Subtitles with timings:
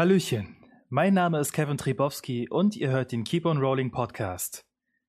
[0.00, 0.56] Hallöchen,
[0.88, 4.64] mein Name ist Kevin Tribowski und ihr hört den Keep on Rolling Podcast.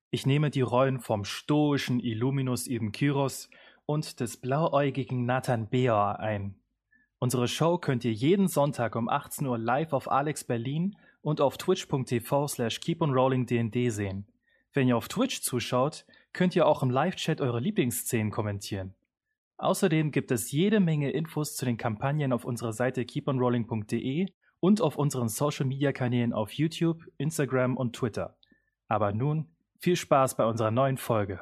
[0.10, 3.50] Ich nehme die Rollen vom stoischen Illuminus Ibn Kyros
[3.86, 6.56] und des blauäugigen Nathan Beor ein.
[7.20, 11.58] Unsere Show könnt ihr jeden Sonntag um 18 Uhr live auf Alex Berlin und auf
[11.58, 14.28] twitch.tv slash keeponrollingdnd sehen.
[14.74, 18.94] Wenn ihr auf Twitch zuschaut, könnt ihr auch im Live-Chat eure Lieblingsszenen kommentieren.
[19.56, 24.28] Außerdem gibt es jede Menge Infos zu den Kampagnen auf unserer Seite keeponrolling.de
[24.62, 28.38] und auf unseren Social-Media-Kanälen auf YouTube, Instagram und Twitter.
[28.88, 29.50] Aber nun
[29.80, 31.42] viel Spaß bei unserer neuen Folge.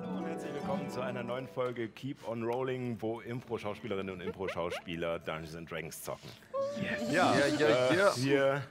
[0.00, 5.20] Hallo und herzlich willkommen zu einer neuen Folge Keep on Rolling, wo Impro-Schauspielerinnen und Impro-Schauspieler
[5.20, 6.28] Dungeons and Dragons zocken.
[7.12, 8.12] Ja, Ja, ja, äh, ja.
[8.16, 8.62] wir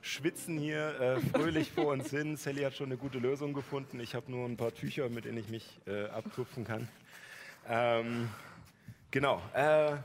[0.00, 2.36] schwitzen hier äh, fröhlich vor uns hin.
[2.36, 4.00] Sally hat schon eine gute Lösung gefunden.
[4.00, 6.88] Ich habe nur ein paar Tücher, mit denen ich mich äh, abtupfen kann.
[7.68, 8.28] Ähm,
[9.10, 9.42] genau.
[9.54, 9.96] Äh,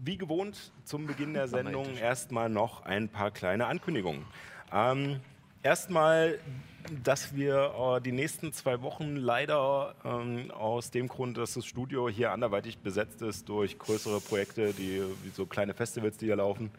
[0.00, 4.24] wie gewohnt zum Beginn der Sendung erstmal noch ein paar kleine Ankündigungen.
[4.72, 5.20] Ähm,
[5.62, 6.38] erstmal,
[7.04, 12.08] dass wir äh, die nächsten zwei Wochen leider ähm, aus dem Grund, dass das Studio
[12.08, 16.70] hier anderweitig besetzt ist durch größere Projekte, die wie so kleine Festivals, die hier laufen,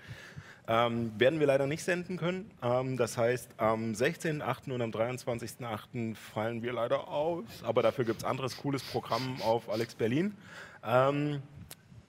[0.68, 2.50] ähm, werden wir leider nicht senden können.
[2.62, 4.72] Ähm, das heißt, am 16.8.
[4.72, 6.16] und am 23.8.
[6.16, 10.36] fallen wir leider aus, aber dafür gibt es anderes cooles Programm auf Alex Berlin.
[10.86, 11.42] Ähm,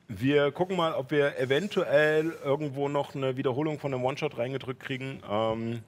[0.06, 5.20] wir gucken mal, ob wir eventuell irgendwo noch eine Wiederholung von einem One-Shot reingedrückt kriegen,
[5.28, 5.80] ähm,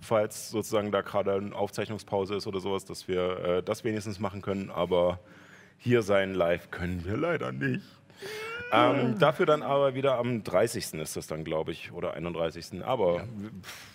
[0.00, 4.42] falls sozusagen da gerade eine Aufzeichnungspause ist oder sowas, dass wir äh, das wenigstens machen
[4.42, 4.70] können.
[4.70, 5.20] Aber
[5.78, 7.84] hier sein live können wir leider nicht.
[8.72, 10.94] Ähm, dafür dann aber wieder am 30.
[10.94, 12.84] ist das dann, glaube ich, oder 31.
[12.84, 13.24] Aber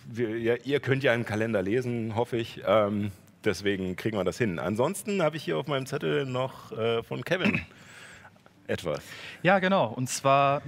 [0.05, 2.61] wir, ja, ihr könnt ja einen Kalender lesen, hoffe ich.
[2.65, 3.11] Ähm,
[3.45, 4.59] deswegen kriegen wir das hin.
[4.59, 7.61] Ansonsten habe ich hier auf meinem Zettel noch äh, von Kevin
[8.67, 9.01] etwas.
[9.43, 9.87] Ja, genau.
[9.87, 10.61] Und zwar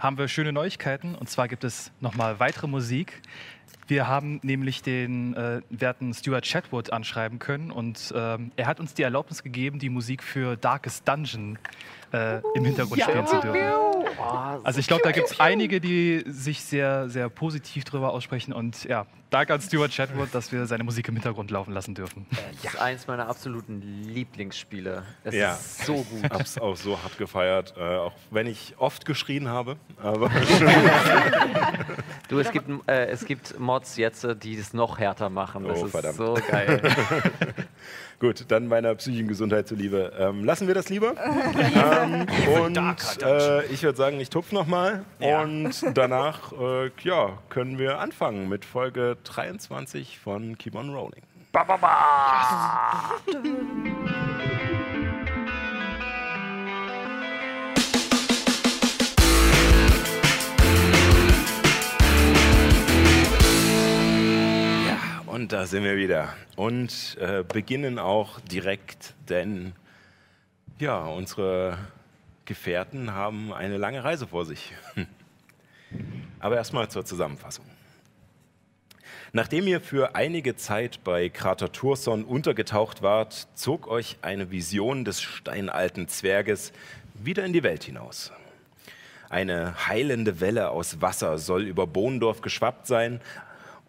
[0.00, 1.14] haben wir schöne Neuigkeiten.
[1.14, 3.20] Und zwar gibt es nochmal weitere Musik.
[3.86, 8.94] Wir haben nämlich den äh, werten Stuart Chatwood anschreiben können und ähm, er hat uns
[8.94, 11.58] die Erlaubnis gegeben, die Musik für Darkest Dungeon
[12.14, 13.60] äh, im Hintergrund spielen zu dürfen.
[14.62, 18.84] Also ich glaube, da gibt es einige, die sich sehr, sehr positiv darüber aussprechen und
[18.84, 22.24] ja, danke an Stuart Chatwood, dass wir seine Musik im Hintergrund laufen lassen dürfen.
[22.62, 25.02] Das ist eins meiner absoluten Lieblingsspiele.
[25.24, 25.52] Es Ja.
[25.54, 26.30] ist so gut.
[26.30, 29.76] Hab's auch so hart gefeiert, äh, auch wenn ich oft geschrien habe.
[30.02, 30.30] Aber
[32.28, 35.64] Du, es gibt, äh, es gibt Mods jetzt, äh, die es noch härter machen.
[35.66, 36.16] Das Oh, ist verdammt.
[36.16, 36.80] so geil.
[38.20, 40.12] gut, dann meiner psychischen Gesundheit zuliebe.
[40.18, 41.14] Ähm, lassen wir das lieber.
[41.18, 42.26] ähm,
[42.62, 42.76] und
[43.22, 45.04] äh, ich würde sagen, ich tupf nochmal.
[45.20, 51.22] Und danach äh, ja, können wir anfangen mit Folge 23 von Keep on Rolling.
[51.54, 53.14] Ja,
[65.34, 66.32] und da sind wir wieder.
[66.54, 69.72] Und äh, beginnen auch direkt, denn
[70.78, 71.76] ja, unsere
[72.44, 74.72] Gefährten haben eine lange Reise vor sich.
[76.38, 77.64] Aber erstmal zur Zusammenfassung.
[79.32, 85.20] Nachdem ihr für einige Zeit bei Krater Turson untergetaucht wart, zog euch eine Vision des
[85.20, 86.72] steinalten Zwerges
[87.14, 88.30] wieder in die Welt hinaus.
[89.30, 93.20] Eine heilende Welle aus Wasser soll über Bohndorf geschwappt sein.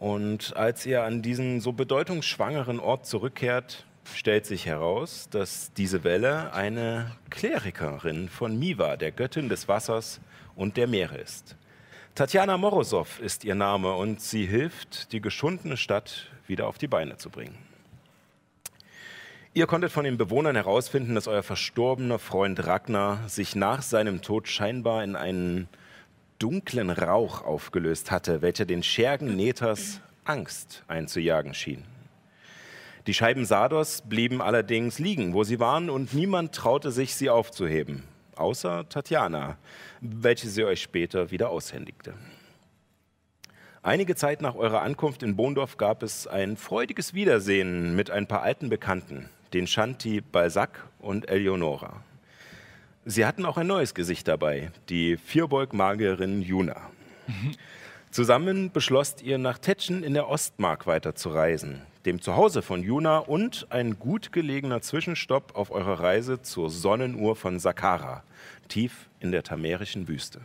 [0.06, 6.54] Und als ihr an diesen so bedeutungsschwangeren Ort zurückkehrt, stellt sich heraus, dass diese Welle
[6.54, 10.22] eine Klerikerin von Miva, der Göttin des Wassers
[10.56, 11.56] und der Meere ist.
[12.14, 17.18] Tatjana Morosow ist ihr Name und sie hilft, die geschundene Stadt wieder auf die Beine
[17.18, 17.58] zu bringen.
[19.56, 24.48] Ihr konntet von den Bewohnern herausfinden, dass euer verstorbener Freund Ragnar sich nach seinem Tod
[24.48, 25.68] scheinbar in einen
[26.46, 31.84] dunklen Rauch aufgelöst hatte, welcher den Schergen Nethers Angst einzujagen schien.
[33.08, 38.04] Die Scheiben Sados blieben allerdings liegen, wo sie waren, und niemand traute sich, sie aufzuheben,
[38.36, 39.58] außer Tatjana,
[40.02, 42.14] welche sie euch später wieder aushändigte.
[43.82, 48.44] Einige Zeit nach eurer Ankunft in Bohndorf gab es ein freudiges Wiedersehen mit ein paar
[48.44, 52.04] alten Bekannten, den Shanti Balzac und Eleonora.
[53.08, 56.90] Sie hatten auch ein neues Gesicht dabei, die Vierbeug-Magierin Juna.
[58.10, 64.00] Zusammen beschlosst ihr, nach Tetschen in der Ostmark weiterzureisen, dem Zuhause von Juna und ein
[64.00, 68.24] gut gelegener Zwischenstopp auf eurer Reise zur Sonnenuhr von Sakkara,
[68.70, 70.42] tief in der tamerischen Wüste.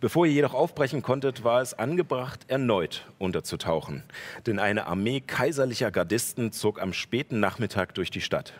[0.00, 4.04] Bevor ihr jedoch aufbrechen konntet, war es angebracht, erneut unterzutauchen.
[4.46, 8.54] Denn eine Armee kaiserlicher Gardisten zog am späten Nachmittag durch die Stadt.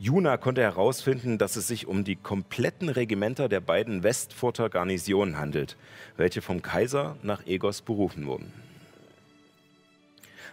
[0.00, 5.76] Juna konnte herausfinden, dass es sich um die kompletten Regimenter der beiden Westfurter Garnisonen handelt,
[6.16, 8.52] welche vom Kaiser nach Egos berufen wurden.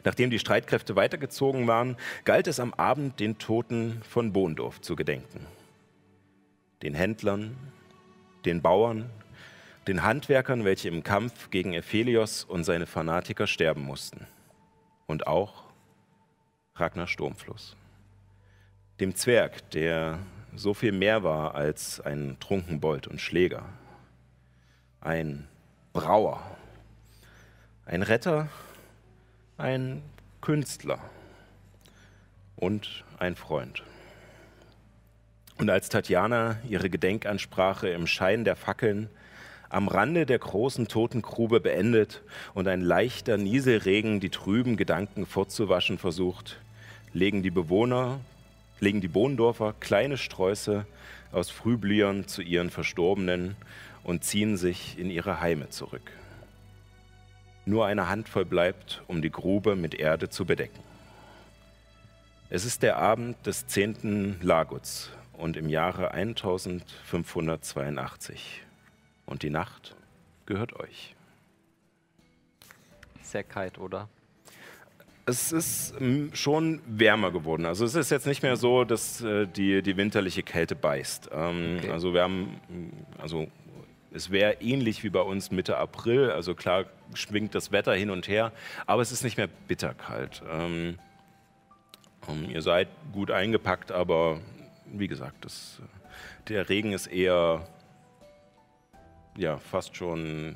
[0.04, 5.46] Nachdem die Streitkräfte weitergezogen waren, galt es am Abend, den Toten von Bohndorf zu gedenken.
[6.82, 7.56] Den Händlern,
[8.46, 9.12] den Bauern,
[9.88, 14.26] den Handwerkern, welche im Kampf gegen Ephelios und seine Fanatiker sterben mussten.
[15.06, 15.66] Und auch
[16.76, 17.76] Ragnar Sturmfluss.
[19.02, 20.20] Dem Zwerg, der
[20.56, 23.66] so viel mehr war als ein Trunkenbold und Schläger.
[25.02, 25.50] Ein
[25.92, 26.42] Brauer.
[27.86, 28.48] Ein Retter,
[29.58, 30.02] ein
[30.40, 31.00] Künstler
[32.56, 33.84] und ein Freund.
[35.58, 39.10] Und als Tatjana ihre Gedenkansprache im Schein der Fackeln
[39.68, 42.22] am Rande der großen Totengrube beendet
[42.54, 46.62] und ein leichter Nieselregen die trüben Gedanken fortzuwaschen versucht,
[47.12, 48.22] legen die Bewohner,
[48.80, 50.86] legen die Bohndorfer kleine Sträuße
[51.32, 53.56] aus Frühblühern zu ihren Verstorbenen
[54.04, 56.12] und ziehen sich in ihre Heime zurück.
[57.66, 60.80] Nur eine Handvoll bleibt, um die Grube mit Erde zu bedecken.
[62.50, 64.38] Es ist der Abend des 10.
[64.42, 68.62] Laguts und im Jahre 1582
[69.26, 69.96] und die Nacht
[70.46, 71.16] gehört euch.
[73.24, 74.08] Sehr kalt, oder?
[75.28, 77.66] Es ist mm, schon wärmer geworden.
[77.66, 81.30] Also es ist jetzt nicht mehr so, dass äh, die, die winterliche Kälte beißt.
[81.34, 81.90] Ähm, Okay.
[81.92, 83.48] Also wir haben, mm, also
[84.12, 86.30] es wäre ähnlich wie bei uns Mitte April.
[86.32, 86.86] Also klar
[87.16, 88.52] schwingt das Wetter hin und her,
[88.86, 90.44] aber es ist nicht mehr bitterkalt.
[90.50, 91.00] Ähm,
[92.30, 94.40] ähm, ihr seid gut eingepackt, aber
[94.86, 97.68] wie gesagt, das, äh, der Regen ist eher
[99.38, 100.56] ja fast schon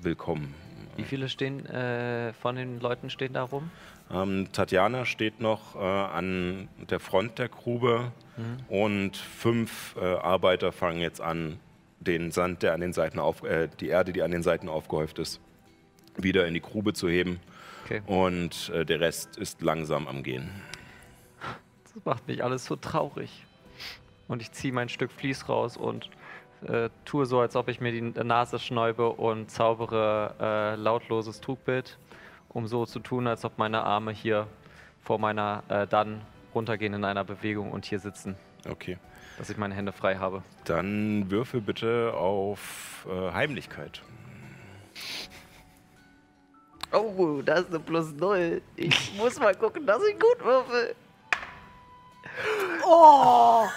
[0.00, 0.54] willkommen.
[0.96, 3.70] Wie viele stehen äh, von den Leuten stehen da rum?
[4.10, 8.12] Ähm, Tatjana steht noch äh, an der Front der Grube
[8.68, 11.58] und fünf äh, Arbeiter fangen jetzt an,
[12.00, 15.18] den Sand, der an den Seiten auf, äh, die Erde, die an den Seiten aufgehäuft
[15.18, 15.40] ist,
[16.16, 17.40] wieder in die Grube zu heben.
[17.84, 18.02] Okay.
[18.06, 20.50] Und äh, der Rest ist langsam am Gehen.
[21.82, 23.44] Das macht mich alles so traurig.
[24.28, 26.10] Und ich ziehe mein Stück Vlies raus und
[26.66, 31.98] äh, tue so, als ob ich mir die Nase schnäube und zaubere äh, lautloses Trugbild,
[32.48, 34.46] um so zu tun, als ob meine Arme hier
[35.02, 36.20] vor meiner äh, dann
[36.54, 38.36] runtergehen in einer Bewegung und hier sitzen,
[38.68, 38.98] Okay.
[39.38, 40.42] dass ich meine Hände frei habe.
[40.64, 44.02] Dann würfel bitte auf äh, Heimlichkeit.
[46.92, 48.62] Oh, das ist eine plus null.
[48.76, 50.94] Ich muss mal gucken, dass ich gut würfel.
[52.86, 53.66] Oh!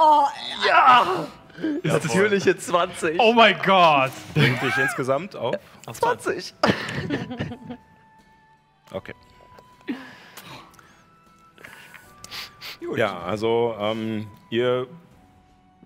[0.00, 0.26] Oh,
[0.66, 1.26] Ja!
[1.82, 3.18] Natürliche 20.
[3.20, 4.12] Oh mein Gott!
[4.34, 5.56] Bringt dich insgesamt auf?
[5.92, 6.54] 20.
[8.90, 9.12] Okay.
[12.96, 14.86] Ja, also ähm, ihr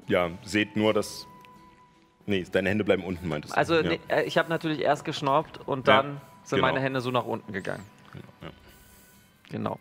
[0.06, 1.26] ja, seht nur, dass.
[2.26, 3.58] Nee, deine Hände bleiben unten, meintest du.
[3.58, 3.82] Also ja.
[3.82, 6.68] nee, äh, ich habe natürlich erst geschnorbt und Ja, dann sind genau.
[6.68, 7.84] meine Hände so nach unten gegangen.
[8.40, 8.50] ja.
[9.50, 9.80] Genau.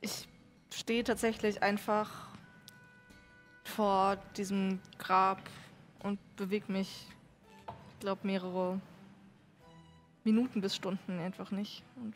[0.00, 0.28] ich
[0.72, 2.25] stehe tatsächlich einfach
[3.66, 5.42] vor diesem Grab
[6.02, 7.06] und bewege mich,
[7.68, 8.80] ich glaube, mehrere
[10.24, 12.14] Minuten bis Stunden einfach nicht und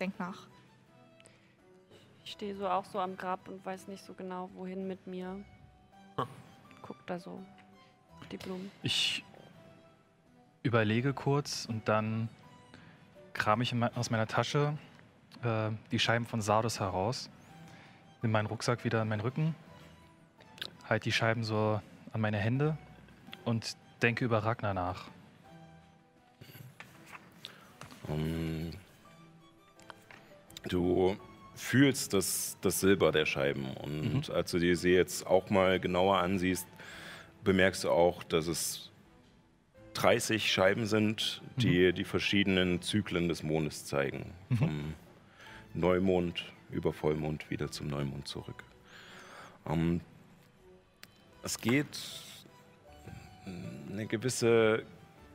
[0.00, 0.46] denk nach.
[2.24, 5.42] Ich stehe so auch so am Grab und weiß nicht so genau, wohin mit mir.
[6.82, 7.40] Guck da so
[8.30, 8.70] die Blumen.
[8.82, 9.24] Ich
[10.62, 12.28] überlege kurz und dann
[13.32, 14.76] kram ich in aus meiner Tasche
[15.42, 17.30] äh, die Scheiben von Sardos heraus,
[18.22, 19.54] nimm meinen Rucksack wieder an meinen Rücken,
[20.88, 21.80] halt die Scheiben so
[22.12, 22.76] an meine Hände
[23.44, 25.08] und denke über Ragnar nach.
[28.08, 28.70] Ähm,
[30.68, 31.16] du
[31.54, 36.18] fühlst das, das Silber der Scheiben und als du die sie jetzt auch mal genauer
[36.18, 36.66] ansiehst,
[37.44, 38.90] bemerkst du auch, dass es
[39.94, 44.32] 30 Scheiben sind, die die verschiedenen Zyklen des Mondes zeigen.
[44.56, 44.94] Vom
[45.74, 48.62] Neumond über Vollmond wieder zum Neumond zurück.
[49.66, 50.00] Ähm,
[51.42, 51.98] es geht
[53.90, 54.84] eine gewisse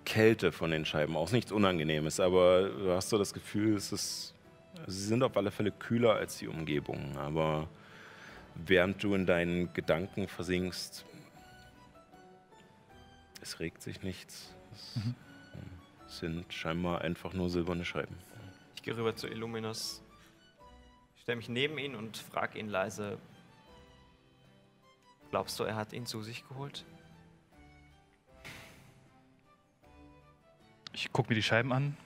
[0.06, 1.32] Kälte von den Scheiben aus.
[1.32, 4.36] Nichts Unangenehmes, aber du hast so das Gefühl, es ist,
[4.88, 7.18] sie sind auf alle Fälle kühler als die Umgebung.
[7.18, 7.68] Aber
[8.56, 11.06] während du in deinen Gedanken versinkst,
[13.42, 14.54] es regt sich nichts.
[14.86, 15.16] Es ähm,
[16.08, 18.16] sind scheinbar einfach nur silberne Scheiben.
[18.76, 20.02] Ich gehe rüber zu Illuminus,
[21.22, 23.18] stelle mich neben ihn und frage ihn leise:
[25.34, 26.86] Glaubst du, er hat ihn zu sich geholt?
[30.94, 31.98] Ich gucke mir die Scheiben an.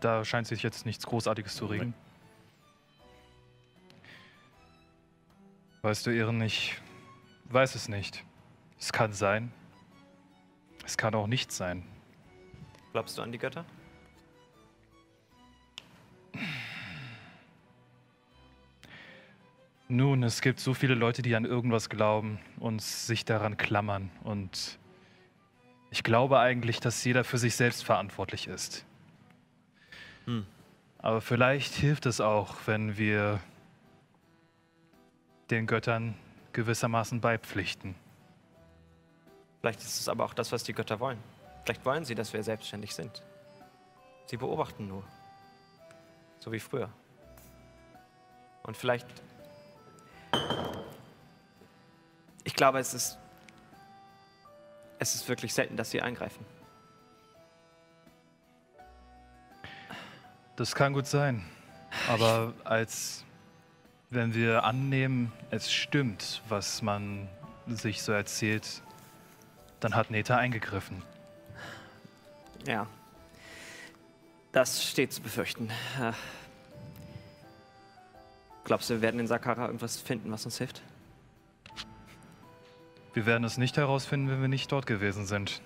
[0.00, 1.94] Da scheint sich jetzt nichts Großartiges zu regen.
[5.82, 6.76] Weißt du, Ehren, ich
[7.50, 8.24] weiß es nicht.
[8.80, 9.52] Es kann sein.
[10.84, 11.86] Es kann auch nicht sein.
[12.90, 13.64] Glaubst du an die Götter?
[19.94, 24.10] Nun, es gibt so viele Leute, die an irgendwas glauben und sich daran klammern.
[24.24, 24.76] Und
[25.92, 28.84] ich glaube eigentlich, dass jeder für sich selbst verantwortlich ist.
[30.24, 30.46] Hm.
[30.98, 33.38] Aber vielleicht hilft es auch, wenn wir
[35.50, 36.16] den Göttern
[36.54, 37.94] gewissermaßen beipflichten.
[39.60, 41.18] Vielleicht ist es aber auch das, was die Götter wollen.
[41.62, 43.22] Vielleicht wollen sie, dass wir selbstständig sind.
[44.26, 45.04] Sie beobachten nur.
[46.40, 46.90] So wie früher.
[48.64, 49.06] Und vielleicht.
[52.54, 53.18] Ich glaube, es ist.
[55.00, 56.46] Es ist wirklich selten, dass sie eingreifen.
[60.54, 61.44] Das kann gut sein.
[62.08, 63.24] Aber als
[64.10, 67.28] wenn wir annehmen, es stimmt, was man
[67.66, 68.82] sich so erzählt,
[69.80, 71.02] dann hat Neta eingegriffen.
[72.68, 72.86] Ja.
[74.52, 75.70] Das steht zu befürchten.
[76.00, 76.12] Äh,
[78.62, 80.82] Glaubst du, wir werden in Sakara irgendwas finden, was uns hilft?
[83.14, 85.62] Wir werden es nicht herausfinden, wenn wir nicht dort gewesen sind.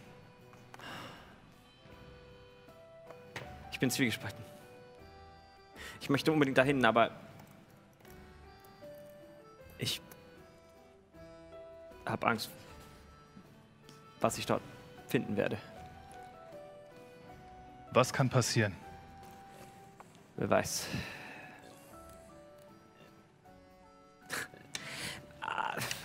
[3.72, 4.44] Ich bin zwiegespalten.
[6.00, 7.10] Ich möchte unbedingt dahin, aber
[9.78, 10.00] ich
[12.04, 12.50] habe Angst,
[14.20, 14.62] was ich dort
[15.06, 15.58] finden werde.
[17.92, 18.76] Was kann passieren?
[20.36, 20.86] Wer weiß.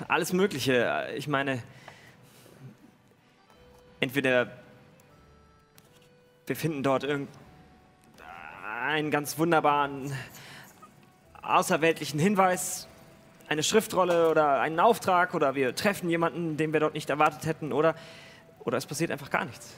[0.08, 1.08] Alles Mögliche.
[1.16, 1.62] Ich meine,
[4.00, 4.52] entweder
[6.48, 7.32] wir finden dort irgendeinen
[9.12, 10.12] ganz wunderbaren
[11.42, 12.88] außerweltlichen Hinweis,
[13.48, 17.72] eine Schriftrolle oder einen Auftrag oder wir treffen jemanden, den wir dort nicht erwartet hätten
[17.72, 17.96] oder,
[18.60, 19.76] oder es passiert einfach gar nichts.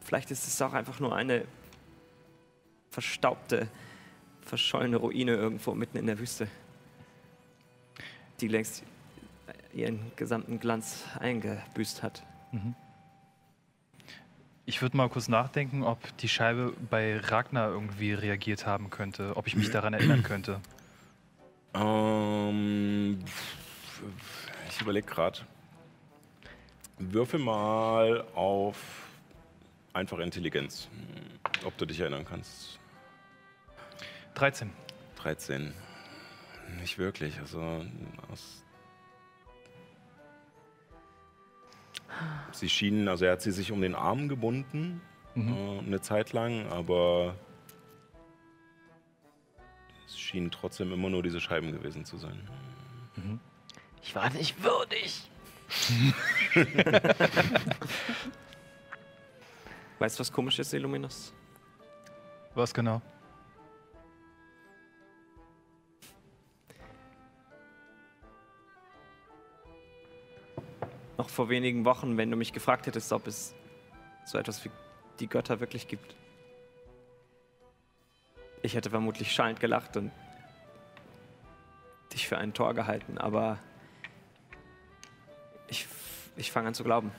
[0.00, 1.44] Vielleicht ist es auch einfach nur eine
[2.90, 3.68] verstaubte,
[4.42, 6.48] verschollene Ruine irgendwo mitten in der Wüste,
[8.40, 8.82] die längst
[9.72, 12.22] ihren gesamten Glanz eingebüßt hat.
[14.64, 19.46] Ich würde mal kurz nachdenken, ob die Scheibe bei Ragnar irgendwie reagiert haben könnte, ob
[19.46, 20.60] ich mich daran erinnern könnte.
[21.74, 23.18] Ähm,
[24.70, 25.40] ich überlege gerade.
[26.98, 28.76] Würfel mal auf
[29.92, 30.88] einfache Intelligenz,
[31.64, 32.78] ob du dich erinnern kannst.
[34.34, 34.70] 13.
[35.16, 35.72] 13.
[36.80, 37.38] Nicht wirklich.
[37.40, 37.84] Also
[38.30, 38.62] aus
[42.52, 45.00] Sie schienen, also er hat sie sich um den Arm gebunden,
[45.34, 47.34] äh, eine Zeit lang, aber
[50.06, 52.48] es schienen trotzdem immer nur diese Scheiben gewesen zu sein.
[54.02, 55.28] Ich war nicht würdig.
[59.98, 61.32] Weißt du, was komisch ist, Illuminus?
[62.54, 63.02] Was genau?
[71.18, 73.54] Noch vor wenigen Wochen, wenn du mich gefragt hättest, ob es
[74.24, 74.70] so etwas wie
[75.18, 76.14] die Götter wirklich gibt.
[78.62, 80.10] Ich hätte vermutlich schallend gelacht und
[82.12, 83.58] dich für ein Tor gehalten, aber
[85.68, 85.86] ich,
[86.36, 87.12] ich fange an zu glauben.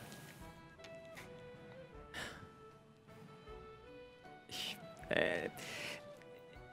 [4.48, 4.78] Ich,
[5.10, 5.50] äh,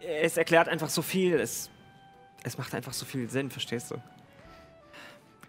[0.01, 1.41] es erklärt einfach so viel.
[1.41, 1.71] Es,
[2.43, 4.03] es macht einfach so viel Sinn, verstehst du?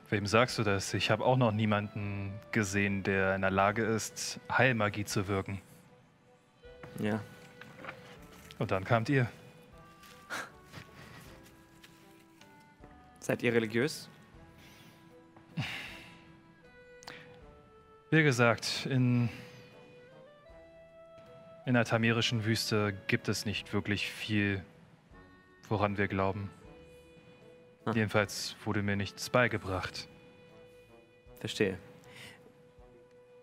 [0.10, 0.94] Wem sagst du das?
[0.94, 5.62] Ich habe auch noch niemanden gesehen, der in der Lage ist, Heilmagie zu wirken.
[7.00, 7.20] Ja.
[8.60, 9.28] Und dann kamt ihr.
[13.20, 14.08] Seid ihr religiös?
[18.12, 19.30] Wie gesagt, in,
[21.66, 24.64] in der tamirischen Wüste gibt es nicht wirklich viel,
[25.68, 26.52] woran wir glauben.
[27.86, 27.92] Ah.
[27.94, 30.08] Jedenfalls wurde mir nichts beigebracht.
[31.40, 31.78] Verstehe.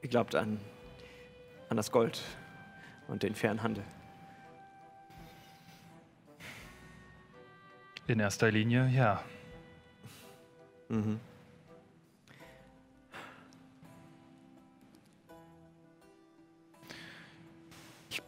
[0.03, 0.61] Ihr glaubt an,
[1.69, 2.21] an das Gold
[3.07, 3.85] und den fairen Handel.
[8.09, 9.23] In erster Linie, ja.
[10.89, 11.21] Mhm.
[18.11, 18.21] Ich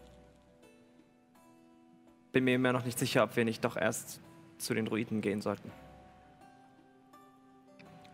[2.31, 4.21] bin mir immer noch nicht sicher, ob wir nicht doch erst
[4.59, 5.73] zu den Druiden gehen sollten.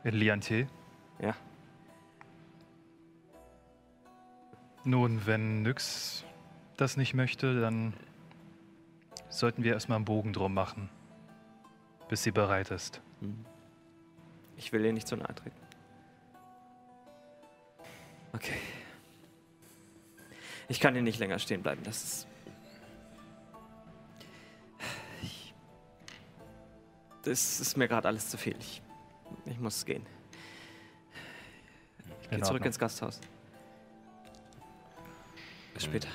[0.05, 0.67] In Lianté?
[1.21, 1.35] Ja.
[4.85, 6.25] Nun, wenn Nyx
[6.77, 7.93] das nicht möchte, dann
[9.29, 10.89] sollten wir erstmal einen Bogen drum machen,
[12.09, 13.03] bis sie bereit ist.
[13.21, 13.45] Hm.
[14.57, 15.61] Ich will ihr nicht zu nahe treten.
[18.33, 18.57] Okay.
[20.69, 21.83] Ich kann hier nicht länger stehen bleiben.
[21.83, 22.27] Das ist.
[27.23, 28.57] Das ist mir gerade alles zu viel.
[28.59, 28.83] Ich,
[29.47, 30.05] ich muss gehen.
[32.23, 33.21] Ich gehe zurück ins Gasthaus.
[35.75, 36.09] Bis später.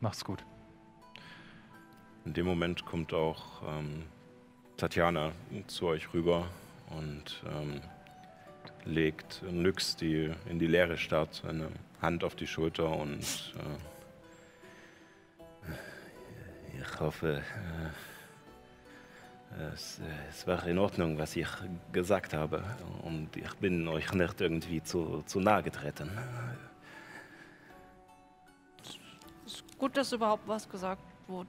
[0.00, 0.44] Mach's gut.
[2.24, 4.04] In dem Moment kommt auch ähm,
[4.76, 5.32] Tatjana
[5.66, 6.46] zu euch rüber
[6.90, 7.80] und ähm,
[8.84, 11.68] legt Nyx, die in die Leere starrt, eine
[12.00, 13.78] Hand auf die Schulter und äh,
[16.80, 18.17] ich hoffe, äh,
[19.74, 21.48] es, äh, es war in Ordnung, was ich
[21.92, 22.62] gesagt habe
[23.02, 26.10] und ich bin euch nicht irgendwie zu, zu nahe getreten.
[29.46, 31.48] Ist gut, dass überhaupt was gesagt wurde.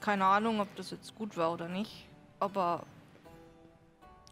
[0.00, 2.06] Keine Ahnung, ob das jetzt gut war oder nicht.
[2.38, 2.84] Aber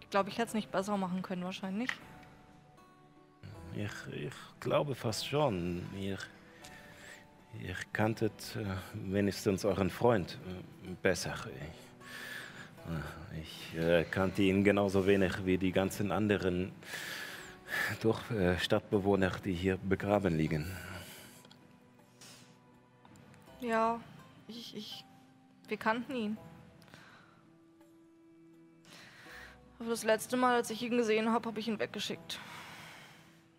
[0.01, 1.91] ich glaube, ich hätte es nicht besser machen können, wahrscheinlich.
[3.75, 5.87] Ich, ich glaube fast schon.
[5.95, 6.19] Ihr,
[7.55, 8.65] ihr kanntet äh,
[8.95, 11.35] wenigstens euren Freund äh, besser.
[13.33, 16.73] Ich, ich äh, kannte ihn genauso wenig wie die ganzen anderen
[18.01, 18.19] durch,
[18.61, 20.75] Stadtbewohner, die hier begraben liegen.
[23.61, 24.01] Ja,
[24.47, 25.05] ich, ich.
[25.67, 26.39] Wir kannten ihn.
[29.79, 32.41] Aber das letzte Mal, als ich ihn gesehen habe, habe ich ihn weggeschickt.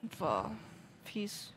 [0.01, 0.51] Und war
[1.03, 1.53] fies.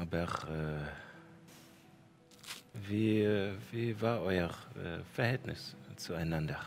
[0.00, 0.80] Aber äh,
[2.88, 3.26] wie,
[3.70, 6.58] wie war euer äh, Verhältnis zueinander?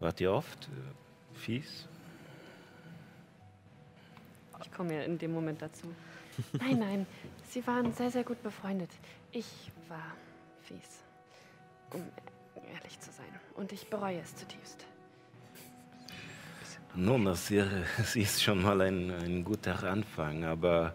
[0.00, 1.86] Wart ihr oft äh, fies?
[4.64, 5.86] Ich komme ja in dem Moment dazu.
[6.58, 7.06] Nein, nein,
[7.50, 8.90] sie waren sehr, sehr gut befreundet.
[9.30, 10.12] Ich war
[10.62, 11.02] fies,
[11.92, 12.02] um
[12.74, 13.26] ehrlich zu sein.
[13.56, 14.86] Und ich bereue es zutiefst.
[16.94, 20.94] Nun, das hier- es ist schon mal ein, ein guter Anfang, aber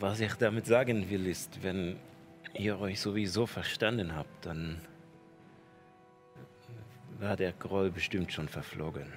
[0.00, 1.96] was ich damit sagen will, ist, wenn
[2.54, 4.80] ihr euch sowieso verstanden habt, dann
[7.18, 9.12] war der Groll bestimmt schon verflogen.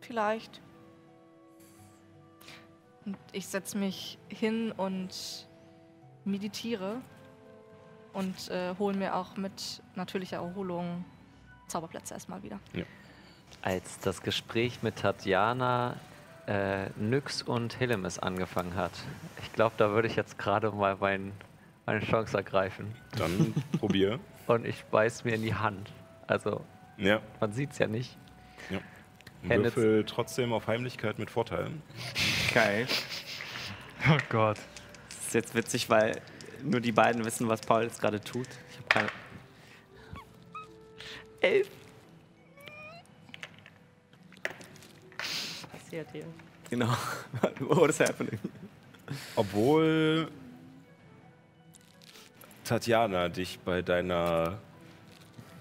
[0.00, 0.60] Vielleicht.
[3.04, 5.48] Und ich setze mich hin und
[6.24, 7.00] meditiere
[8.12, 11.04] und äh, hole mir auch mit natürlicher Erholung
[11.68, 12.58] Zauberplätze erstmal wieder.
[13.62, 15.96] Als das Gespräch mit Tatjana,
[16.50, 18.90] äh, Nyx und Hillemis angefangen hat,
[19.42, 21.32] ich glaube, da würde ich jetzt gerade mal mein,
[21.86, 22.92] meine Chance ergreifen.
[23.16, 24.18] Dann probier.
[24.48, 25.92] Und ich beiß mir in die Hand.
[26.26, 26.64] Also,
[26.96, 28.16] Ja, man sieht es ja nicht.
[28.68, 28.80] ja.
[29.42, 31.82] Würfel trotzdem auf Heimlichkeit mit Vorteilen.
[32.52, 32.86] Geil.
[34.10, 34.58] Oh Gott.
[35.08, 36.20] Das ist jetzt witzig, weil
[36.64, 38.48] nur die beiden wissen, was Paul jetzt gerade tut.
[38.70, 39.08] Ich habe keine.
[41.40, 41.68] Elf.
[45.90, 46.24] Passiert hier.
[46.70, 46.86] Genau.
[47.58, 48.38] What is happening?
[49.34, 50.28] Obwohl
[52.62, 54.58] Tatjana dich bei deiner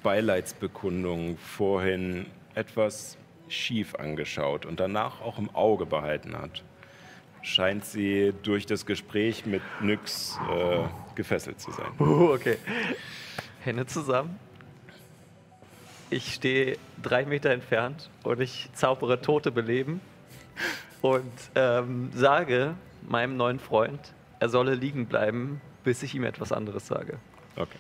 [0.03, 6.63] Beileidsbekundung vorhin etwas schief angeschaut und danach auch im Auge behalten hat,
[7.41, 10.83] scheint sie durch das Gespräch mit Nyx äh,
[11.15, 11.89] gefesselt zu sein.
[11.97, 12.59] Uh, okay.
[13.61, 14.39] Hände zusammen.
[16.11, 20.01] Ich stehe drei Meter entfernt und ich zaubere Tote beleben
[21.01, 22.75] und ähm, sage
[23.07, 23.99] meinem neuen Freund,
[24.39, 27.17] er solle liegen bleiben, bis ich ihm etwas anderes sage.
[27.55, 27.77] Okay.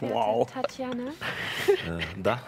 [0.00, 0.50] Wow.
[0.52, 1.08] Tatjana,
[1.68, 2.40] Äh, da.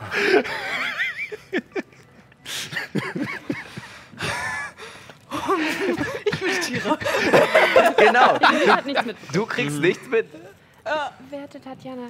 [7.96, 9.16] Genau, ihr hat nichts mit.
[9.32, 10.26] du kriegst nichts mit.
[11.30, 12.08] Werte Tatjana,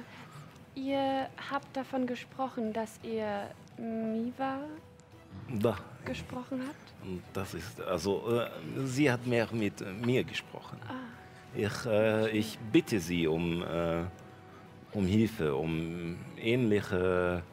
[0.75, 4.59] ihr habt davon gesprochen, dass ihr Miva
[5.49, 5.77] Da.
[6.05, 6.61] gesprochen.
[7.03, 8.49] Und Das ist, also, äh,
[8.85, 10.77] sie hat mehr mit äh, mir gesprochen.
[11.55, 14.03] Ich, äh, ich bitte sie um, äh,
[14.93, 17.43] um Hilfe, um ähnliche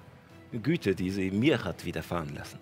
[0.63, 2.59] Güte, die sie mir hat widerfahren lassen.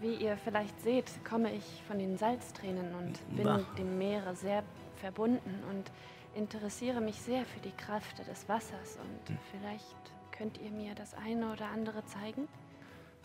[0.00, 3.60] Wie ihr vielleicht seht, komme ich von den Salztränen und bin Na.
[3.78, 4.62] dem Meere sehr
[5.00, 5.90] verbunden und
[6.34, 8.98] interessiere mich sehr für die Kraft des Wassers.
[8.98, 9.96] Und vielleicht
[10.36, 12.48] könnt ihr mir das eine oder andere zeigen?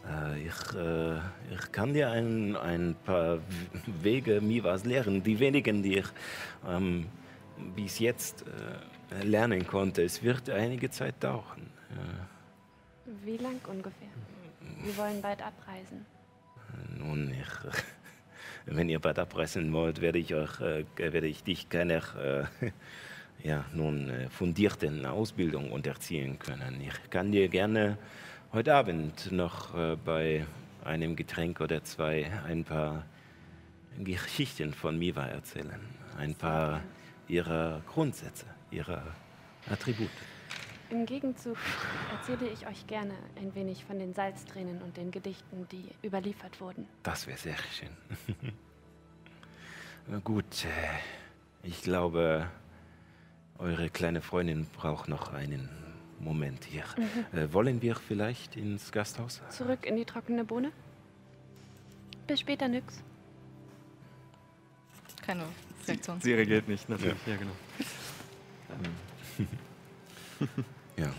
[0.07, 1.17] Äh, ich, äh,
[1.53, 3.39] ich kann dir ein, ein paar
[4.01, 5.23] Wege Miwas lehren.
[5.23, 6.07] Die wenigen, die ich
[6.67, 7.07] ähm,
[7.75, 8.45] bis jetzt
[9.11, 10.03] äh, lernen konnte.
[10.03, 11.69] Es wird einige Zeit dauern.
[11.89, 12.27] Ja.
[13.25, 14.09] Wie lang ungefähr?
[14.83, 16.05] Wir wollen bald abreisen.
[16.97, 17.83] Nun, ich,
[18.65, 22.01] wenn ihr bald abreißen wollt, werde ich euch, äh, werde ich dich keiner,
[22.61, 22.71] äh,
[23.43, 26.81] ja, nun äh, fundierten Ausbildung unterziehen können.
[26.81, 27.97] Ich kann dir gerne
[28.51, 30.45] heute Abend noch äh, bei
[30.83, 33.05] einem Getränk oder zwei ein paar
[33.99, 35.79] Geschichten von Miva erzählen.
[36.17, 36.81] Ein paar
[37.27, 39.03] ihrer Grundsätze, ihrer
[39.69, 40.09] Attribute.
[40.89, 41.57] Im Gegenzug
[42.11, 46.87] erzähle ich euch gerne ein wenig von den Salztränen und den Gedichten, die überliefert wurden.
[47.03, 47.89] Das wäre sehr schön.
[50.23, 52.49] Gut, äh, ich glaube,
[53.59, 55.69] eure kleine Freundin braucht noch einen
[56.19, 56.83] Moment hier.
[57.33, 59.41] Äh, wollen wir vielleicht ins Gasthaus?
[59.49, 60.71] Zurück in die trockene Bohne?
[62.27, 63.03] Bis später, Nyx.
[65.25, 65.45] Keine
[65.87, 66.19] Reaktion.
[66.21, 67.17] Sie reagiert nicht, natürlich.
[67.25, 67.51] Ja, genau.
[70.97, 71.11] Ja.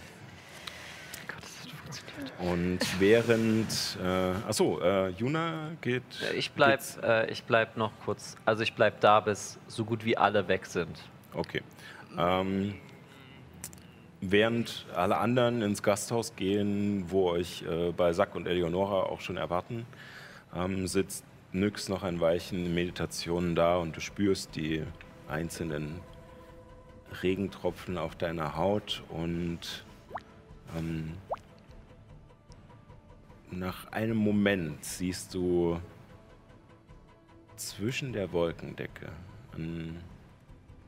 [2.38, 6.02] Und während, äh, achso, äh, Juna geht.
[6.34, 10.16] Ich bleib, äh, ich bleib noch kurz, also ich bleib da, bis so gut wie
[10.16, 10.98] alle weg sind.
[11.34, 11.62] Okay.
[12.18, 12.74] Ähm,
[14.20, 19.36] während alle anderen ins Gasthaus gehen, wo euch äh, bei Sack und Eleonora auch schon
[19.36, 19.86] erwarten,
[20.54, 24.82] ähm, sitzt Nyx noch ein Weilchen in Meditation da und du spürst die
[25.28, 26.00] einzelnen
[27.22, 29.84] Regentropfen auf deiner Haut und
[30.78, 31.14] ähm,
[33.50, 35.80] nach einem Moment siehst du
[37.56, 39.10] zwischen der Wolkendecke
[39.56, 39.98] ein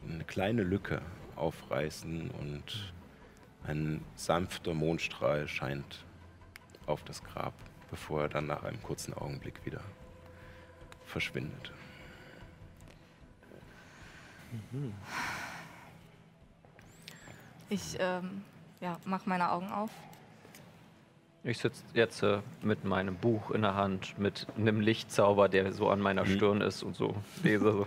[0.09, 1.01] eine kleine Lücke
[1.37, 2.92] aufreißen und
[3.67, 6.05] ein sanfter Mondstrahl scheint
[6.87, 7.55] auf das Grab,
[7.91, 9.81] bevor er dann nach einem kurzen Augenblick wieder
[11.07, 11.73] verschwindet.
[17.71, 18.43] Ich ähm,
[18.81, 19.91] ja, mache meine Augen auf.
[21.45, 25.89] Ich sitze jetzt äh, mit meinem Buch in der Hand, mit einem Lichtzauber, der so
[25.91, 26.37] an meiner Mhm.
[26.37, 27.73] Stirn ist und so lese.
[27.73, 27.87] So.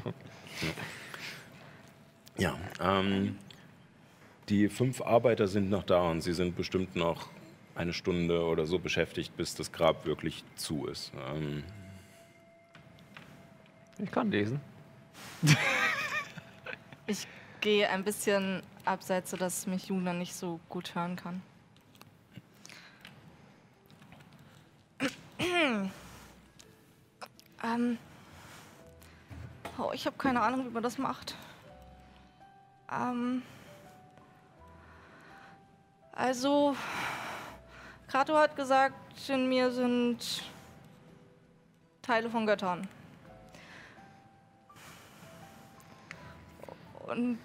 [2.37, 3.37] Ja, ähm,
[4.49, 7.29] die fünf Arbeiter sind noch da und sie sind bestimmt noch
[7.73, 11.11] eine Stunde oder so beschäftigt, bis das Grab wirklich zu ist.
[11.33, 11.63] Ähm,
[13.97, 14.59] Ich kann lesen.
[17.07, 17.27] Ich
[17.61, 21.43] gehe ein bisschen abseits, sodass mich Juna nicht so gut hören kann.
[27.63, 27.99] ähm.
[29.77, 31.35] Oh, ich habe keine Ahnung, wie man das macht.
[32.91, 33.43] Ähm.
[36.17, 36.77] Also,
[38.07, 38.95] Krato hat gesagt,
[39.27, 40.43] in mir sind
[42.01, 42.87] Teile von Göttern.
[47.05, 47.37] Und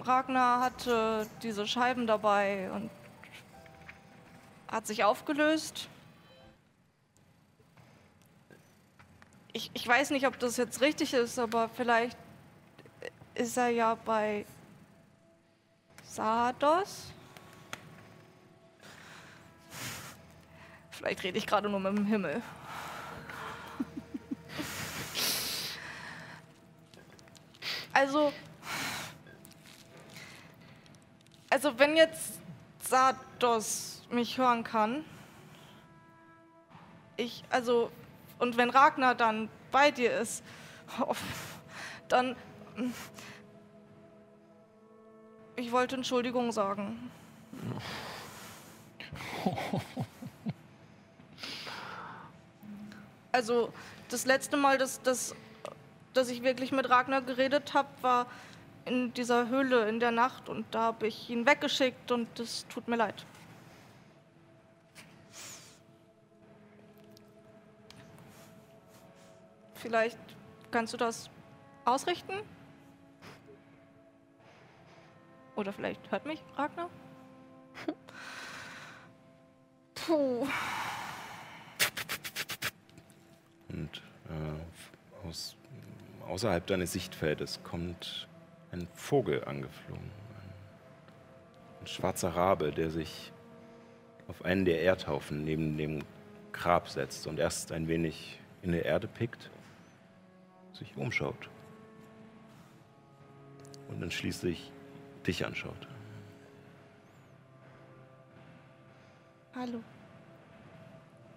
[0.00, 2.90] Ragnar hatte diese Scheiben dabei und
[4.68, 5.88] hat sich aufgelöst.
[9.52, 12.16] Ich, ich weiß nicht, ob das jetzt richtig ist, aber vielleicht
[13.34, 14.46] ist er ja bei
[16.04, 17.12] Sardos.
[21.06, 22.42] Vielleicht rede ich gerade nur mit dem Himmel.
[27.92, 28.32] Also,
[31.48, 32.40] also wenn jetzt
[32.80, 35.04] Sardos mich hören kann,
[37.16, 37.92] ich, also,
[38.40, 40.42] und wenn Ragnar dann bei dir ist,
[42.08, 42.34] dann,
[45.54, 47.12] ich wollte Entschuldigung sagen.
[53.36, 53.70] Also,
[54.08, 55.34] das letzte Mal, dass, dass,
[56.14, 58.28] dass ich wirklich mit Ragnar geredet habe, war
[58.86, 62.88] in dieser Höhle in der Nacht und da habe ich ihn weggeschickt und das tut
[62.88, 63.26] mir leid.
[69.74, 70.18] Vielleicht
[70.70, 71.28] kannst du das
[71.84, 72.40] ausrichten?
[75.56, 76.88] Oder vielleicht hört mich Ragnar?
[79.94, 80.46] Puh.
[83.68, 85.56] Und äh, aus,
[86.26, 88.28] außerhalb deines Sichtfeldes kommt
[88.72, 90.04] ein Vogel angeflogen.
[90.04, 93.32] Ein, ein schwarzer Rabe, der sich
[94.28, 96.00] auf einen der Erdhaufen neben dem
[96.52, 99.50] Grab setzt und erst ein wenig in der Erde pickt,
[100.72, 101.48] sich umschaut
[103.88, 104.72] und dann schließlich
[105.26, 105.86] dich anschaut.
[109.54, 109.82] Hallo.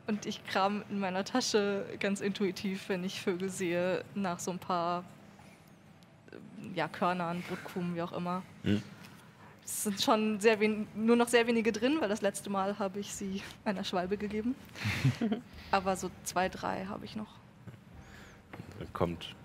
[0.09, 4.57] Und ich kram in meiner Tasche ganz intuitiv, wenn ich Vögel sehe, nach so ein
[4.57, 5.03] paar
[6.31, 8.41] äh, ja, Körnern, Brotkrumen, wie auch immer.
[8.63, 8.81] Hm.
[9.63, 12.99] Es sind schon sehr wen nur noch sehr wenige drin, weil das letzte Mal habe
[12.99, 14.55] ich sie einer Schwalbe gegeben.
[15.69, 17.35] Aber so zwei, drei habe ich noch.
[18.79, 19.35] Er kommt,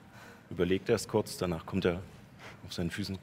[0.49, 2.01] überlegt erst kurz, danach kommt er
[2.65, 3.19] auf seinen Füßen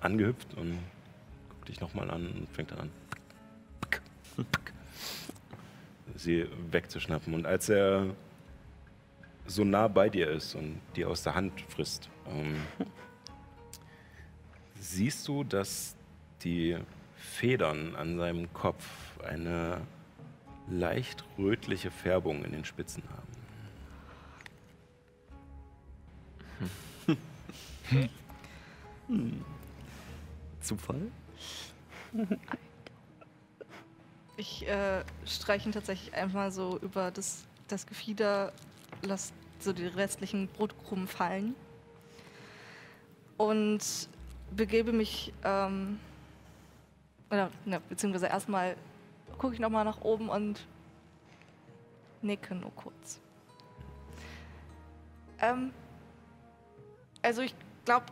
[0.00, 0.78] angehüpft und
[1.50, 2.90] guckt dich nochmal an und fängt dann an,
[6.14, 7.34] sie wegzuschnappen.
[7.34, 8.14] Und als er
[9.46, 12.56] so nah bei dir ist und die aus der Hand frisst, ähm,
[14.78, 15.96] siehst du, dass
[16.42, 16.78] die
[17.16, 19.80] Federn an seinem Kopf eine
[20.68, 23.34] leicht rötliche Färbung in den Spitzen haben.
[30.60, 31.10] Zufall?
[34.36, 38.52] Ich äh, streiche ihn tatsächlich einfach so über das, das Gefieder,
[39.02, 41.54] lass so die restlichen Brotkrumen fallen
[43.36, 44.08] und
[44.50, 46.00] begebe mich, ähm,
[47.30, 48.76] oder, ne, beziehungsweise erstmal
[49.38, 50.66] gucke ich nochmal nach oben und
[52.22, 53.20] nicke nur kurz.
[55.40, 55.72] Ähm,
[57.22, 58.06] also ich glaube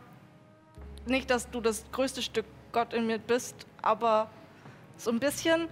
[1.05, 4.29] nicht, dass du das größte Stück Gott in mir bist, aber
[4.97, 5.67] so ein bisschen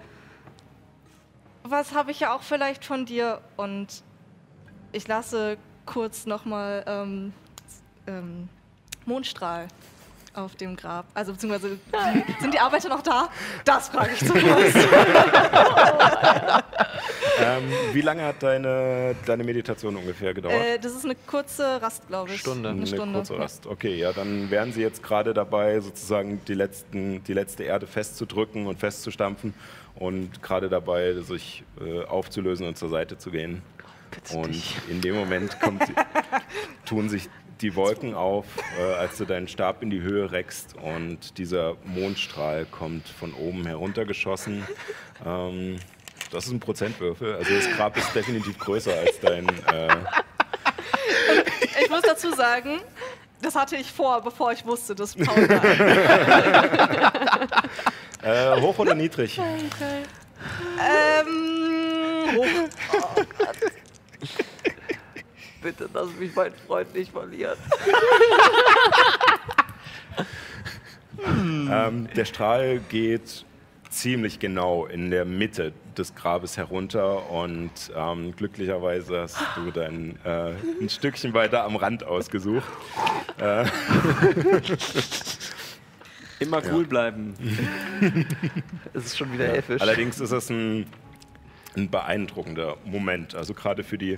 [1.63, 4.04] was habe ich ja auch vielleicht von dir und
[4.91, 7.34] ich lasse kurz nochmal ähm,
[8.08, 8.50] ähm,
[9.06, 9.67] Mondstrahl
[10.33, 11.05] auf dem Grab.
[11.13, 11.77] Also beziehungsweise
[12.39, 13.29] sind die Arbeiter noch da?
[13.65, 14.75] Das frage ich zuerst.
[17.39, 17.63] ähm,
[17.93, 20.55] wie lange hat deine, deine Meditation ungefähr gedauert?
[20.55, 22.39] äh, das ist eine kurze Rast, glaube ich.
[22.39, 22.69] Stunde.
[22.69, 23.19] Eine Eine Stunde.
[23.19, 23.67] kurze Rast.
[23.67, 28.67] Okay, ja, dann wären sie jetzt gerade dabei, sozusagen die, letzten, die letzte Erde festzudrücken
[28.67, 29.53] und festzustampfen
[29.95, 33.61] und gerade dabei, sich äh, aufzulösen und zur Seite zu gehen.
[34.33, 35.83] Und in dem Moment kommt,
[36.85, 37.29] tun sich
[37.62, 38.45] die Wolken auf,
[38.80, 43.65] äh, als du deinen Stab in die Höhe reckst und dieser Mondstrahl kommt von oben
[43.65, 44.65] heruntergeschossen.
[45.26, 45.80] Ähm,
[46.32, 49.47] das ist ein Prozentwürfel, also das Grab ist definitiv größer als dein.
[49.74, 49.88] Äh,
[51.84, 52.80] Ich muss dazu sagen,
[53.41, 55.63] das hatte ich vor, bevor ich wusste, dass Paul da
[58.58, 59.39] äh, hoch oder niedrig?
[60.80, 62.47] ähm, hoch.
[65.62, 67.58] Bitte lass mich meinen Freund nicht verlieren.
[71.24, 73.45] Ähm, der Strahl geht
[73.89, 80.54] ziemlich genau in der Mitte des Grabes herunter und ähm, glücklicherweise hast du dann äh,
[80.82, 82.67] ein Stückchen weiter am Rand ausgesucht.
[83.38, 83.65] Äh,
[86.39, 87.36] Immer cool bleiben.
[88.93, 89.82] Es ist schon wieder elfisch.
[89.82, 90.88] allerdings ist es ein,
[91.78, 93.36] ein beeindruckender Moment.
[93.36, 94.17] Also gerade für die,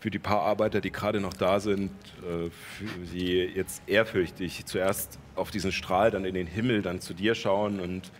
[0.00, 1.90] für die paar Arbeiter, die gerade noch da sind,
[2.22, 7.12] äh, für sie jetzt ehrfürchtig zuerst auf diesen Strahl, dann in den Himmel, dann zu
[7.12, 8.10] dir schauen und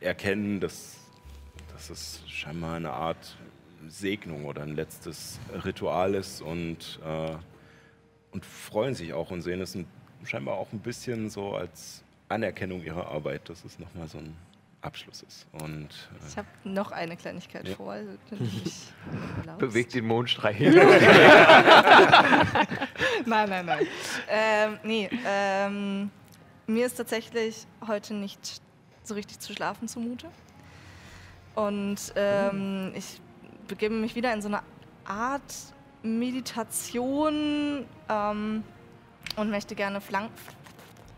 [0.00, 0.98] erkennen, dass,
[1.72, 3.36] dass es scheinbar eine Art
[3.88, 7.36] Segnung oder ein letztes Ritual ist und, äh,
[8.32, 9.86] und freuen sich auch und sehen es ein,
[10.24, 14.36] scheinbar auch ein bisschen so als Anerkennung ihrer Arbeit, dass es nochmal so ein
[14.82, 15.46] Abschluss ist.
[15.52, 15.88] Und
[16.22, 17.74] äh, Ich habe noch eine Kleinigkeit Ja.
[17.76, 17.92] vor.
[17.92, 18.10] Also.
[19.58, 20.72] Bewegt den Mondstrahl hin.
[23.26, 23.86] Nein, nein, nein.
[24.28, 26.10] ähm, nee, ähm,
[26.66, 28.60] mir ist tatsächlich heute nicht
[29.02, 30.28] so richtig zu schlafen zumute.
[31.54, 33.20] Und ähm, ich
[33.68, 34.62] begebe mich wieder in so eine
[35.04, 35.54] Art
[36.02, 38.64] Meditation ähm,
[39.36, 40.28] und möchte gerne Flan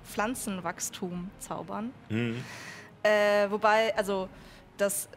[0.04, 1.92] Pflanzenwachstum zaubern.
[2.08, 2.42] hm,
[3.02, 4.28] Äh, wobei, also
[4.78, 5.08] das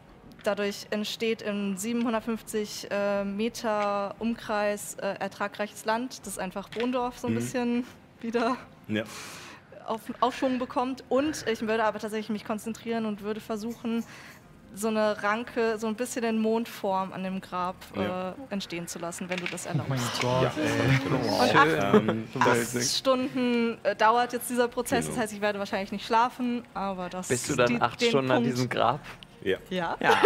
[0.42, 7.32] dadurch entsteht im 750 äh, Meter Umkreis äh, ertragreiches Land, das einfach Bohndorf so ein
[7.32, 7.36] Mhm.
[7.36, 7.86] bisschen
[8.20, 8.56] wieder
[8.88, 9.02] ja.
[9.86, 11.04] auf, Aufschwung bekommt.
[11.08, 14.04] Und ich würde aber tatsächlich mich konzentrieren und würde versuchen,
[14.78, 18.30] so eine Ranke, so ein bisschen in Mondform an dem Grab Ja.
[18.30, 20.20] äh, entstehen zu lassen, wenn du das Oh mein erlaubst.
[20.20, 20.52] Gott, Ja.
[20.62, 21.00] ey.
[21.08, 25.22] Und acht, Ähm, acht Stunden äh, dauert jetzt dieser Prozess, das Genau.
[25.22, 28.30] heißt, ich werde wahrscheinlich nicht schlafen, aber das Bist du dann die- acht den Stunden
[28.30, 29.00] an Punkt- diesem Grab?
[29.42, 29.56] ja.
[29.70, 29.96] Ja.
[30.00, 30.14] Ja.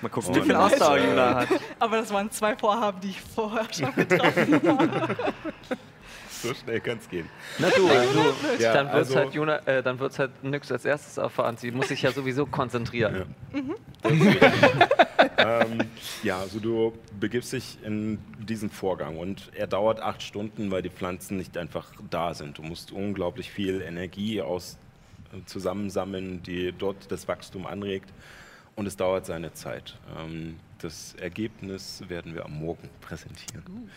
[0.00, 1.48] Mal gucken, wie viel Ausdauer Juna hat.
[1.78, 5.16] Aber das waren zwei Vorhaben, die ich vorher schon getroffen habe.
[6.48, 7.28] So schnell kann es gehen.
[7.58, 10.84] Na du, du Ja, dann wird also- halt Juna, äh, dann wird's halt Nyx als
[10.84, 11.56] erstes erfahren.
[11.56, 13.34] Sie muss sich ja sowieso konzentrieren.
[15.38, 15.78] ähm,
[16.22, 20.90] ja, also du begibst dich in diesen Vorgang und er dauert acht Stunden, weil die
[20.90, 22.58] Pflanzen nicht einfach da sind.
[22.58, 24.78] Du musst unglaublich viel Energie aus
[25.46, 28.12] zusammensammeln, die dort das Wachstum anregt.
[28.76, 29.96] Und es dauert seine Zeit.
[30.18, 33.88] Ähm, das Ergebnis werden wir am Morgen präsentieren.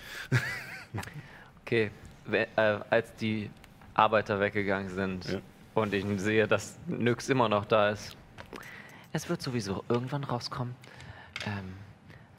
[1.65, 1.89] Okay,
[2.31, 2.45] äh,
[2.89, 3.49] als die
[3.93, 5.39] Arbeiter weggegangen sind Ja.
[5.73, 8.15] und ich sehe, dass Nyx immer noch da ist.
[9.13, 10.75] Es wird sowieso irgendwann rauskommen.
[11.45, 11.73] Ähm,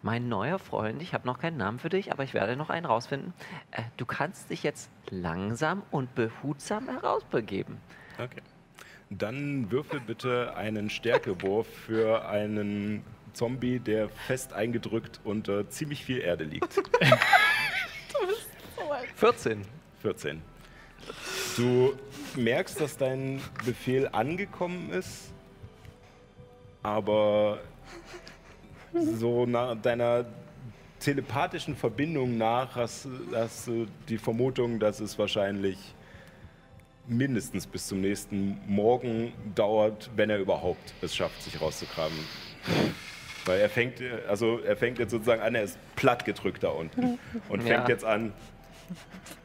[0.02, 2.86] mein neuer Freund, ich habe noch keinen Namen für dich, aber ich werde noch einen
[2.86, 3.32] rausfinden.
[3.72, 7.78] Äh, du kannst dich jetzt langsam und behutsam herausbegeben.
[8.18, 8.42] Okay.
[9.10, 16.44] Dann würfel bitte einen Stärkewurf für einen Zombie, der fest eingedrückt unter ziemlich viel Erde
[16.44, 16.80] liegt.
[19.16, 19.64] 14.
[20.02, 20.42] 14.
[21.56, 21.94] Du
[22.36, 25.30] merkst, dass dein Befehl angekommen ist,
[26.82, 27.58] aber
[28.92, 30.24] so nach deiner
[31.00, 35.78] telepathischen Verbindung nach hast, hast du die Vermutung, dass es wahrscheinlich
[37.06, 42.18] mindestens bis zum nächsten Morgen dauert, wenn er überhaupt es schafft, sich rauszukramen.
[43.46, 47.18] Weil er fängt, also er fängt jetzt sozusagen an, er ist platt gedrückt da unten
[47.48, 47.88] und fängt Ja.
[47.88, 48.32] jetzt an,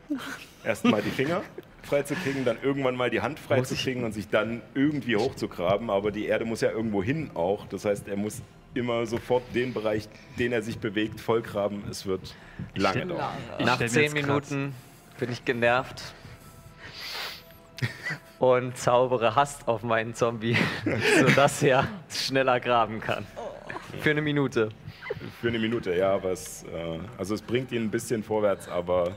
[0.63, 1.41] erstmal die Finger
[1.83, 5.89] freizukriegen, dann irgendwann mal die Hand freizukriegen und sich dann irgendwie hochzugraben.
[5.89, 7.67] Aber die Erde muss ja irgendwo hin auch.
[7.67, 8.41] Das heißt, er muss
[8.73, 10.07] immer sofort den Bereich,
[10.39, 11.83] den er sich bewegt, vollgraben.
[11.89, 12.35] Es wird
[12.75, 13.33] lange dauern.
[13.59, 14.73] Nach zehn Minuten
[15.19, 16.13] bin ich genervt
[18.39, 20.57] und zaubere Hast auf meinen Zombie,
[21.19, 23.25] sodass er schneller graben kann.
[23.99, 24.69] Für eine Minute.
[25.39, 29.15] Für eine Minute, ja, aber es, äh, also es bringt ihn ein bisschen vorwärts, aber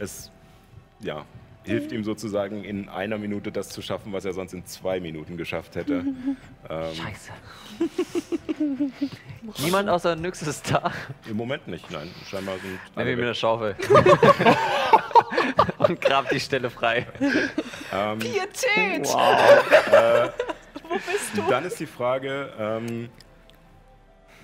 [0.00, 0.30] es
[1.00, 1.24] ja,
[1.64, 5.36] hilft ihm sozusagen in einer Minute das zu schaffen, was er sonst in zwei Minuten
[5.36, 6.04] geschafft hätte.
[6.68, 7.32] Ähm, Scheiße.
[9.64, 10.92] Niemand außer Nyx ist da.
[11.28, 12.08] Im Moment nicht, nein.
[12.28, 13.34] Scheinbar sind Nimm alle mir eine.
[13.34, 13.74] Schaufel.
[15.78, 17.08] und grab die Stelle frei.
[17.92, 19.08] Ähm, Pietät!
[21.48, 23.08] Dann ist die Frage, ähm,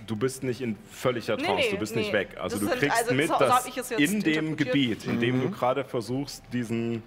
[0.06, 2.02] du bist nicht in völliger Trance, nee, du bist nee.
[2.02, 2.36] nicht weg.
[2.40, 4.20] Also Das du sind- kriegst also mit, so- so dass hab ich es jetzt in
[4.22, 4.56] dem.
[4.56, 5.42] Gebiet, in dem Mhm.
[5.42, 7.02] du gerade versuchst, diesen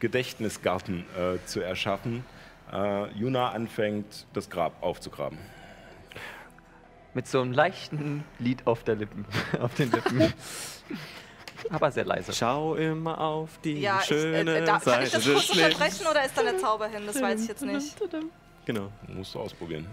[0.00, 2.24] Gedächtnisgarten äh, zu erschaffen,
[2.72, 5.38] äh, Juna anfängt, das Grab aufzugraben.
[7.14, 9.24] Mit so einem leichten Lied auf, der Lippen,
[9.60, 10.32] auf den Lippen.
[11.70, 12.32] Aber sehr leise.
[12.32, 16.06] Schau immer auf die Ja, ich, schöne äh, da, kann ich Seite das kurz unterbrechen
[16.08, 17.02] oder ist da der Zauber hin?
[17.06, 17.96] Das weiß ich jetzt nicht.
[18.64, 18.92] Genau.
[19.08, 19.86] Musst du ausprobieren.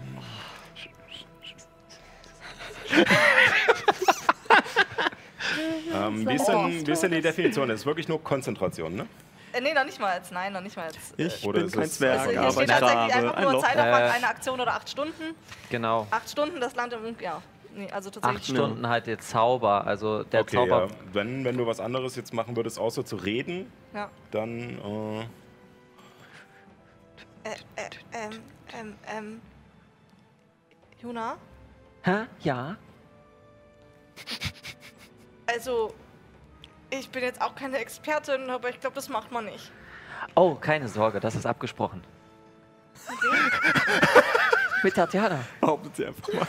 [5.94, 7.68] Ähm, wie, ist denn, wie ist denn die Definition?
[7.68, 9.06] Das ist wirklich nur Konzentration, ne?
[9.52, 10.30] Äh, nee, noch nicht mal als.
[10.30, 10.96] Nein, noch nicht mal als.
[11.18, 13.12] Äh, Ich Oder bin ist kein es- Zwerg, also hier aber steht ich tatsächlich grabe
[13.14, 13.62] einfach ein nur Loch.
[13.64, 14.10] Zeitaufwand, Äh.
[14.10, 15.34] eine Aktion oder acht Stunden.
[15.70, 16.06] Genau.
[16.10, 17.16] Acht Stunden, das Land im.
[17.20, 17.42] Ja.
[17.74, 18.40] Nee, also tatsächlich.
[18.42, 19.86] Acht Stunden halt der Zauber.
[19.86, 20.86] Also der okay, Zauber.
[20.86, 20.88] ja.
[21.12, 24.10] wenn, wenn du was anderes jetzt machen würdest, außer zu reden, Ja.
[24.30, 24.78] dann
[27.44, 28.42] äh, Äh, äh, ähm,
[28.78, 29.40] ähm, ähm.
[31.02, 31.36] Juna?
[32.06, 32.26] Hä?
[32.40, 32.76] Ja?
[35.46, 35.92] Also,
[36.88, 39.72] ich bin jetzt auch keine Expertin, aber ich glaube, das macht man nicht.
[40.36, 42.04] Oh, keine Sorge, das ist abgesprochen.
[44.84, 45.40] Mit Tatjana.
[45.60, 46.46] Behauptet sie einfach mal.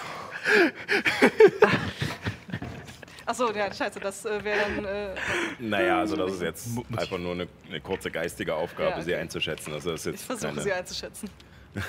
[3.25, 4.85] Achso, ja, scheiße, das äh, wäre dann.
[4.85, 5.15] Äh,
[5.59, 9.21] Naja, also das ist jetzt einfach nur eine, eine kurze geistige Aufgabe, Ja, sie okay.
[9.21, 9.73] einzuschätzen.
[9.73, 11.29] Also das ist ich jetzt versuche keine- sie einzuschätzen.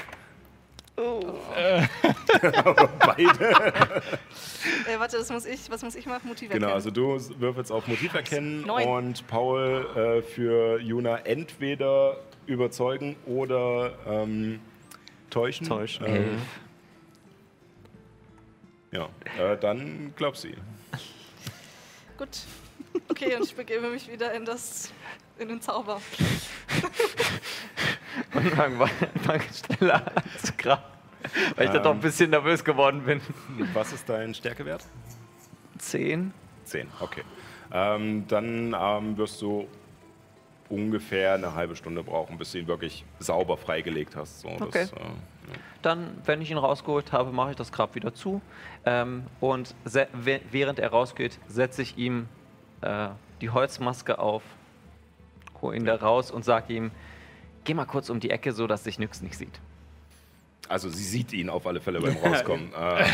[3.00, 3.44] beide.
[4.86, 6.28] Äh, warte, das muss ich, was muss ich machen?
[6.28, 6.74] Motiv Genau, erkennen.
[6.74, 8.86] also du würfelst auf Motiv erkennen Neun.
[8.88, 14.60] und Paul äh, für Juna entweder überzeugen oder ähm,
[15.30, 15.66] täuschen.
[15.68, 16.06] Täuschen.
[16.06, 16.40] Äh, Elf.
[18.92, 19.08] ja,
[19.38, 20.54] äh, dann glaub sie.
[22.16, 22.28] Gut.
[23.08, 24.92] Okay, und ich begebe mich wieder in das.
[25.38, 26.00] In den Zauber.
[28.34, 28.76] Und fang,
[29.22, 30.82] fang schneller an zu graben.
[31.56, 33.20] Weil ich da doch ein bisschen nervös geworden bin.
[33.74, 34.84] Was ist dein Stärkewert?
[35.78, 36.32] Zehn.
[36.64, 37.22] 10, okay.
[37.72, 39.66] Ähm, dann ähm, wirst du
[40.68, 44.40] ungefähr eine halbe Stunde brauchen, bis du ihn wirklich sauber freigelegt hast.
[44.40, 44.86] So, Okay.
[44.90, 44.96] Das, äh,
[45.82, 48.40] Dann, wenn ich ihn rausgeholt habe, mache ich das Grab wieder zu.
[48.84, 49.74] Ähm, und
[50.50, 52.28] während er rausgeht, setze ich ihm
[52.82, 53.08] äh,
[53.40, 54.42] die Holzmaske auf,
[55.62, 56.90] hole ihn da raus und sage ihm,
[57.64, 59.60] geh mal kurz um die Ecke, so dass sich nix nicht sieht.
[60.68, 62.72] Also sie sieht ihn auf alle Fälle beim Rauskommen.
[62.74, 63.04] äh,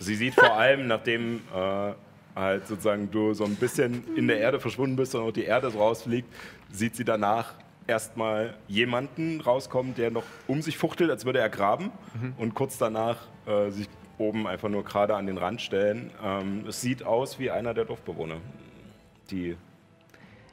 [0.00, 1.92] sie sieht vor allem, nachdem äh,
[2.34, 5.70] halt sozusagen du so ein bisschen in der Erde verschwunden bist und auch die Erde
[5.70, 6.28] so rausfliegt,
[6.70, 7.54] sieht sie danach
[7.86, 11.92] erstmal jemanden rauskommen, der noch um sich fuchtelt, als würde er graben
[12.36, 13.88] und kurz danach äh, sich
[14.18, 16.10] oben einfach nur gerade an den Rand stellen.
[16.22, 18.38] Ähm, es sieht aus wie einer der Dorfbewohner,
[19.30, 19.56] die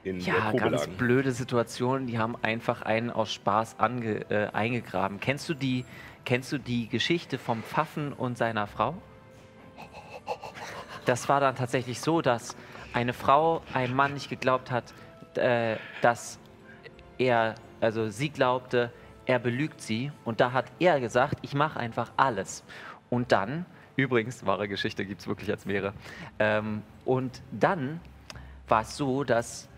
[0.03, 2.07] in der Ja, Probe ganz blöde Situation.
[2.07, 5.19] Die haben einfach einen aus Spaß ange, äh, eingegraben.
[5.19, 5.85] Kennst du, die,
[6.25, 8.95] kennst du die Geschichte vom Pfaffen und seiner Frau?
[11.05, 12.55] Das war dann tatsächlich so, dass
[12.93, 14.93] eine Frau einem Mann nicht geglaubt hat,
[15.35, 16.39] äh, dass
[17.17, 18.91] er, also sie glaubte,
[19.25, 20.11] er belügt sie.
[20.25, 22.63] Und da hat er gesagt, ich mache einfach alles.
[23.09, 25.93] Und dann, übrigens, wahre Geschichte gibt es wirklich als mehrere.
[26.39, 27.99] Ähm, und dann
[28.67, 29.69] war es so, dass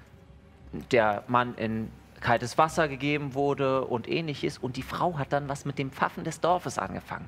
[0.92, 4.58] der Mann in kaltes Wasser gegeben wurde und ähnliches.
[4.58, 7.28] Und die Frau hat dann was mit dem Pfaffen des Dorfes angefangen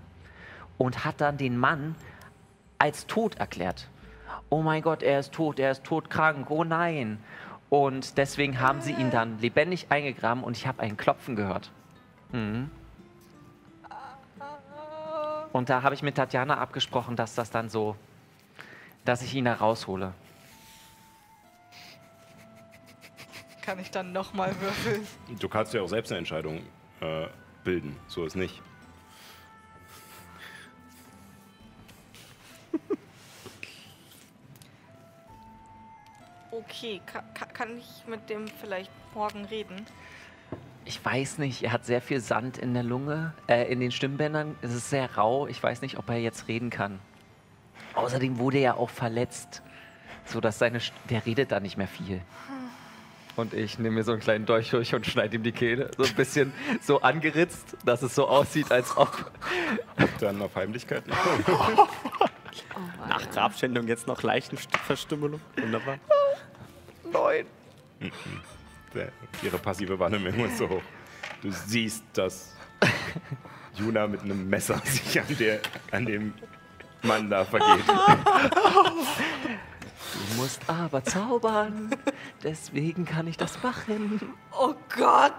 [0.77, 1.95] und hat dann den Mann
[2.79, 3.87] als tot erklärt.
[4.49, 7.19] Oh mein Gott, er ist tot, er ist todkrank, oh nein.
[7.69, 11.71] Und deswegen haben sie ihn dann lebendig eingegraben und ich habe ein Klopfen gehört.
[12.31, 12.71] Mhm.
[15.51, 17.95] Und da habe ich mit Tatjana abgesprochen, dass das dann so,
[19.05, 20.13] dass ich ihn da raushole.
[23.67, 25.05] Kann ich dann nochmal würfeln?
[25.41, 26.61] Du kannst ja auch selbst eine Entscheidung
[27.01, 27.27] äh,
[27.65, 28.61] bilden, so ist nicht.
[36.49, 39.85] Okay, ka ka kann ich mit dem vielleicht morgen reden?
[40.85, 44.55] Ich weiß nicht, er hat sehr viel Sand in der Lunge, äh, in den Stimmbändern.
[44.61, 45.45] Es ist sehr rau.
[45.47, 46.99] Ich weiß nicht, ob er jetzt reden kann.
[47.95, 49.61] Außerdem wurde er auch verletzt,
[50.23, 52.21] so dass seine, St der redet da nicht mehr viel.
[53.37, 55.91] Und ich nehme mir so einen kleinen Dolch durch und schneide ihm die Kehle.
[55.95, 59.31] So ein bisschen so angeritzt, dass es so aussieht, als ob.
[60.19, 61.03] Dann auf Heimlichkeit.
[63.07, 65.39] Nach Grabschändung jetzt noch Leichenverstümmelung.
[65.55, 65.97] Wunderbar.
[67.11, 67.45] Nein.
[68.93, 69.11] Der-
[69.43, 70.81] Ihre passive Wahrnehmung ist so hoch.
[71.43, 72.55] Du siehst, dass
[73.75, 75.59] Juna mit einem Messer sich an, der,
[75.91, 76.33] an dem
[77.03, 77.87] Mann da vergeht.
[77.87, 77.93] Du
[80.41, 81.91] musst aber zaubern.
[82.43, 84.33] Deswegen kann ich das machen.
[84.51, 85.33] Oh Gott!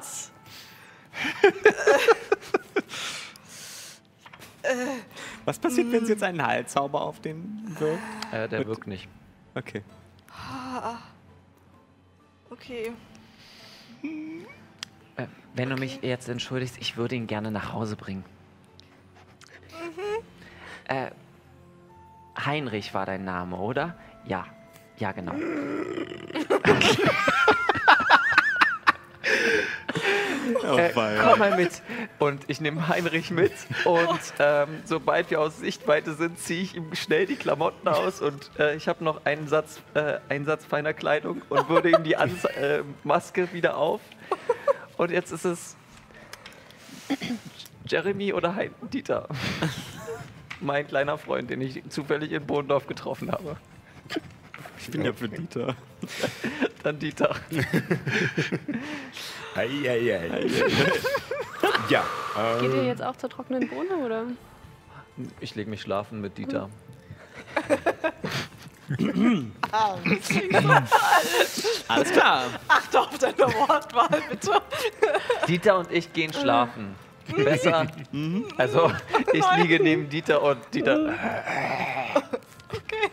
[5.45, 8.03] Was passiert, wenn sie jetzt einen Heilzauber auf den wirkt?
[8.33, 9.09] Äh, der wirkt nicht.
[9.55, 9.83] Okay.
[12.51, 12.93] Okay.
[14.03, 18.25] Äh, wenn du mich jetzt entschuldigst, ich würde ihn gerne nach Hause bringen.
[20.87, 21.11] Äh,
[22.39, 23.99] Heinrich war dein Name, oder?
[24.27, 24.47] Ja.
[24.99, 25.33] Ja, genau.
[30.77, 31.83] äh, komm mal mit.
[32.19, 33.53] Und ich nehme Heinrich mit.
[33.85, 38.21] Und ähm, sobald wir aus Sichtweite sind, ziehe ich ihm schnell die Klamotten aus.
[38.21, 42.03] Und äh, ich habe noch einen Satz, äh, einen Satz feiner Kleidung und würde ihm
[42.03, 44.01] die Ans äh, Maske wieder auf.
[44.97, 45.77] Und jetzt ist es
[47.87, 49.29] Jeremy oder hein Dieter.
[50.61, 53.57] mein kleiner Freund, den ich zufällig in Bodendorf getroffen habe.
[54.79, 55.75] Ich bin ja für Dieter.
[56.83, 57.35] Dann Dieter.
[59.55, 60.47] Ei, ei, ei.
[61.91, 62.05] Ja,
[62.61, 64.25] Geht ihr ähm, jetzt auch zur trockenen Bohne, oder?
[65.41, 66.69] Ich lege mich schlafen mit Dieter.
[71.89, 72.45] Alles klar.
[72.69, 74.63] Achte auf deine Wortwahl, bitte.
[75.49, 76.95] Dieter und ich gehen schlafen.
[77.37, 77.87] Besser.
[78.57, 78.93] Also,
[79.33, 81.15] ich liege neben Dieter und Dieter.
[82.69, 83.11] Okay,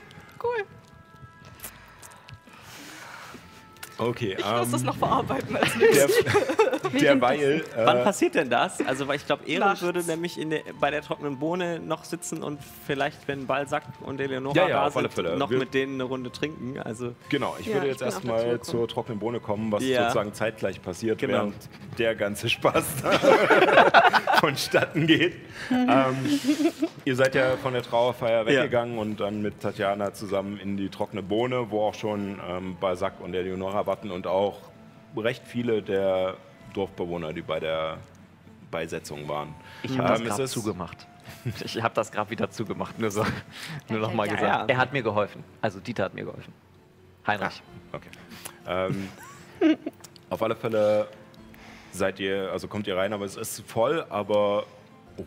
[3.98, 4.36] okay.
[4.38, 6.24] Ich muss das Ähm, noch verarbeiten als nächstes.
[6.94, 7.64] der, derweil.
[7.76, 8.86] Wann Äh, passiert denn das?
[8.86, 12.44] Also, weil ich glaube, Ehren würde nämlich in der, bei der trockenen Bohne noch sitzen
[12.44, 16.04] und vielleicht, wenn Balzac und Eleonora Ja, ja, da sind, noch Wir- mit denen eine
[16.04, 16.80] Runde trinken.
[16.80, 20.04] Also, genau, ich Ja, würde jetzt erstmal zur trockenen Bohne kommen, was Ja.
[20.04, 21.34] sozusagen zeitgleich passiert, Genau.
[21.34, 21.56] während
[21.98, 23.12] der ganze Spaß da
[24.40, 25.34] vonstatten geht.
[25.72, 26.16] ähm,
[27.06, 31.24] ihr seid ja von der Trauerfeier weggegangen und dann mit Tatjana zusammen in die trockene
[31.24, 34.60] Bohne, wo auch schon ähm, Balzac und Eleonora warten und auch
[35.16, 36.36] recht viele der
[36.74, 37.98] Dorfbewohner, die bei der
[38.72, 39.54] Beisetzung waren.
[39.84, 41.08] Ich habe das Ähm, es gerade zugemacht.
[41.64, 43.00] Ich habe das gerade wieder zugemacht.
[43.00, 43.26] Nur, so,
[43.90, 44.70] nur noch mal ja, gesagt.
[44.70, 44.76] ja.
[44.76, 45.44] Er hat mir geholfen.
[45.62, 46.54] Also, Dieter hat mir geholfen.
[47.26, 47.64] Heinrich.
[47.92, 48.10] Okay.
[48.68, 49.10] Ähm,
[50.30, 51.08] auf alle Fälle
[51.92, 54.66] seid ihr, also kommt ihr rein, aber es ist voll, aber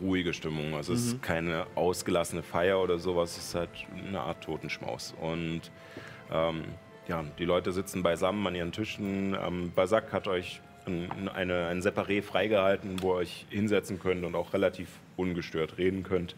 [0.01, 0.75] ruhige Stimmung.
[0.75, 3.71] Also es ist keine ausgelassene Feier oder sowas, es ist halt
[4.07, 5.15] eine Art Totenschmaus.
[5.21, 5.63] Und
[6.31, 6.65] ähm,
[7.09, 9.35] ja, die Leute sitzen beisammen an ihren Tischen.
[9.35, 14.35] Ähm, Balzac hat euch ein, eine, ein Separé freigehalten, wo ihr euch hinsetzen könnt und
[14.35, 16.37] auch relativ ungestört reden könnt.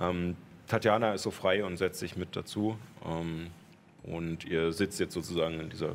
[0.00, 0.36] Ähm,
[0.66, 2.78] Tatjana ist so frei und setzt sich mit dazu.
[3.04, 3.48] Ähm,
[4.02, 5.94] und ihr sitzt jetzt sozusagen in dieser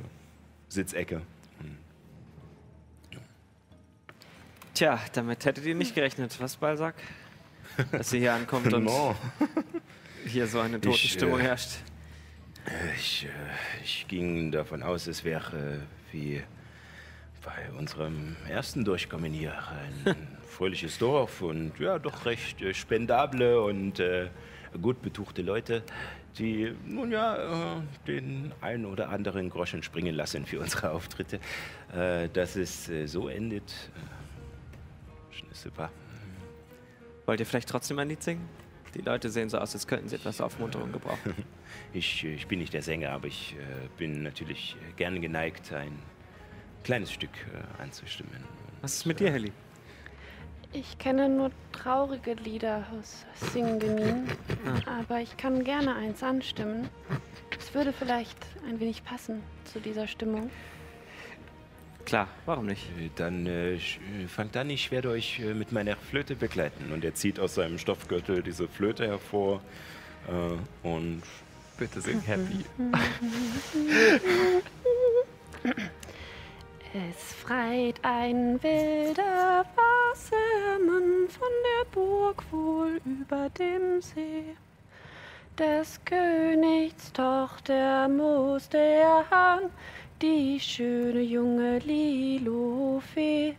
[0.68, 1.22] Sitzecke.
[4.74, 6.95] tja, damit hättet ihr nicht gerechnet, was, Balzac?
[7.91, 9.16] Dass ihr hier ankommt und No.
[10.26, 11.70] hier so eine Totenstimmung äh, herrscht.
[12.95, 13.30] Ich, äh,
[13.84, 15.82] ich ging davon aus, es wäre
[16.12, 16.43] wie
[17.43, 19.53] bei unserem ersten Durchkommen hier.
[20.05, 20.16] Ein
[20.47, 24.30] fröhliches Dorf und ja, doch recht äh, spendable und äh,
[24.80, 25.84] gut betuchte Leute,
[26.38, 31.39] die nun ja äh, den einen oder anderen Groschen springen lassen für unsere Auftritte.
[31.93, 33.72] Äh, dass es äh, so endet,
[35.32, 35.89] äh, super.
[37.26, 38.47] Wollt ihr vielleicht trotzdem ein Lied singen?
[38.93, 41.34] Die Leute sehen so aus, als könnten sie etwas Aufmunterung gebrauchen.
[41.93, 45.72] Ich, äh, ich bin nicht der Sänger, aber ich äh, bin natürlich äh, gern geneigt,
[45.74, 45.97] ein
[46.84, 48.43] kleines Stück äh, anzustimmen.
[48.82, 49.51] Was ist mit dir, Helly?
[50.74, 54.26] Ich kenne nur traurige Lieder aus Singenin,
[54.86, 56.88] aber ich kann gerne eins anstimmen.
[57.59, 60.49] Es würde vielleicht ein wenig passen zu dieser Stimmung.
[62.05, 62.84] Klar, warum nicht?
[62.99, 63.80] Äh, Dann äh, äh,
[64.28, 66.91] fangt an, ich werde euch äh, mit meiner Flöte begleiten.
[66.91, 69.61] Und er zieht aus seinem Stoffgürtel diese Flöte hervor
[70.28, 71.22] äh, und
[71.82, 72.63] Bitte sing happy.
[76.93, 84.55] Es freit ein wilder Wassermann von der Burg wohl über dem See.
[85.57, 89.71] Des Königs Tochter muss der Hahn,
[90.21, 93.55] die schöne junge Lilofee,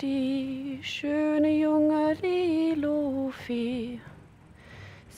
[0.00, 3.98] die schöne junge Lilofee.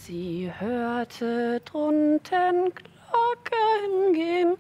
[0.05, 4.57] Sie hörte drunten Glocken gehen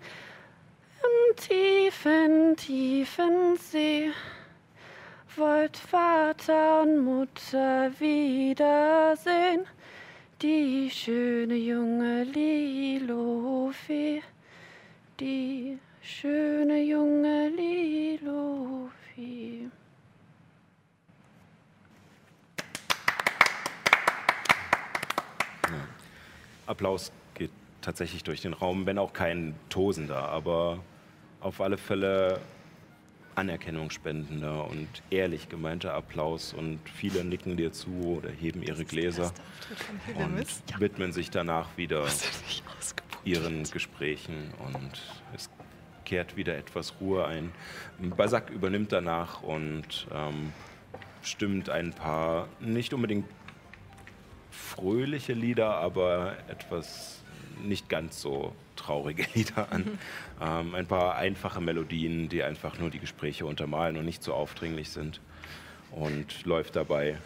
[1.02, 4.12] im tiefen, tiefen See.
[5.34, 9.66] Wollt Vater und Mutter wiedersehen,
[10.40, 14.22] die schöne junge Lilofee,
[15.18, 18.92] die schöne junge Lilofee.
[26.72, 27.50] Applaus geht
[27.80, 30.78] tatsächlich durch den Raum, wenn auch kein tosender, aber
[31.40, 32.40] auf alle Fälle
[33.34, 39.32] anerkennungsspendender und ehrlich gemeinter Applaus und viele nicken dir zu oder heben ihre Gläser
[40.14, 42.06] und widmen sich danach wieder
[43.24, 44.90] ihren Gesprächen und
[45.34, 45.48] es
[46.04, 47.52] kehrt wieder etwas Ruhe ein.
[48.16, 50.52] Basak übernimmt danach und ähm,
[51.22, 53.26] stimmt ein paar nicht unbedingt
[54.52, 57.20] fröhliche Lieder, aber etwas
[57.62, 59.98] nicht ganz so traurige Lieder an.
[60.40, 64.90] Ähm, ein paar einfache Melodien, die einfach nur die Gespräche untermalen und nicht so aufdringlich
[64.90, 65.20] sind.
[65.90, 67.18] Und läuft dabei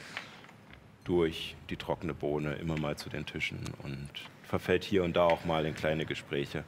[1.05, 4.09] durch die trockene Bohne immer mal zu den Tischen und
[4.43, 6.65] verfällt hier und da auch mal in kleine Gespräche.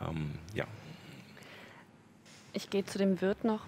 [0.00, 0.66] Ähm, ja,
[2.52, 3.66] Ich gehe zu dem Wirt noch.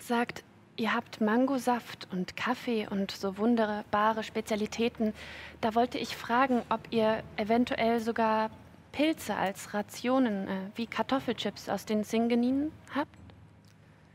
[0.00, 0.42] Sagt,
[0.76, 5.12] ihr habt Mangosaft und Kaffee und so wunderbare Spezialitäten.
[5.60, 8.50] Da wollte ich fragen, ob ihr eventuell sogar
[8.92, 13.16] Pilze als Rationen äh, wie Kartoffelchips aus den Singeninen habt.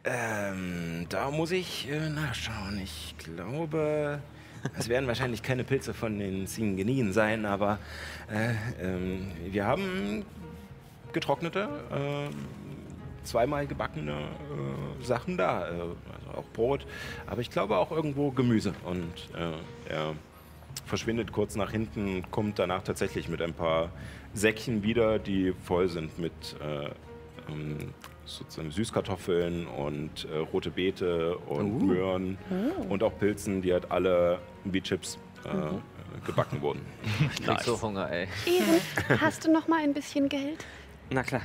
[0.04, 2.80] Ähm, da muss ich äh, nachschauen.
[2.84, 4.22] Ich glaube,
[4.78, 7.80] es werden wahrscheinlich keine Pilze von den Singeninen sein, aber
[8.32, 10.26] äh, ähm, wir haben
[11.12, 12.67] getrocknete, äh,
[13.28, 15.68] zweimal gebackene äh, Sachen da.
[15.68, 15.96] Äh, also
[16.36, 16.86] auch Brot,
[17.26, 18.74] aber ich glaube auch irgendwo Gemüse.
[18.86, 20.14] Und äh, er
[20.86, 23.90] verschwindet kurz nach hinten, kommt danach tatsächlich mit ein paar
[24.34, 26.90] Säckchen wieder, die voll sind mit äh,
[27.52, 27.94] ähm,
[28.26, 32.38] sozusagen Süßkartoffeln und äh, rote Beete und Möhren
[32.90, 36.82] und auch Pilzen, die halt alle wie Chips äh, gebacken wurden.
[37.34, 38.28] Ich krieg so Hunger, ey.
[38.46, 40.66] Even, hast du noch mal ein bisschen Geld?
[41.10, 41.42] Na klar,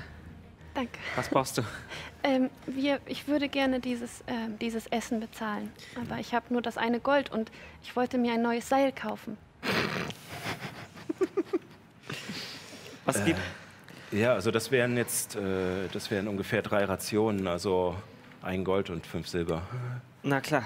[0.74, 0.98] Danke.
[1.16, 1.62] was brauchst du?
[2.24, 6.78] Ähm, wir, ich würde gerne dieses, ähm, dieses Essen bezahlen, aber ich habe nur das
[6.78, 7.50] eine Gold und
[7.82, 9.36] ich wollte mir ein neues Seil kaufen.
[13.04, 13.40] Was gibt?
[14.12, 17.96] Ja, also das wären jetzt, äh, das wären ungefähr drei Rationen, also
[18.40, 19.62] ein Gold und fünf Silber.
[20.22, 20.62] Na klar.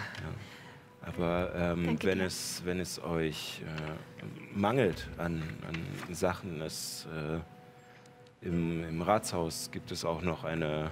[1.01, 2.27] Aber ähm, wenn, dir.
[2.27, 7.39] es, wenn es euch äh, mangelt an, an Sachen, es, äh,
[8.47, 10.91] im, im Ratshaus gibt es auch noch eine,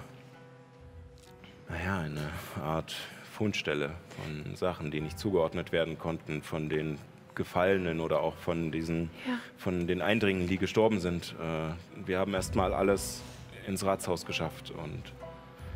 [1.69, 2.29] naja, eine
[2.63, 2.95] Art
[3.31, 6.97] Fundstelle von Sachen, die nicht zugeordnet werden konnten von den
[7.33, 9.39] Gefallenen oder auch von diesen, Ja.
[9.57, 11.35] von den Eindringern, die gestorben sind.
[11.39, 13.21] Äh, wir haben erstmal alles
[13.67, 15.01] ins Ratshaus geschafft und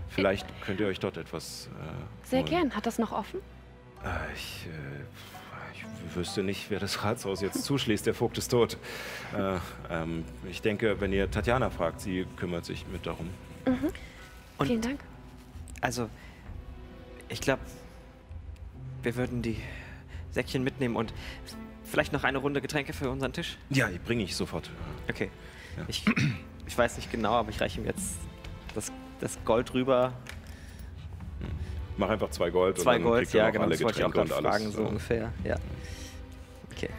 [0.09, 2.73] vielleicht könnt ihr euch dort etwas äh, Sehr gern.
[2.75, 3.41] Hat das noch offen?
[4.03, 5.38] Äh, Ich, äh,
[6.09, 8.05] ich wüsste nicht, wer das Ratshaus jetzt zuschließt.
[8.05, 8.77] Der Vogt ist tot.
[9.35, 9.57] Äh,
[9.89, 13.29] ähm, ich denke, wenn ihr Tatjana fragt, sie kümmert sich mit darum.
[14.57, 14.99] Und- Vielen Dank.
[15.81, 16.09] Also,
[17.29, 17.61] ich glaube,
[19.03, 19.57] wir würden die
[20.31, 21.13] Säckchen mitnehmen und
[21.83, 23.57] vielleicht noch eine Runde Getränke für unseren Tisch.
[23.69, 24.69] Ja, bringe ich sofort.
[25.09, 25.29] Okay.
[25.77, 25.83] Ja.
[25.87, 26.03] Ich,
[26.67, 28.17] ich weiß nicht genau, aber ich reiche ihm jetzt
[28.75, 30.13] das das Gold rüber.
[31.99, 32.79] Mach einfach zwei Gold.
[32.79, 34.61] Zwei und dann Gold, ja, genau, alle das wollte ich auch Getränke gerade alles.
[34.63, 35.33] fragen, so ungefähr.
[35.43, 35.55] Ja.
[36.71, 36.89] Okay.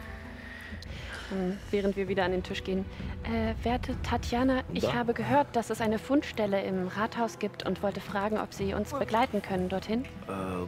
[1.31, 2.85] Ähm, Während wir wieder an den Tisch gehen.
[3.23, 4.93] Äh, werte Tatjana, ich Da.
[4.93, 8.93] habe gehört, dass es eine Fundstelle im Rathaus gibt und wollte fragen, ob Sie uns
[8.93, 10.03] begleiten können dorthin.
[10.03, 10.07] Äh,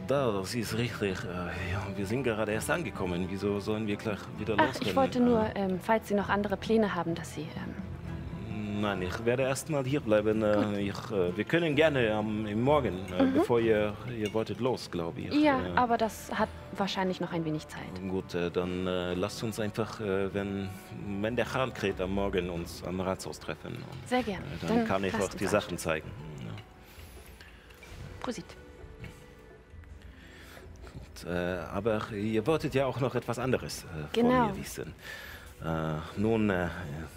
[0.08, 1.16] da, das ist richtig.
[1.22, 3.26] Äh, ja, wir sind gerade erst angekommen.
[3.30, 4.88] Wieso sollen wir gleich wieder Ach, losrennen?
[4.88, 7.42] ich wollte nur, ähm, falls Sie noch andere Pläne haben, dass Sie.
[7.42, 7.93] Ähm, Äh,
[8.80, 10.42] nein, ich werde erst mal hier bleiben.
[10.42, 10.92] Äh, äh,
[11.36, 15.32] wir können gerne am im Morgen, äh, bevor ihr, ihr wolltet los, glaube ich.
[15.34, 15.42] Mhm.
[15.42, 17.82] ja, Äh, aber das hat wahrscheinlich noch ein wenig Zeit.
[18.08, 20.68] Gut, äh, dann lasst uns einfach, wenn,
[21.20, 23.74] wenn der Hahn kräht am Morgen, uns am Rathaus treffen.
[23.76, 24.42] Und, Sehr gern.
[24.42, 25.46] äh, dann, kann ich uns die.
[25.46, 26.10] Sachen zeigen.
[26.40, 26.50] Ja.
[28.20, 28.44] Prosit.
[31.26, 31.30] Äh,
[31.72, 34.48] aber ihr wolltet ja auch noch etwas anderes äh, Genau.
[34.48, 34.88] von mir wissen.
[34.88, 34.92] Äh,
[36.16, 36.68] nun, äh,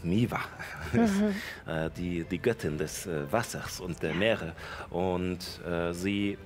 [0.04, 0.40] Miva,
[0.94, 1.36] Mhm.
[1.66, 4.54] äh, die, die Göttin des äh, Wassers und der Meere.
[4.90, 6.38] Und äh, sie,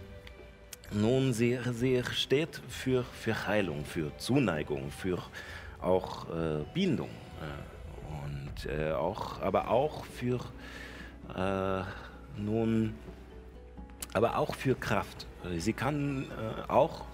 [0.92, 5.20] nun, sie, sie steht für, für Heilung, für Zuneigung, für
[5.80, 7.10] auch äh, Bindung.
[7.10, 7.82] Äh,
[8.24, 10.40] und äh, auch, aber auch für,
[11.36, 11.84] äh,
[12.42, 12.96] nun,
[14.14, 15.28] aber auch für Kraft.
[15.58, 17.06] Sie kann äh, auch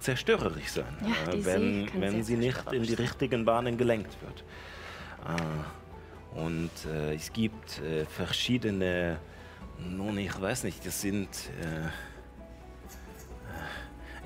[0.00, 4.44] zerstörerisch sein, Ja, äh, wenn, wenn sie nicht in die richtigen Bahnen gelenkt wird.
[5.26, 9.18] Äh, und äh, es gibt äh, verschiedene,
[9.78, 11.28] nun ich weiß nicht, das sind,
[11.60, 11.88] äh,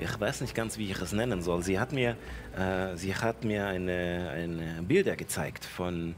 [0.03, 1.63] ich weiß nicht ganz, wie ich es nennen soll.
[1.63, 2.17] Sie hat mir,
[2.57, 6.15] äh, sie hat mir eine, eine Bilder gezeigt von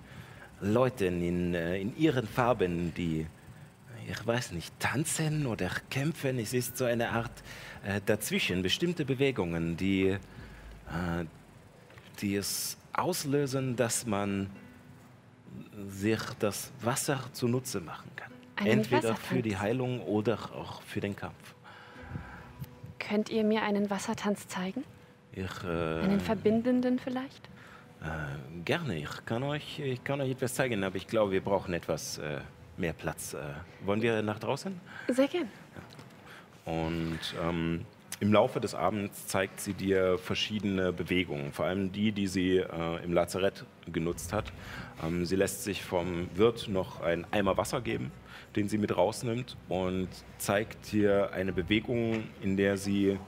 [0.60, 3.26] Leuten in, äh, in ihren Farben, die
[4.08, 6.38] ich weiß nicht, tanzen oder kämpfen.
[6.38, 7.42] Es ist so eine Art
[7.86, 10.18] äh, dazwischen, bestimmte Bewegungen, die, äh,
[12.20, 14.50] die es auslösen, dass man
[15.88, 18.32] sich das Wasser zunutze machen kann.
[18.56, 19.56] Einen Entweder für die.
[19.56, 21.54] Heilung oder auch für den Kampf.
[22.98, 24.82] Könnt ihr mir einen Wassertanz zeigen?
[25.32, 27.48] Ich, äh, Einen verbindenden vielleicht?
[28.02, 31.72] äh, gerne, ich kann, euch, ich kann euch etwas zeigen, aber ich glaube, wir brauchen
[31.74, 32.40] etwas äh,
[32.76, 33.34] mehr Platz.
[33.34, 33.38] Äh,
[33.84, 34.80] wollen wir nach draußen?
[35.08, 35.48] Sehr gern.
[36.66, 37.86] Und ähm,
[38.18, 43.04] im Laufe des Abends zeigt sie dir verschiedene Bewegungen, vor allem die, die sie äh,
[43.04, 44.52] im Lazarett genutzt hat.
[45.04, 48.10] Ähm, sie lässt sich vom Wirt noch einen Eimer Wasser geben,
[48.56, 50.08] den sie mit rausnimmt und
[50.38, 53.18] zeigt dir eine Bewegung, in der sie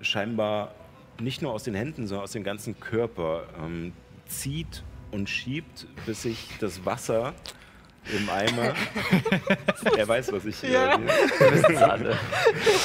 [0.00, 0.74] scheinbar
[1.20, 3.92] nicht nur aus den Händen, sondern aus dem ganzen Körper ähm,
[4.26, 7.34] zieht und schiebt, bis sich das Wasser
[8.16, 8.74] im Eimer.
[9.96, 10.62] er weiß, was ich.
[10.62, 10.98] Ja.
[10.98, 12.18] Äh, alle.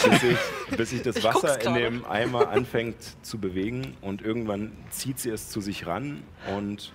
[0.10, 0.38] bis sich,
[0.78, 5.30] bis sich das Ich Wasser in dem Eimer anfängt zu bewegen und irgendwann zieht sie
[5.30, 6.24] es zu sich ran
[6.56, 6.92] und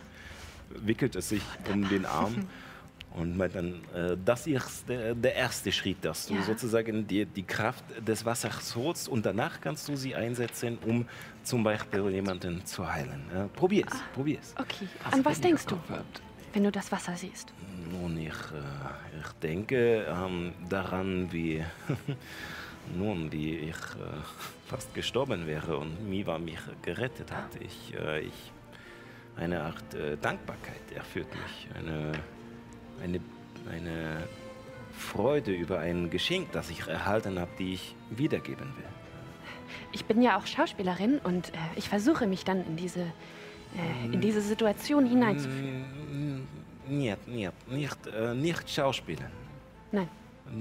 [0.71, 2.49] wickelt es sich um den Arm
[3.13, 6.43] und meint dann, äh, das ist der, der erste Schritt, dass du Ja.
[6.43, 11.07] sozusagen die, die Kraft des Wassers holst und danach kannst du sie einsetzen, um
[11.43, 13.25] zum Beispiel jemanden zu heilen.
[13.35, 14.55] Ja, probier es, probier es.
[14.59, 14.87] Okay.
[15.11, 15.79] An was denkst du,
[16.53, 17.53] wenn du das Wasser siehst?
[17.87, 21.65] Nun, ich, äh, ich denke ähm, daran, wie,
[22.97, 24.21] nun, wie ich äh,
[24.67, 27.51] fast gestorben wäre und Miwa mich gerettet hat.
[27.61, 28.53] Ich, äh, ich,
[29.37, 29.85] eine Art
[30.21, 32.11] Dankbarkeit erfüllt mich, eine,
[33.01, 33.21] eine,
[33.71, 34.25] eine
[34.91, 38.85] Freude über ein Geschenk, das ich erhalten habe, die ich wiedergeben will.
[39.93, 43.07] Ich bin ja auch Schauspielerin und ich versuche mich dann in diese,
[44.11, 46.49] in diese Situation hineinzufühlen.
[46.89, 49.31] Nicht, nicht, nicht, äh, nicht schauspielen.
[49.93, 50.09] Nein.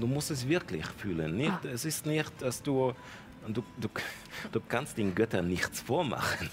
[0.00, 1.36] Du musst es wirklich fühlen.
[1.36, 1.68] Nicht, Ah.
[1.72, 2.92] Es ist nicht, dass du,
[3.46, 3.88] du, du,
[4.52, 6.50] du kannst den Göttern nichts vormachen.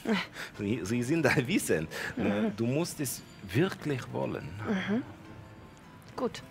[0.58, 1.90] Sie, sie sind allwissend.
[2.18, 3.22] Äh, Du musst es
[3.54, 4.48] wirklich wollen.
[6.16, 6.42] Gut.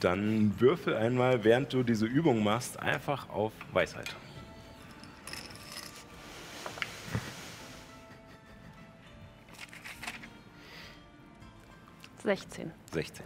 [0.00, 4.14] Dann würfel einmal, während du diese Übung machst, einfach auf Weisheit.
[12.22, 12.70] 16.
[12.92, 13.24] 16.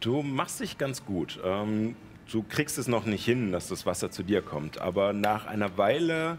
[0.00, 1.38] Du machst dich ganz gut.
[1.44, 1.94] Ähm,
[2.30, 5.76] du kriegst es noch nicht hin, dass das Wasser zu dir kommt, aber nach einer
[5.76, 6.38] Weile,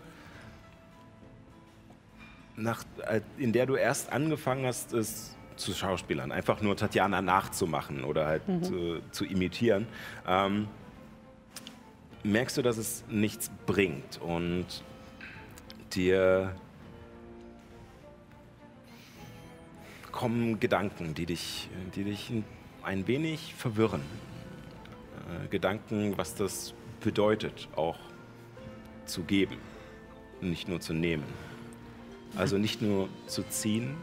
[2.55, 8.03] nach, äh, in der du erst angefangen hast, es zu Schauspielern, einfach nur Tatjana nachzumachen
[8.03, 9.87] oder halt zu, zu imitieren,
[10.27, 10.67] ähm,
[12.23, 14.65] merkst du, dass es nichts bringt und
[15.93, 16.55] dir
[20.11, 22.31] kommen Gedanken, die dich, die dich
[22.83, 24.01] ein wenig verwirren.
[25.43, 27.97] Äh, Gedanken, was das bedeutet, auch
[29.05, 29.57] zu geben,
[30.41, 31.25] nicht nur zu nehmen.
[32.35, 33.95] Also nicht nur zu ziehen,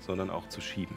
[0.00, 0.96] sondern auch zu schieben.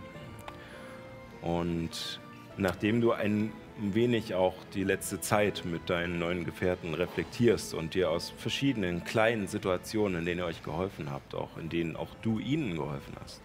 [1.42, 2.20] Und
[2.58, 7.94] nachdem du ein ein wenig auch die letzte Zeit mit deinen neuen Gefährten reflektierst und
[7.96, 12.14] dir aus verschiedenen kleinen Situationen, in denen ihr euch geholfen habt, auch in denen auch
[12.22, 13.42] du ihnen geholfen hast,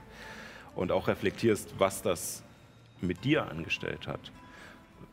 [0.78, 2.44] und auch reflektierst, was das
[3.00, 4.20] mit dir angestellt hat,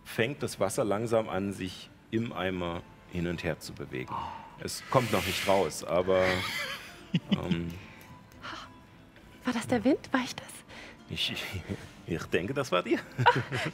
[0.04, 4.14] fängt das Wasser langsam an, sich im Eimer hin und her zu bewegen.
[4.60, 6.24] Es kommt noch nicht raus, aber
[7.32, 7.74] ähm,
[9.44, 10.08] War das der Wind?
[10.12, 10.46] War ich das?
[11.10, 11.34] ich,
[12.06, 13.00] ich denke, das war dir.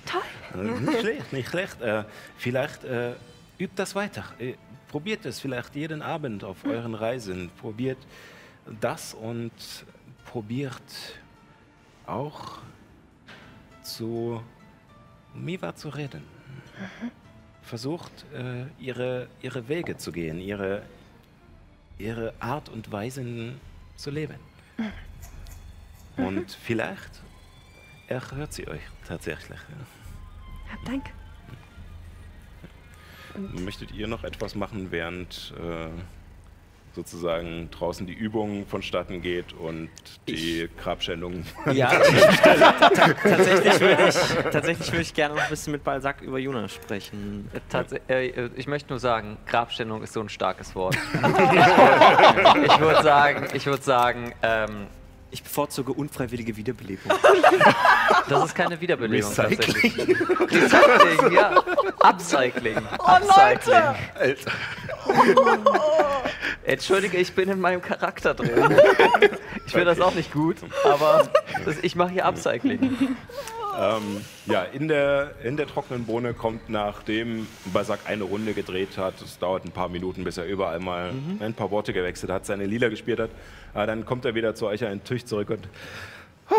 [0.06, 0.22] Toll.
[0.62, 1.82] Äh, nicht schlecht, nicht schlecht.
[1.82, 2.06] Äh,
[2.38, 3.16] vielleicht äh,
[3.60, 4.24] übt das weiter.
[4.40, 4.54] Äh,
[4.88, 7.52] probiert es vielleicht jeden Abend auf euren Reisen.
[7.60, 8.00] Probiert
[8.80, 9.52] das und
[10.26, 10.82] probiert
[12.06, 12.60] auch
[13.84, 14.42] zu
[15.34, 16.24] Miva zu reden.
[17.62, 20.84] Versucht, äh, ihre, ihre Wege zu gehen, ihre,
[21.98, 23.60] ihre Art und Weisen
[23.96, 24.40] zu leben.
[26.18, 27.22] Und vielleicht
[28.08, 29.60] erhört sie euch tatsächlich.
[29.70, 31.12] Ja, danke.
[33.64, 35.88] Möchtet ihr noch etwas machen, während äh,
[36.94, 39.90] sozusagen draußen die Übung vonstatten geht und
[40.28, 41.44] die Grabschändung?
[41.74, 41.90] Ja,
[43.24, 44.16] tatsächlich würde ich,
[44.52, 47.50] tatsächlich würde ich gerne noch ein bisschen mit Balzac über Juna sprechen.
[47.54, 50.96] Äh, tats- äh, äh, ich möchte nur sagen, Grabstellung ist so ein starkes Wort.
[51.14, 54.88] ich würde sagen, ich würde sagen, ähm,
[55.34, 57.10] Ich bevorzuge unfreiwillige Wiederbelebung.
[58.28, 59.60] das ist keine Wiederbelebung Recycling.
[59.60, 60.20] tatsächlich.
[60.52, 61.64] Recycling, ja.
[62.00, 62.78] Upcycling.
[63.00, 63.96] Upcycling.
[64.16, 64.46] Alter.
[66.64, 68.50] Entschuldige, ich bin in meinem Charakter drin.
[69.66, 71.30] Ich finde das auch nicht gut, aber
[71.64, 73.16] das, ich mache hier Upcycling.
[73.80, 79.22] Ähm, ja, in der, in der trockenen Bohne kommt, nachdem Basak eine Runde gedreht hat,
[79.22, 82.66] es dauert ein paar Minuten, bis er überall mal ein paar Worte gewechselt hat, seine
[82.66, 83.30] Lila gespielt hat,
[83.74, 85.70] äh, dann kommt er wieder zu euch an den Tisch zurück und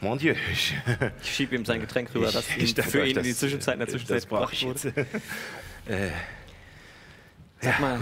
[0.00, 0.74] Mon Dieu, ich,
[1.22, 3.74] Ich schiebe ihm sein Getränk rüber, das ihm danke für ihn in die das- Zwischenzeit
[3.74, 5.06] in der das Zwischenzeit brauche gebracht ich wurde.
[5.88, 6.12] jetzt.
[7.60, 8.00] Sag mal,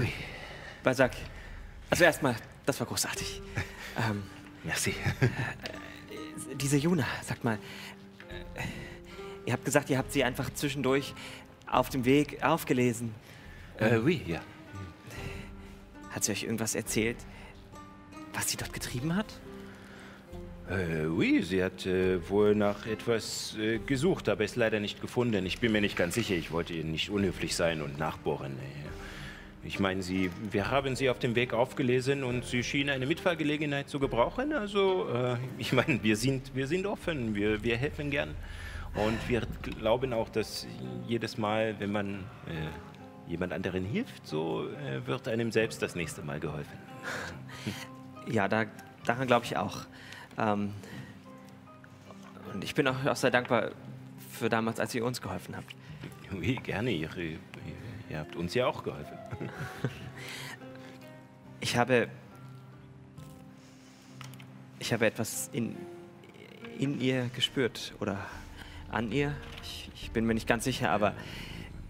[0.85, 1.17] Balzac,
[1.89, 3.41] also erstmal, das war großartig.
[3.97, 4.23] Ähm,
[4.65, 4.95] Merci.
[6.61, 7.55] diese Juna, sagt mal,
[8.55, 8.63] äh,
[9.47, 11.15] ihr habt gesagt, ihr habt sie einfach zwischendurch
[11.67, 13.15] auf dem Weg aufgelesen.
[13.79, 14.41] Äh, oui, ja.
[16.11, 17.17] Hat sie euch irgendwas erzählt,
[18.35, 19.27] was sie dort getrieben hat?
[20.69, 25.47] Äh, oui, sie hat äh, wohl nach etwas äh, gesucht, aber es leider nicht gefunden.
[25.47, 26.35] Ich bin mir nicht ganz sicher.
[26.35, 28.59] Ich wollte ihr nicht unhöflich sein und nachbohren.
[29.67, 33.89] Ich meine, sie, wir haben sie auf dem Weg aufgelesen und sie schien eine Mitfahrgelegenheit
[33.89, 34.53] zu gebrauchen.
[34.53, 38.35] Also, äh, ich meine, wir sind, wir sind offen, wir, wir helfen gern.
[38.95, 39.43] Und wir
[39.81, 40.67] glauben auch, dass
[41.09, 46.23] jedes Mal, wenn man äh, jemand anderen hilft, so äh, wird einem selbst das nächste
[46.23, 46.79] Mal geholfen.
[48.27, 48.67] Ja, da,
[49.05, 49.79] daran glaube ich auch.
[50.39, 50.73] Ähm,
[52.53, 53.71] und ich bin auch, auch sehr dankbar
[54.31, 55.75] für damals, als ihr uns geholfen habt.
[56.65, 56.91] Gerne.
[56.91, 57.09] Ihr,
[58.09, 59.19] ihr, habt uns ja auch geholfen.
[61.65, 62.09] Ich habe.
[64.79, 65.75] Ich habe etwas in,
[66.79, 68.19] in ihr gespürt oder
[68.91, 69.35] an ihr.
[69.63, 71.15] Ich, ich bin mir nicht ganz sicher, aber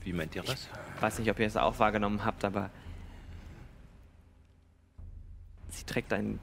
[0.04, 0.68] Wie meint ihr das?
[0.94, 2.70] ich weiß nicht, ob ihr es auch wahrgenommen habt, aber.
[5.70, 6.38] Sie trägt ein.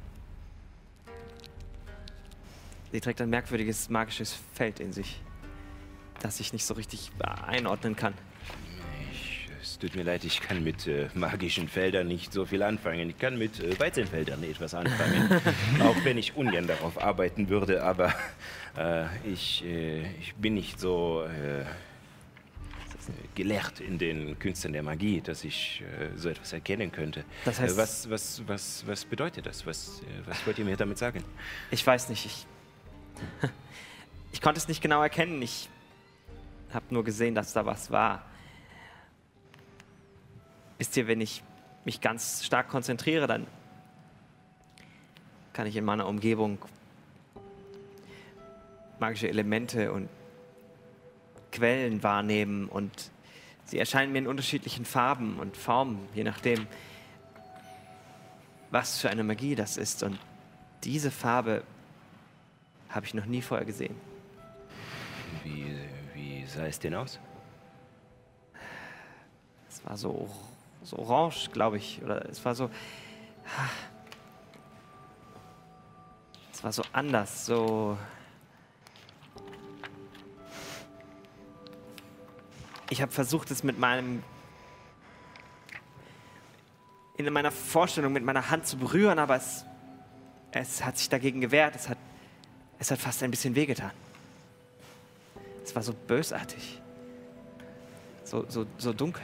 [2.92, 5.22] Sie trägt ein merkwürdiges magisches Feld in sich,
[6.20, 7.14] das ich nicht so richtig
[7.48, 8.14] einordnen kann.
[9.62, 13.12] Es tut mir leid, ich kann mit äh, magischen Feldern nicht so viel anfangen.
[13.12, 15.30] Ich kann mit äh, Weizenfeldern etwas anfangen.
[15.82, 18.14] auch wenn ich ungern darauf arbeiten würde, aber
[18.78, 21.64] äh, ich, äh, ich bin nicht so äh,
[23.36, 27.24] gelehrt in den Künsten der Magie, dass ich äh, so etwas erkennen könnte.
[27.46, 29.66] Das heißt- äh, was, was, was, was bedeutet das?
[29.68, 31.24] Was, äh, was wollt ihr mir damit sagen?
[31.70, 32.46] Ich weiß nicht, ich.
[34.34, 35.42] Ich konnte es nicht genau erkennen.
[35.42, 35.68] Ich
[36.74, 38.26] habe nur gesehen, dass da was war.
[40.82, 41.44] Wisst ihr, wenn ich
[41.86, 43.46] mich ganz stark konzentriere, dann
[45.54, 46.58] kann ich in meiner Umgebung
[48.98, 50.10] magische Elemente und
[51.52, 53.12] Quellen wahrnehmen und
[53.66, 56.66] sie erscheinen mir in unterschiedlichen Farben und Formen, je nachdem,
[58.72, 60.02] was für eine Magie das ist.
[60.02, 60.18] Und
[60.84, 61.62] diese Farbe
[62.90, 63.96] habe ich noch nie vorher gesehen.
[65.44, 65.78] Wie,
[66.16, 67.20] wie sah es denn aus?
[69.70, 70.28] Es war so,
[70.84, 72.02] so orange, glaube ich.
[72.04, 72.70] Oder es war so.
[76.54, 77.98] Es war so anders, so.
[82.90, 84.24] Ich habe versucht, es mit meinem.
[87.18, 89.64] in meiner Vorstellung mit meiner Hand zu berühren, aber es,
[90.52, 91.76] es hat sich dagegen gewehrt.
[91.76, 91.98] Es hat,
[92.80, 93.92] es hat fast ein bisschen wehgetan.
[95.64, 96.82] Es war so bösartig.
[98.24, 99.24] So, so, so dunkel.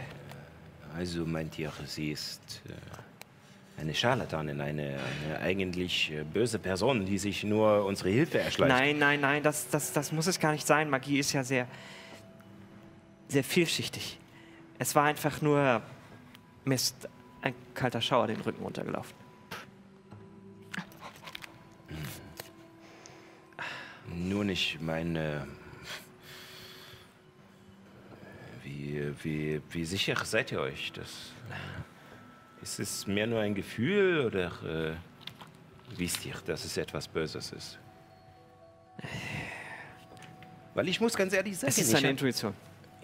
[0.98, 7.20] Also meint ihr, sie ist äh, eine Scharlatanin, eine, eine eigentlich äh, böse Person, die
[7.20, 8.76] sich nur unsere Hilfe erschleicht?
[8.76, 10.89] Nein, nein, nein, das, das, das muss es gar nicht sein.
[10.89, 11.68] Magie ist ja sehr,
[13.28, 14.18] sehr vielschichtig.
[14.80, 15.84] Es war einfach nur
[16.68, 17.08] mir ist
[17.41, 19.16] ein kalter Schauer den Rücken runtergelaufen.
[24.14, 25.48] Nun, ich meine,
[28.68, 30.91] wie, wie, wie sicher seid ihr euch?
[30.93, 31.32] Das,
[32.61, 34.93] ist es mehr nur ein Gefühl oder äh,
[35.97, 37.80] wisst ihr, dass es etwas Böses ist?
[40.74, 42.53] Weil ich muss ganz ehrlich sagen, Es ist eine Intuition.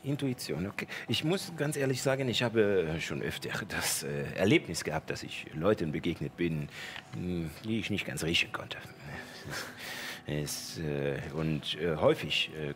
[0.04, 0.88] Intuition, okay.
[1.08, 5.46] Ich muss ganz ehrlich sagen, ich habe schon öfter das äh, Erlebnis gehabt, dass ich
[5.54, 6.68] Leuten begegnet bin,
[7.16, 8.78] mh, die ich nicht ganz riechen konnte.
[10.26, 12.74] Es, äh, und äh, häufig äh,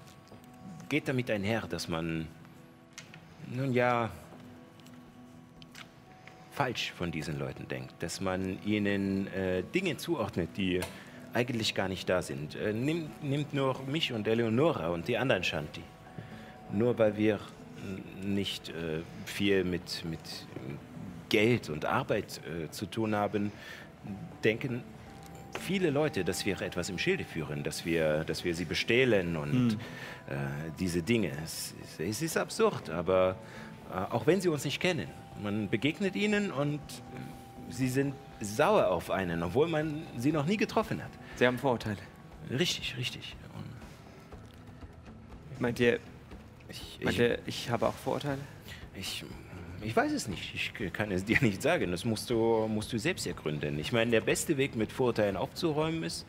[0.89, 2.27] geht damit einher, dass man,
[3.51, 4.09] nun ja,
[6.51, 10.81] falsch von diesen Leuten denkt, dass man ihnen äh, Dinge zuordnet, die
[11.33, 12.55] eigentlich gar nicht da sind.
[12.55, 15.83] Äh, nimmt, nimmt nur mich und Eleonora und die anderen Shanti.
[16.71, 17.39] Nur weil wir
[18.23, 20.19] nicht äh, viel mit, mit
[21.29, 23.51] Geld und Arbeit äh, zu tun haben,
[24.43, 24.83] denken
[25.59, 29.73] viele Leute, dass wir etwas im Schilde führen, dass wir, dass wir sie bestehlen und
[30.27, 30.35] äh,
[30.79, 31.31] diese Dinge.
[31.43, 33.35] Es, es, ist absurd, aber
[33.91, 35.07] äh, auch wenn sie uns nicht kennen,
[35.41, 36.79] man begegnet ihnen und
[37.69, 41.11] sie sind sauer auf einen, obwohl man sie noch nie getroffen hat.
[41.35, 41.97] Sie haben Vorurteile.
[42.49, 43.35] Richtig, richtig.
[43.55, 43.65] Und
[45.61, 45.99] Meint ihr,
[46.69, 48.39] ich, meint ich, ihr, ich habe auch Vorurteile?
[48.95, 49.23] Ich,
[49.81, 50.53] ich weiß es nicht.
[50.53, 51.91] Ich kann es dir nicht sagen.
[51.91, 53.79] Das musst du, musst du selbst ergründen.
[53.79, 56.25] Ich meine, der beste Weg, mit Vorurteilen aufzuräumen, ist,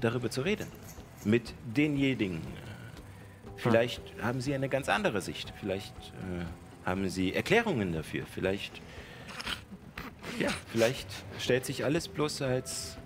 [0.00, 0.66] darüber zu reden.
[1.24, 2.40] Mit denjenigen.
[3.56, 5.52] Vielleicht haben sie eine ganz andere Sicht.
[5.60, 6.44] Vielleicht äh,
[6.84, 8.24] haben sie Erklärungen dafür.
[8.26, 8.80] Vielleicht,
[10.40, 12.96] ja, vielleicht stellt sich alles bloß als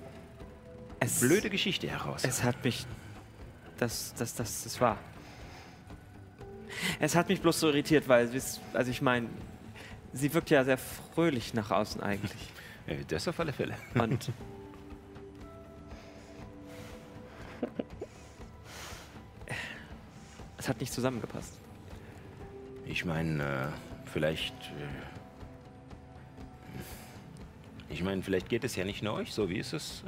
[0.99, 2.25] Es, blöde Geschichte heraus.
[2.25, 2.87] Es hat mich.
[3.77, 4.99] Das, das, das, das war.
[7.01, 8.31] Es hat mich bloß so irritiert, weil,
[8.73, 9.29] also ich meine,
[10.17, 12.33] sie wirkt ja sehr fröhlich nach außen eigentlich.
[12.89, 13.75] Äh, das auf alle Fälle.
[13.95, 14.31] Und.
[20.57, 21.55] es hat nicht zusammengepasst.
[22.87, 23.67] Ich meine, äh,
[24.05, 24.55] vielleicht.
[24.55, 24.87] Äh,
[27.89, 29.51] ich meine, vielleicht geht es ja nicht nur euch so.
[29.51, 30.05] Wie ist es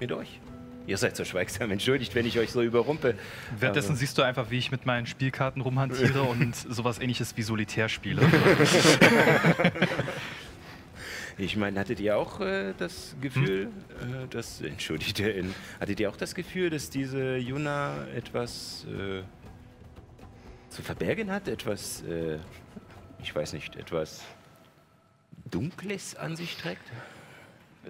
[0.00, 0.40] mit euch?
[0.86, 1.70] Ihr seid so schweigsam.
[1.70, 3.16] Entschuldigt, wenn ich euch so überrumpel.
[3.58, 7.88] Währenddessen siehst du einfach, wie ich mit meinen Spielkarten rumhantiere und sowas ähnliches wie Solitär
[7.88, 8.22] spiele.
[11.38, 13.68] Ich meine, hattet ihr auch äh, das Gefühl,
[14.02, 14.60] äh, dass.
[14.60, 19.22] Entschuldigt, äh, in- hattet ihr auch das Gefühl, dass diese Juna etwas äh,
[20.68, 21.48] zu verbergen hat?
[21.48, 22.02] Etwas.
[22.02, 22.36] Äh,
[23.22, 24.22] ich weiß nicht, etwas.
[25.50, 26.82] Dunkles an sich trägt?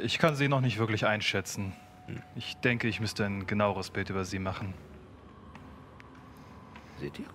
[0.01, 1.73] Ich kann sie noch nicht wirklich einschätzen.
[2.35, 4.75] Ich denke, ich müsste ein genaueres Bild über sie machen.
[7.01, 7.27] Seht ihr?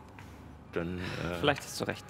[0.74, 1.00] Dann.
[1.00, 2.06] Äh, Vielleicht hast du recht.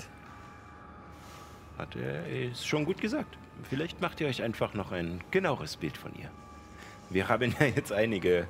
[1.77, 3.37] Hat er ist schon gut gesagt.
[3.63, 6.29] Vielleicht macht ihr euch einfach noch ein genaueres Bild von ihr.
[7.09, 8.47] Wir haben ja jetzt einige,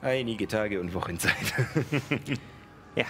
[0.00, 1.34] einige Tage und Wochen Zeit.
[2.94, 3.06] Ja.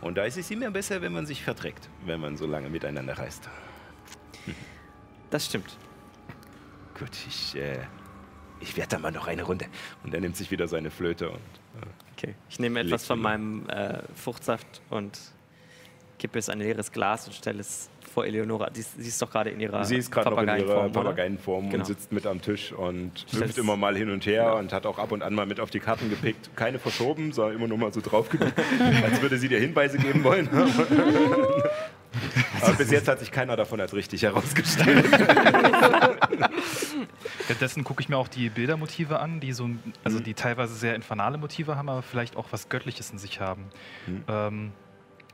[0.00, 3.18] Und da ist es immer besser, wenn man sich verträgt, wenn man so lange miteinander
[3.18, 3.48] reist.
[5.30, 5.76] Das stimmt.
[6.96, 7.80] Gut, ich, äh,
[8.60, 9.66] ich werde dann mal noch eine Runde.
[10.04, 11.40] Und er nimmt sich wieder seine Flöte und.
[12.16, 12.34] Okay.
[12.50, 15.18] Ich nehme etwas von meinem äh, Fruchtsaft und
[16.18, 17.88] kippe es in ein leeres Glas und stelle es
[18.18, 18.68] vor Eleonora.
[18.70, 21.70] Die, ist- sie ist doch gerade in ihrer Sie ist gerade noch in ihrer Papageienform,
[21.70, 21.82] Genau.
[21.82, 24.98] und sitzt mit am Tisch und hüpft immer mal hin und her und hat auch
[24.98, 26.50] ab und an mal mit auf die Karten gepickt.
[26.56, 28.58] Keine verschoben, sondern immer nur mal so draufgedrückt,
[29.04, 30.48] als würde sie dir Hinweise geben wollen.
[32.60, 35.04] Aber bis jetzt hat sich keiner davon als richtig herausgestellt.
[37.46, 39.68] Währenddessen gucke ich mir auch die Bildermotive an, die so,
[40.04, 43.66] also die teilweise sehr infernale Motive haben, aber vielleicht auch was Göttliches in sich haben.
[44.28, 44.72] Ähm,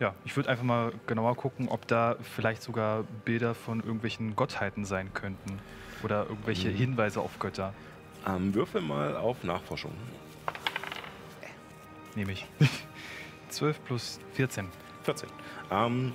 [0.00, 4.84] ja, ich würde einfach mal genauer gucken, ob da vielleicht sogar Bilder von irgendwelchen Gottheiten
[4.84, 5.58] sein könnten
[6.02, 7.72] oder irgendwelche Hinweise auf Götter.
[8.26, 9.92] Ähm, würfel mal auf Nachforschung.
[12.14, 12.46] Nehme ich.
[13.50, 14.66] 12 plus 14.
[15.04, 15.28] 14.
[15.70, 16.12] Ähm,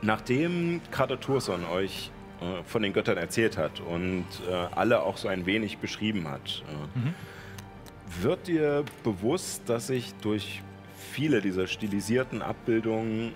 [0.00, 2.10] nachdem Kater Turson euch
[2.40, 6.64] äh, von den Göttern erzählt hat und äh, alle auch so ein wenig beschrieben hat,
[6.68, 10.62] äh, wird dir bewusst, dass sich durch
[11.10, 13.32] viele dieser stilisierten Abbildungen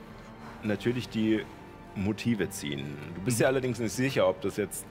[0.63, 1.43] natürlich die
[1.95, 2.97] Motive ziehen.
[3.15, 4.87] Du bist ja allerdings nicht sicher, ob das jetzt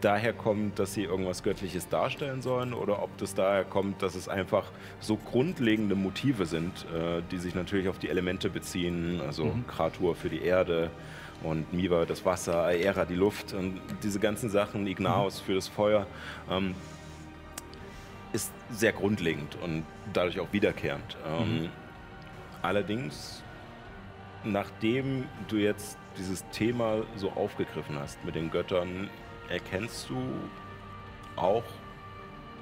[0.00, 4.28] daher kommt, dass sie irgendwas Göttliches darstellen sollen oder ob das daher kommt, dass es
[4.28, 9.66] einfach so grundlegende Motive sind, äh, die sich natürlich auf die Elemente beziehen, also Mhm.
[9.66, 10.90] Kratur für die Erde
[11.42, 16.06] und Miva das Wasser, Aera die Luft und diese ganzen Sachen, Ignaos für das Feuer,
[16.50, 16.74] ähm,
[18.32, 21.16] ist sehr grundlegend und dadurch auch wiederkehrend.
[21.26, 21.68] Ähm,
[22.62, 23.42] allerdings,
[24.44, 29.08] nachdem du jetzt dieses Thema so aufgegriffen hast mit den Göttern,
[29.48, 30.16] erkennst du
[31.36, 31.64] auch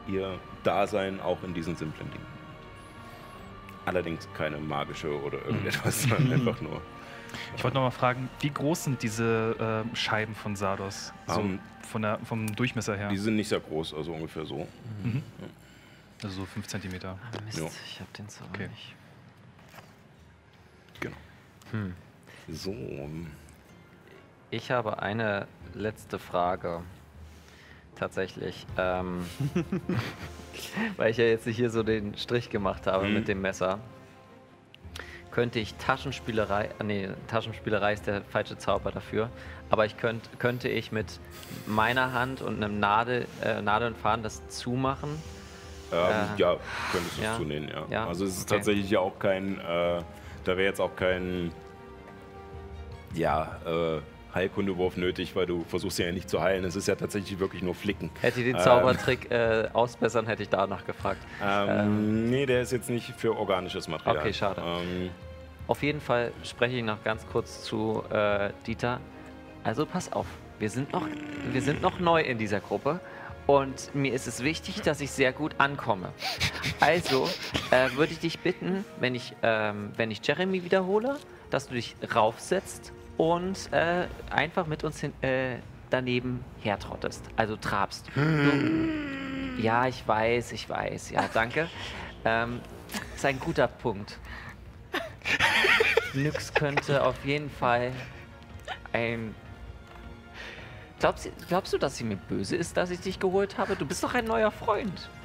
[0.06, 2.26] ihr Dasein auch in diesen simplen Dingen.
[3.86, 6.80] Allerdings keine magische oder irgendetwas, sondern einfach nur.
[7.56, 11.12] Ich wollte noch mal fragen, wie groß sind diese äh, Scheiben von Sardos?
[11.26, 13.08] So Ähm, von der, vom Durchmesser her.
[13.08, 14.66] Die sind nicht sehr groß, also ungefähr so.
[15.02, 15.22] Mhm.
[16.22, 16.94] Also so 5 cm.
[17.04, 17.66] Ah, Mist, Ja.
[17.86, 18.68] ich hab den Zauber Okay.
[18.68, 18.94] nicht.
[21.72, 21.94] Hm.
[22.50, 22.74] So.
[24.50, 26.80] Ich habe eine letzte Frage.
[27.96, 28.66] Tatsächlich.
[28.78, 29.26] Ähm,
[30.96, 33.14] weil ich ja jetzt hier so den Strich gemacht habe Mhm.
[33.14, 33.78] mit dem Messer.
[35.30, 39.28] Könnte ich Taschenspielerei, ah, nee, Taschenspielerei ist der falsche Zauber dafür,
[39.70, 41.20] aber ich könnt, könnte ich mit
[41.66, 45.10] meiner Hand und einem Nadel, äh, Nadel und Faden das zumachen?
[45.92, 45.98] Ähm,
[46.36, 46.56] Äh, ja,
[46.92, 47.32] könntest du ja.
[47.32, 47.84] es zunehmen, ja.
[47.90, 48.56] Ja, Also es ist okay.
[48.56, 50.02] tatsächlich ja auch kein, äh,
[50.44, 51.52] da wäre jetzt auch kein,
[53.14, 54.00] ja, äh,
[54.34, 56.64] Heilkundewurf nötig, weil du versuchst ja nicht zu heilen.
[56.64, 58.10] Es ist ja tatsächlich wirklich nur Flicken.
[58.20, 58.62] Hätte ich den Ähm.
[58.62, 61.20] Zaubertrick äh, ausbessern, hätte ich danach gefragt.
[61.42, 64.18] Ähm, nee, der ist jetzt nicht für organisches Material.
[64.18, 64.62] Okay, schade.
[64.64, 65.10] Ähm,
[65.66, 69.00] Auf jeden Fall spreche ich noch ganz kurz zu äh, Dieter.
[69.64, 70.26] Also pass auf,
[70.58, 71.06] wir sind, noch,
[71.50, 73.00] wir sind noch neu in dieser Gruppe
[73.48, 76.12] und mir ist es wichtig, dass ich sehr gut ankomme.
[76.80, 77.28] Also
[77.70, 81.16] äh, würde ich dich bitten, wenn ich, ähm, wenn ich Jeremy wiederhole,
[81.48, 85.56] dass du dich raufsetzt und äh, einfach mit uns hin, äh,
[85.88, 87.24] daneben hertrottest.
[87.36, 88.10] Also trabst.
[88.14, 88.20] Du,
[89.62, 91.10] ja, ich weiß, ich weiß.
[91.10, 91.70] Ja, danke.
[92.26, 92.60] Ähm,
[93.16, 94.18] ist ein guter Punkt.
[96.12, 97.92] Nyx könnte auf jeden Fall
[98.92, 99.34] ein.
[101.00, 103.76] Glaubst, du- glaubst du, dass sie mir böse ist, dass ich dich geholt habe?
[103.76, 105.08] Du bist doch ein neuer Freund.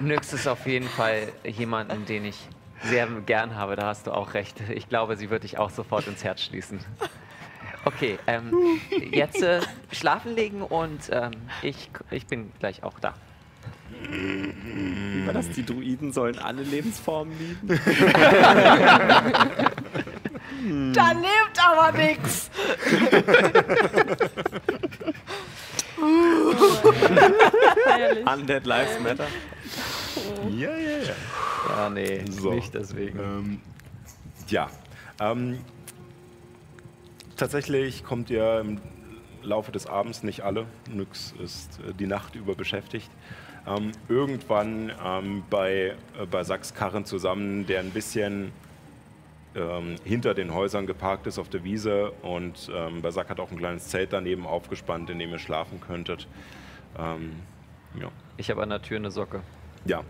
[0.00, 2.36] Nyx ist auf jeden Fall jemanden, den ich
[2.84, 3.76] sehr gern habe.
[3.76, 4.60] Da hast du auch recht.
[4.70, 6.80] Ich glaube, sie wird dich auch sofort ins Herz schließen.
[7.84, 8.52] Okay, ähm,
[9.12, 9.60] jetzt äh,
[9.92, 11.30] schlafen legen und ähm,
[11.62, 13.14] ich, ich bin gleich auch da.
[14.10, 15.48] Wie war das?
[15.50, 17.68] Die Druiden sollen alle Lebensformen lieben?
[20.92, 22.50] Da lebt aber nix.
[27.84, 28.26] Feierlich.
[28.26, 29.26] Undead Lives Matter.
[30.50, 31.14] ja, ja, ja.
[31.68, 32.52] Ja, nee, So.
[32.52, 33.18] nicht deswegen.
[33.18, 33.60] Ähm,
[34.48, 34.68] ja.
[35.20, 35.58] Ähm,
[37.36, 38.80] tatsächlich kommt ihr im
[39.42, 40.66] Laufe des Abends nicht alle.
[40.90, 43.10] Nyx ist äh, die Nacht über beschäftigt.
[43.66, 48.52] Ähm, irgendwann ähm, bei, äh, bei Sachs Karren zusammen, der ein bisschen
[49.56, 53.58] ähm, hinter den Häusern geparkt ist auf der Wiese und ähm, Basak hat auch ein
[53.58, 56.28] kleines Zelt daneben aufgespannt, in dem ihr schlafen könntet.
[56.98, 57.32] Ähm,
[58.00, 58.10] ja.
[58.36, 59.42] Ich habe an der Tür eine Socke.
[59.86, 60.02] Ja, äh,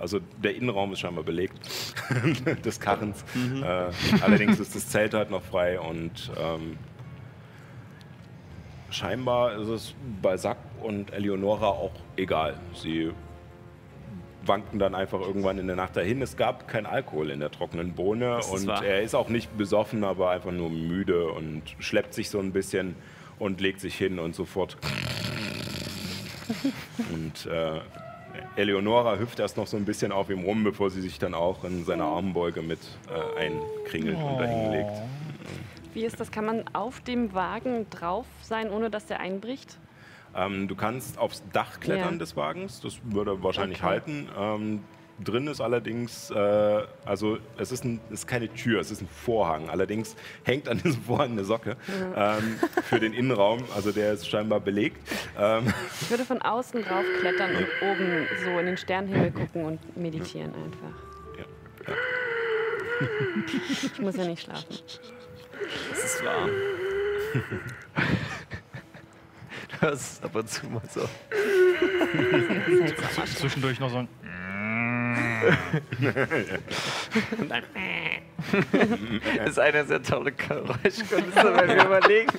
[0.00, 1.58] also der Innenraum ist scheinbar belegt
[2.64, 3.24] des Karrens.
[3.62, 3.90] Äh,
[4.22, 6.78] allerdings ist das Zelt halt noch frei und ähm,
[8.90, 12.58] scheinbar ist es bei Sack und Eleonora auch egal.
[12.74, 13.12] Sie
[14.46, 16.22] wanken dann einfach irgendwann in der Nacht dahin.
[16.22, 18.84] Es gab kein Alkohol in der trockenen Bohne und wahr.
[18.84, 22.94] er ist auch nicht besoffen, aber einfach nur müde und schleppt sich so ein bisschen
[23.38, 24.76] und legt sich hin und sofort.
[27.12, 27.80] Und äh,
[28.56, 31.64] Eleonora hüpft erst noch so ein bisschen auf ihm rum, bevor sie sich dann auch
[31.64, 35.02] in seine Armbeuge mit äh, einkringelt und dahin legt.
[35.94, 36.30] Wie ist das?
[36.30, 39.78] Kann man auf dem Wagen drauf sein, ohne dass der einbricht?
[40.34, 42.18] Ähm, du kannst aufs Dach klettern Ja.
[42.18, 43.86] des Wagens, das würde wahrscheinlich Okay.
[43.86, 44.28] halten.
[44.38, 44.84] Ähm,
[45.22, 49.08] drin ist allerdings, äh, also es ist, ein, es ist keine Tür, es ist ein
[49.08, 49.68] Vorhang.
[49.68, 51.76] Allerdings hängt an diesem Vorhang eine Socke
[52.16, 55.06] ähm, für den Innenraum, also der ist scheinbar belegt.
[55.38, 59.96] Ähm, Ich würde von außen drauf klettern und oben so in den Sternenhimmel gucken und
[59.96, 61.38] meditieren einfach.
[61.38, 61.44] ja,
[61.92, 61.96] ja.
[63.92, 64.64] Ich muss ja nicht schlafen.
[65.90, 66.48] Das ist wahr.
[69.82, 71.08] Hörst es ab und zu mal so.
[73.36, 74.08] Zwischendurch noch so ein.
[79.38, 82.30] Das ist eine sehr tolle Geräuschkulisse, wenn wir überlegen.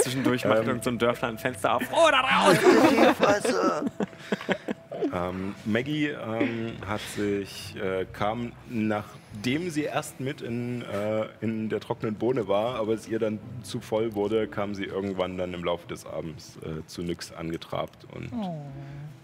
[0.00, 0.68] Zwischendurch macht Ähm.
[0.68, 1.82] irgend so ein Dörfler ein Fenster auf.
[1.92, 2.56] Oh, da raus!
[5.12, 8.52] Ähm, Maggie ähm, hat sich, äh, kam,
[9.34, 13.38] nachdem sie erst mit in, äh, in der trockenen Bohne war, aber es ihr dann
[13.62, 18.06] zu voll wurde, kam sie irgendwann dann im Laufe des Abends äh, zu Nyx angetrabt
[18.14, 18.30] und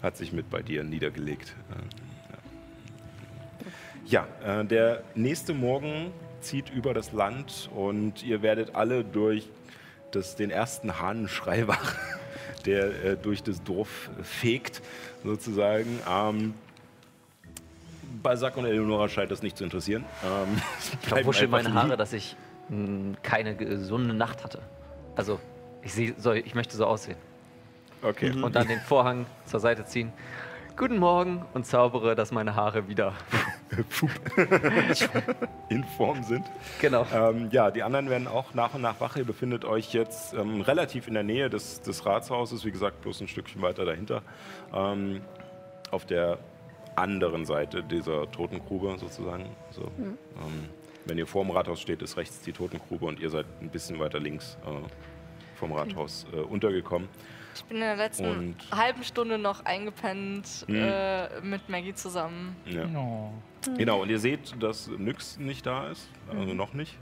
[0.01, 1.55] hat sich mit bei dir niedergelegt.
[1.71, 3.65] Äh,
[4.11, 9.49] ja, ja äh, der nächste Morgen zieht über das Land und ihr werdet alle durch
[10.11, 11.95] das, den ersten Hahnenschrei wach,
[12.65, 14.81] der äh, durch das Dorf fegt,
[15.23, 15.99] sozusagen.
[16.07, 16.53] Ähm,
[18.21, 20.05] Balzac und Eleonora scheint das nicht zu interessieren.
[20.23, 22.35] Ähm, Ich bleiben verwusche einfach meine Haare, dass ich
[22.69, 24.59] mh, keine gesunde Nacht hatte.
[25.15, 25.39] Also,
[25.81, 27.17] ich, seh, so, ich möchte so aussehen.
[28.01, 28.31] Okay.
[28.31, 30.11] Und dann den Vorhang zur Seite ziehen.
[30.77, 33.13] Guten Morgen und zaubere, dass meine Haare wieder.
[35.69, 36.45] in Form sind.
[36.79, 37.05] Genau.
[37.13, 39.15] Ähm, ja, die anderen werden auch nach und nach wach.
[39.17, 43.21] Ihr befindet euch jetzt ähm, relativ in der Nähe des, des Ratshauses, wie gesagt, bloß
[43.21, 44.21] ein Stückchen weiter dahinter.
[44.73, 45.21] Ähm,
[45.91, 46.37] auf der
[46.95, 49.45] anderen Seite dieser Totengrube sozusagen.
[49.71, 50.69] So, ähm,
[51.05, 53.99] wenn ihr vor dem Rathaus steht, ist rechts die Totengrube und ihr seid ein bisschen
[53.99, 54.69] weiter links äh,
[55.57, 57.07] vom Rathaus äh, untergekommen.
[57.53, 60.75] Ich bin in der letzten Und- halben Stunde noch eingepennt Mhm.
[60.75, 62.55] äh, mit Maggie zusammen.
[62.65, 62.85] Ja.
[62.95, 63.31] Oh.
[63.77, 66.97] Genau, und ihr seht, dass Nyx nicht da ist, also noch nicht.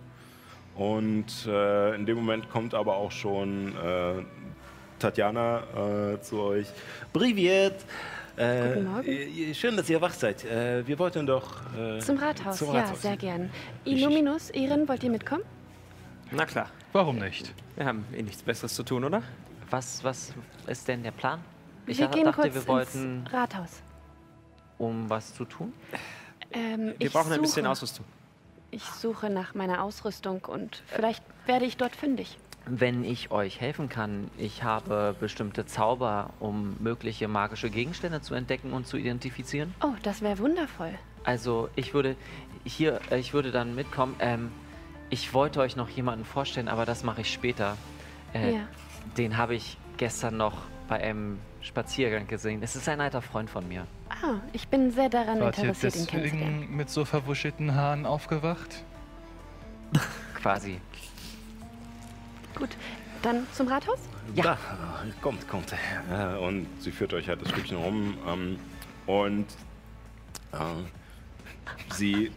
[0.76, 4.24] Und äh, in dem Moment kommt aber auch schon äh,
[4.98, 6.68] Tatjana äh, zu euch.
[7.14, 7.76] Privet!
[8.40, 9.08] Äh, Guten Morgen.
[9.08, 10.46] äh, schön, dass ihr wach seid.
[10.46, 13.02] Äh, wir wollten doch äh, Zum Rathaus, zum ja, Rathaus.
[13.02, 13.50] sehr gern.
[13.84, 15.44] Illuminus, Ehren, wollt ihr mitkommen?
[16.32, 17.54] Na klar, Warum nicht?
[17.76, 19.22] wir haben eh nichts Besseres zu tun, oder?
[19.70, 20.34] Was, was
[20.68, 21.42] ist denn der Plan?
[21.86, 23.82] Ich wir gehen dachte, kurz wir wollten, ins Rathaus.
[24.78, 25.74] um was zu tun.
[26.52, 28.06] Ähm, Wir ich brauchen ein bisschen suche- Ausrüstung.
[28.72, 32.38] Ich suche nach meiner Ausrüstung und vielleicht werde ich dort fündig.
[32.72, 38.74] Wenn ich euch helfen kann, ich habe bestimmte Zauber, um mögliche magische Gegenstände zu entdecken
[38.74, 39.74] und zu identifizieren.
[39.84, 40.92] Oh, das wäre wundervoll.
[41.24, 42.16] Also ich würde
[42.64, 44.16] hier, äh, ich würde dann mitkommen.
[44.20, 44.52] Ähm,
[45.10, 47.76] ich wollte euch noch jemanden vorstellen, aber das mache ich später.
[48.34, 48.60] Äh, Ja.
[49.18, 50.54] Den habe ich gestern noch
[50.88, 52.62] bei einem Spaziergang gesehen.
[52.62, 53.88] Es ist ein alter Freund von mir.
[54.10, 56.52] Ah, ich bin sehr daran Wart ihr interessiert, ihn kennenzulernen.
[56.60, 58.84] deswegen mit so verwuschelten Haaren aufgewacht?
[60.36, 60.80] Quasi.
[62.56, 62.70] Gut,
[63.22, 64.00] dann zum Rathaus?
[64.36, 64.44] Ja.
[64.44, 64.58] Da,
[65.22, 65.74] kommt, kommt.
[66.12, 68.18] Äh, und sie führt euch halt das Stückchen rum.
[68.28, 68.60] Ähm,
[69.06, 69.46] und
[70.52, 70.58] äh,
[71.94, 72.32] sie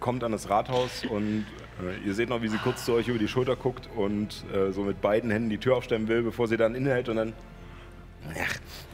[0.00, 1.46] kommt an das Rathaus und
[1.80, 4.72] äh, ihr seht noch, wie sie kurz zu euch über die Schulter guckt und äh,
[4.72, 7.32] so mit beiden Händen die Tür aufstemmen will, bevor sie dann innehält und dann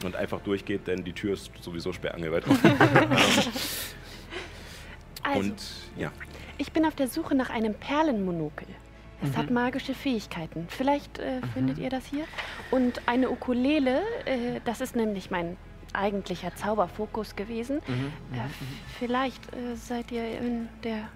[0.03, 2.43] und einfach durchgeht, denn die Tür ist sowieso sperrangelweit.
[5.21, 5.61] Also, und
[5.97, 6.11] ja,
[6.57, 8.65] ich bin auf der Suche nach einem Perlenmonokel.
[9.21, 9.37] Es Mhm.
[9.37, 10.65] hat magische Fähigkeiten.
[10.69, 12.23] Vielleicht äh, findet ihr das hier.
[12.71, 15.57] Und eine Ukulele, äh, das ist nämlich mein
[15.93, 17.81] eigentlicher Zauberfokus gewesen.
[17.87, 18.13] Mhm.
[18.33, 18.39] Äh,
[18.99, 21.09] vielleicht äh, seid ihr in der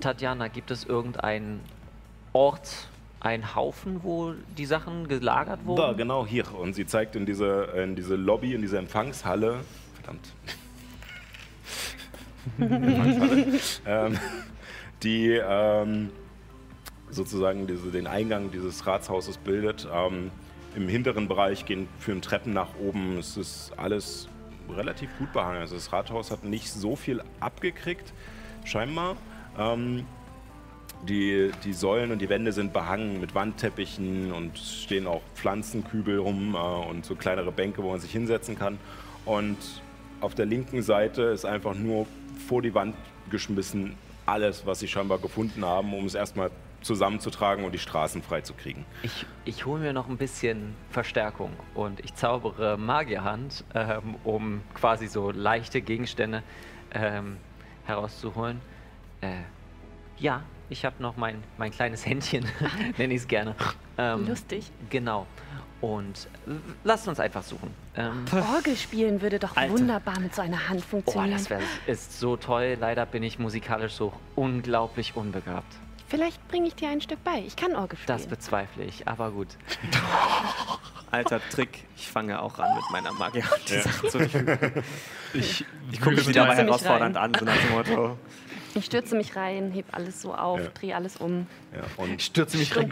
[0.00, 1.60] Tatjana, gibt es irgendeinen
[2.32, 2.88] Ort,
[3.20, 5.80] einen Haufen, wo die Sachen gelagert wurden?
[5.80, 6.54] da, genau hier.
[6.54, 9.60] Und sie zeigt in diese, in diese Lobby, in diese Empfangshalle.
[9.94, 10.28] Verdammt.
[12.58, 13.46] Empfangshalle.
[13.86, 14.18] ähm,
[15.02, 16.10] die ähm,
[17.10, 19.88] sozusagen diese, den Eingang dieses Ratshauses bildet.
[19.92, 20.30] Ähm,
[20.76, 23.18] Im hinteren Bereich gehen führen Treppen nach oben.
[23.18, 24.28] Es ist alles
[24.68, 25.58] relativ gut behangen.
[25.58, 28.12] Also das Rathaus hat nicht so viel abgekriegt,
[28.64, 29.16] scheinbar.
[29.58, 30.04] Ähm,
[31.06, 36.54] die, die Säulen und die Wände sind behangen mit Wandteppichen und stehen auch Pflanzenkübel rum
[36.54, 38.78] äh, und so kleinere Bänke, wo man sich hinsetzen kann.
[39.24, 39.56] Und
[40.20, 42.06] auf der linken Seite ist einfach nur
[42.48, 42.96] vor die Wand
[43.30, 43.94] geschmissen
[44.26, 46.50] alles, was sie scheinbar gefunden haben, um es erstmal
[46.88, 48.86] zusammenzutragen und die Straßen freizukriegen.
[49.02, 55.06] Ich, ich hole mir noch ein bisschen Verstärkung und ich zaubere Magierhand, ähm, um quasi
[55.06, 56.42] so leichte Gegenstände
[56.92, 57.36] ähm,
[57.84, 58.60] herauszuholen.
[59.20, 59.42] Äh,
[60.18, 62.46] ja, ich habe noch mein, mein kleines Händchen,
[62.96, 63.54] nenne ich es gerne.
[63.98, 64.70] Ähm, lustig.
[64.88, 65.26] Genau.
[65.82, 66.52] Und äh,
[66.84, 67.70] lasst uns einfach suchen.
[67.96, 69.72] Ähm, Orgel spielen würde doch Alter.
[69.74, 71.32] wunderbar mit so einer Hand oh, funktionieren.
[71.32, 72.78] das wär, ist so toll.
[72.80, 75.76] Leider bin ich musikalisch so unglaublich unbegabt.
[76.08, 77.42] Vielleicht bringe ich dir ein Stück bei.
[77.46, 78.16] Ich kann Orgel spielen.
[78.18, 79.48] Das bezweifle ich, aber gut.
[81.10, 84.82] Alter Trick, ich fange auch an mit meiner Magie Sachen zu tun.
[85.34, 88.18] Ich, Ich gucke sie stürze dabei mich herausfordernd an, so nach dem Motto.
[88.74, 90.66] ich stürze mich rein, heb alles so auf, Ja.
[90.68, 91.46] drehe alles um.
[91.74, 92.90] Ja, und stürze mich rein.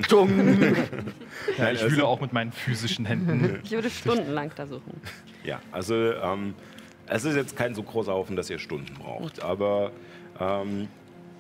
[1.58, 3.60] Ja, ich also- wühle auch mit meinen physischen Händen.
[3.64, 5.00] Ich würde stundenlang da suchen.
[5.44, 6.54] Ja, also ähm,
[7.06, 9.92] es ist jetzt kein so großer Haufen, dass ihr Stunden braucht, aber
[10.40, 10.88] ähm,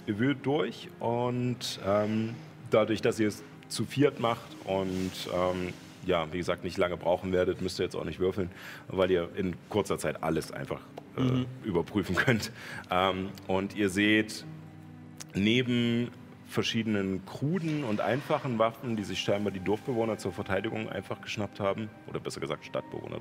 [0.06, 2.34] ihr wühlt durch und ähm,
[2.70, 5.72] dadurch, dass ihr es zu viert macht und ähm,
[6.04, 8.50] ja, wie gesagt, nicht lange brauchen werdet, müsst ihr jetzt auch nicht würfeln,
[8.88, 10.80] weil ihr in kurzer Zeit alles einfach
[11.16, 12.52] äh, überprüfen könnt.
[12.90, 14.44] Ähm, und ihr seht
[15.34, 16.10] neben
[16.48, 21.90] verschiedenen kruden und einfachen Waffen, die sich scheinbar die Dorfbewohner zur Verteidigung einfach geschnappt haben,
[22.06, 23.20] oder besser gesagt Stadtbewohner.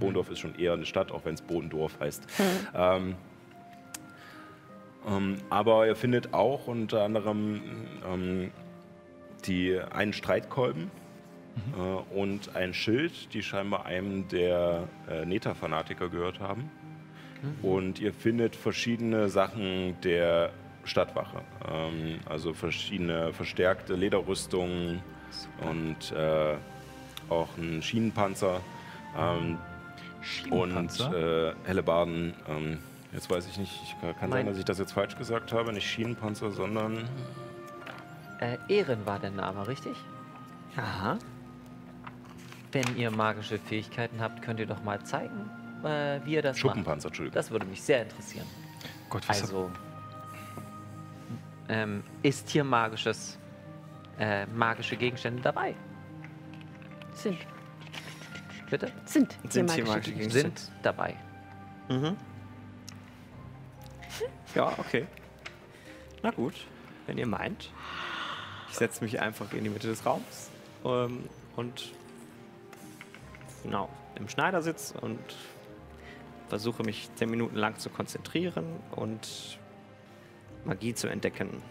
[0.00, 2.26] Bohndorf ist schon eher eine Stadt, auch wenn es Bodendorf heißt.
[2.74, 3.16] Ähm,
[5.06, 7.60] ähm, aber ihr findet auch unter anderem
[8.06, 8.50] ähm,
[9.46, 10.90] die, einen Streitkolben
[11.76, 16.70] äh, und ein Schild, die scheinbar einem der äh, Neta-Fanatiker gehört haben.
[17.60, 20.50] Und ihr findet verschiedene Sachen der
[20.84, 21.42] Stadtwache.
[21.70, 25.02] Ähm, also verschiedene verstärkte Lederrüstungen
[25.60, 26.54] und äh,
[27.28, 28.60] auch einen Schienenpanzer.
[29.18, 29.58] Ähm,
[30.22, 31.08] Schienenpanzer?
[31.08, 32.34] Und äh, Hellebarden.
[32.48, 32.78] Ähm,
[33.14, 35.52] jetzt weiß ich nicht, ich kann, kann sein, Mein- dass ich das jetzt falsch gesagt
[35.52, 35.72] habe.
[35.72, 37.08] Nicht Schienenpanzer, sondern.
[38.40, 39.96] Äh, Ehren war der Name, richtig?
[40.76, 41.16] Aha.
[42.72, 45.48] Wenn ihr magische Fähigkeiten habt, könnt ihr doch mal zeigen,
[45.84, 46.60] äh, wie ihr das macht.
[46.60, 47.34] Schuppenpanzer, Entschuldigung.
[47.34, 48.46] Das würde mich sehr interessieren.
[49.08, 49.70] Gott, was Also,
[51.68, 53.38] ähm, ist hier magisches,
[54.18, 55.74] äh, magische Gegenstände dabei?
[57.12, 57.38] Sind.
[58.68, 58.90] Bitte?
[59.04, 59.36] Sind.
[59.48, 60.58] Sind hier magische Gegenstände.
[60.58, 61.14] Sind dabei.
[61.88, 62.16] Mhm.
[64.54, 65.06] Ja, okay.
[66.22, 66.54] Na gut,
[67.06, 67.72] wenn ihr meint.
[68.70, 70.50] Ich setze mich einfach in die Mitte des Raums
[70.84, 71.92] ähm, und
[73.62, 75.18] genau im Schneidersitz und
[76.48, 79.58] versuche mich zehn Minuten lang zu konzentrieren und
[80.64, 81.62] Magie zu entdecken.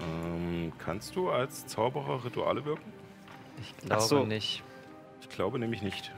[0.00, 2.92] Ähm, kannst du als Zauberer Rituale wirken?
[3.60, 4.24] Ich glaube so.
[4.24, 4.62] nicht.
[5.20, 6.12] Ich glaube nämlich nicht.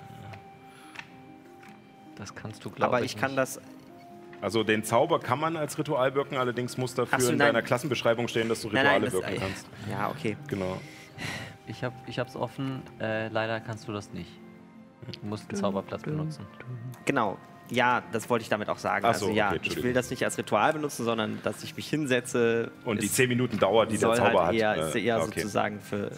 [2.16, 3.38] Das kannst du, glaube Aber ich kann nicht.
[3.38, 3.60] das.
[4.40, 7.48] Also den Zauber kann man als Ritual wirken, allerdings muss dafür so, in nein.
[7.48, 9.66] deiner Klassenbeschreibung stehen, dass du Nein, Rituale nein, das, wirken äh, kannst.
[9.90, 10.36] Ja, okay.
[10.48, 10.80] Genau.
[11.66, 12.82] Ich habe ich hab's offen.
[13.00, 14.30] Äh, leider kannst du das nicht.
[15.20, 16.44] Du musst einen Zauberplatz benutzen.
[17.04, 17.38] Genau.
[17.70, 19.04] Ja, das wollte ich damit auch sagen.
[19.04, 21.76] Ach so, also ja, okay, ich will das nicht als Ritual benutzen, sondern dass ich
[21.76, 22.70] mich hinsetze.
[22.84, 24.78] Und die ist- 10 Minuten Dauer, die der Zauber halt eher, hat.
[24.78, 25.40] ist äh, eher okay.
[25.40, 26.12] sozusagen für,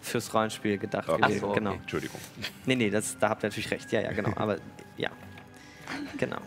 [0.00, 1.20] fürs Rollenspiel gedacht Okay.
[1.20, 1.36] gewesen.
[1.36, 1.58] Ach so, okay.
[1.58, 1.72] Genau.
[1.72, 2.20] Entschuldigung.
[2.64, 3.92] Nee, nee, das, da habt ihr natürlich recht.
[3.92, 4.32] Ja, ja, genau.
[4.36, 4.56] Aber
[4.96, 5.10] ja.
[6.16, 6.38] Genau.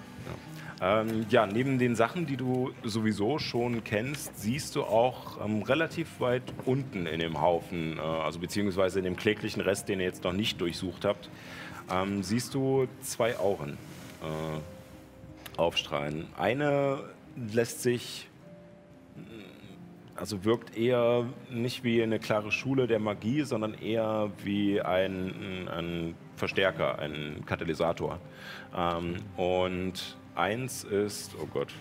[0.84, 6.20] Ähm, ja, neben den Sachen, die du sowieso schon kennst, siehst du auch ähm, relativ
[6.20, 10.24] weit unten in dem Haufen, äh, also beziehungsweise in dem kläglichen Rest, den ihr jetzt
[10.24, 11.30] noch nicht durchsucht habt,
[11.92, 13.78] ähm, siehst du zwei Auren
[14.24, 16.26] äh, aufstrahlen.
[16.36, 17.04] Eine
[17.36, 18.28] lässt sich,
[19.16, 19.24] mh,
[20.16, 26.16] also wirkt eher nicht wie eine klare Schule der Magie, sondern eher wie ein, ein
[26.38, 28.20] Verstärker, ein Katalysator.
[28.76, 31.74] Ähm, und eins ist, oh Gott,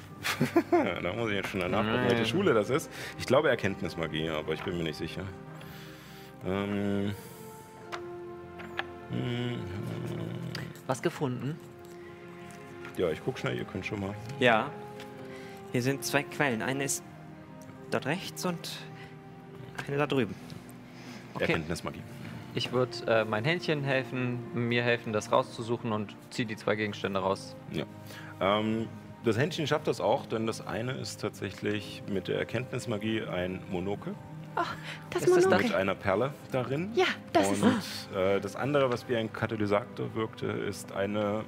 [1.02, 2.90] da muss ich jetzt schon nachgucken, welche Schule das ist.
[3.18, 5.24] Ich glaube Erkenntnismagie, aber ich bin mir nicht sicher.
[6.46, 7.14] Ähm,
[10.86, 11.58] Was gefunden?
[12.96, 14.14] ja, ich guck schnell, ihr könnt schon mal.
[14.38, 14.70] Ja.
[15.72, 16.60] Hier sind zwei Quellen.
[16.60, 17.02] Eine ist
[17.90, 18.70] dort rechts und
[19.86, 20.34] eine da drüben.
[21.34, 21.44] Okay.
[21.44, 22.02] Erkenntnismagie.
[22.54, 27.20] Ich würde äh, mein Händchen helfen, mir helfen, das rauszusuchen und ziehe die zwei Gegenstände
[27.20, 27.54] raus.
[27.72, 27.84] Ja.
[28.40, 28.88] Ähm,
[29.24, 34.14] das Händchen schafft das auch, denn das eine ist tatsächlich mit der Erkenntnismagie ein Monokel
[35.10, 35.66] Das Ist das Monokel.
[35.66, 36.90] mit einer Perle darin.
[36.94, 41.44] Ja, das ist Und äh, das andere, was wie ein Katalysator wirkte, ist eine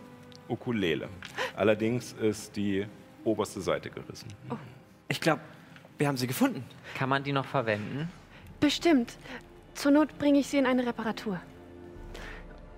[0.48, 1.08] Ukulele.
[1.56, 2.86] Allerdings ist die
[3.24, 4.28] oberste Seite gerissen.
[5.08, 5.40] Ich glaube,
[5.98, 6.64] wir haben sie gefunden.
[6.94, 8.08] Kann man die noch verwenden?
[8.60, 9.16] bestimmt.
[9.74, 11.40] Zur Not bringe ich sie in eine Reparatur.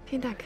[0.06, 0.44] Vielen Dank.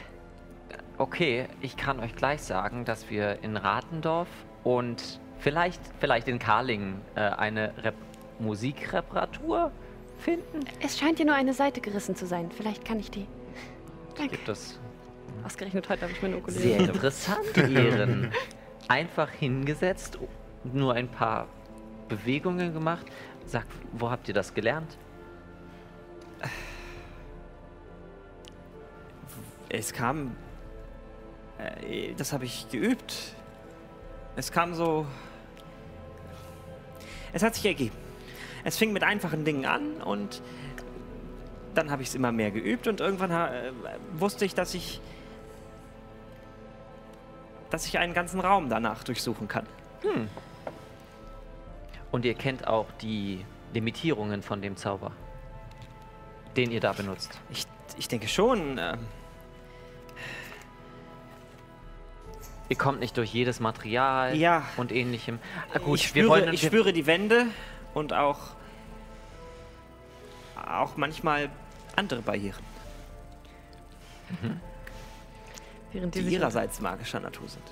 [0.99, 4.27] Okay, ich kann euch gleich sagen, dass wir in Ratendorf
[4.65, 7.95] und vielleicht, vielleicht in Karlingen äh, eine Rep
[8.39, 9.71] Musikreparatur
[10.17, 10.59] finden.
[10.81, 12.51] Es scheint ja nur eine Seite gerissen zu sein.
[12.51, 13.27] Vielleicht kann ich die.
[14.15, 14.35] Danke.
[14.35, 14.77] Gibt es
[15.45, 16.61] Ausgerechnet heute habe ich meine Ukulele.
[16.61, 18.31] sehr interessante Ehren.
[18.89, 20.19] Einfach hingesetzt,
[20.65, 21.47] nur ein paar
[22.09, 23.05] Bewegungen gemacht.
[23.45, 24.97] Sag, wo habt ihr das gelernt?
[29.69, 30.35] Es kam.
[31.59, 33.33] Äh, das habe ich geübt.
[34.35, 35.05] Es kam so.
[37.33, 37.95] Es hat sich ergeben.
[38.63, 40.41] Es fing mit einfachen Dingen an und
[41.75, 43.71] dann habe ich es immer mehr geübt und irgendwann äh,
[44.13, 45.01] wusste ich, dass ich.
[47.69, 49.67] dass ich einen ganzen Raum danach durchsuchen kann.
[52.11, 55.11] Und ihr kennt auch die Limitierungen von dem Zauber,
[56.57, 57.39] den ihr da benutzt.
[57.51, 57.67] Ich,
[57.97, 58.79] ich denke schon.
[58.79, 58.97] ähm,
[62.69, 64.63] Ihr kommt nicht durch jedes Material Ja.
[64.77, 65.39] und ähnlichem.
[65.73, 67.47] Ah, gut, ich, wir spüre, wollen ich wir- spüre die Wände
[67.95, 68.37] und auch,
[70.55, 71.49] auch manchmal
[71.95, 72.63] andere Barrieren.
[75.91, 77.63] Während die, die ihrerseits magischer Natur sind.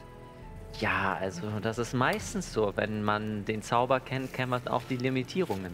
[0.80, 2.74] Ja, also das ist meistens so.
[2.76, 5.74] Wenn man den Zauber kennt, kennt man auch die Limitierungen.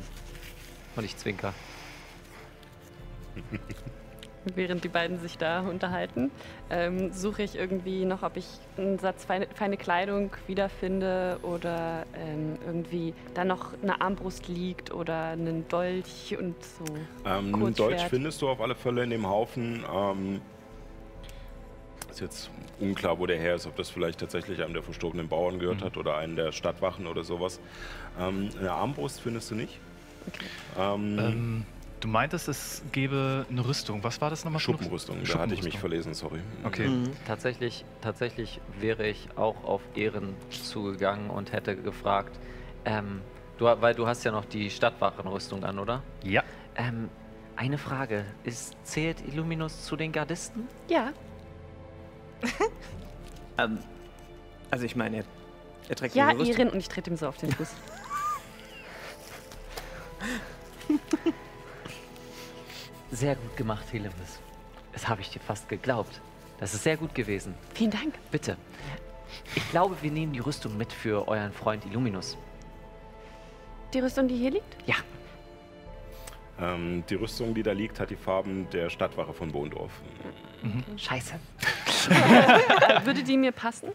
[0.97, 1.53] Und ich zwinker.
[4.55, 6.31] Während die beiden sich da unterhalten,
[6.69, 8.45] ähm, suche ich irgendwie noch, ob ich
[8.77, 15.27] einen Satz feine, feine Kleidung wiederfinde oder ähm, irgendwie da noch eine Armbrust liegt oder
[15.29, 16.83] einen Dolch und so.
[17.25, 17.91] Ähm, ein Kurzschwert.
[17.91, 19.83] Deutsch findest du auf alle Fälle in dem Haufen.
[19.93, 20.41] Ähm,
[22.09, 25.57] ist jetzt unklar, wo der her ist, ob das vielleicht tatsächlich einem der verstorbenen Bauern
[25.57, 25.85] gehört Mhm.
[25.85, 27.59] hat oder einen der Stadtwachen oder sowas.
[28.19, 29.79] Ähm, eine Armbrust findest du nicht.
[30.77, 31.65] Ähm, Ähm,
[32.03, 34.03] du meintest, es gäbe eine Rüstung.
[34.03, 34.59] Was war das nochmal?
[34.59, 35.37] Schuppenrüstung, Rüstung?
[35.37, 36.41] da hatte ich mich verlesen, sorry.
[36.63, 36.87] Okay.
[36.87, 37.11] Mhm.
[37.25, 42.37] Tatsächlich, tatsächlich wäre ich auch auf Ehren zugegangen und hätte gefragt,
[42.85, 43.21] ähm,
[43.57, 46.03] du, weil du hast ja noch die Stadtwachenrüstung an, oder?
[46.23, 46.43] Ja.
[46.75, 47.09] Ähm,
[47.55, 50.67] eine Frage, ist, zählt Illuminus zu den Gardisten?
[50.89, 51.13] Ja,
[53.57, 53.77] Ähm,
[54.71, 55.23] also ich meine, er,
[55.89, 56.57] er trägt ja, eine Rüstung.
[56.57, 57.69] Erin und ich trete ihm so auf den Fuß.
[63.23, 64.41] Sehr gut gemacht, Helemis.
[64.91, 66.19] Das habe ich dir fast geglaubt.
[66.59, 67.53] Das ist sehr gut gewesen.
[67.73, 68.15] Vielen Dank.
[68.31, 68.57] Bitte.
[69.55, 72.37] Ich glaube, wir nehmen die Rüstung mit für euren Freund Illuminus.
[73.93, 74.75] Die Rüstung, die hier liegt?
[74.85, 74.95] Ja,
[76.59, 80.01] Ähm, die Rüstung, die da liegt, hat die Farben der Stadtwache von Bohndorf.
[80.97, 81.35] scheiße.
[82.09, 83.87] Äh, würde die mir passen?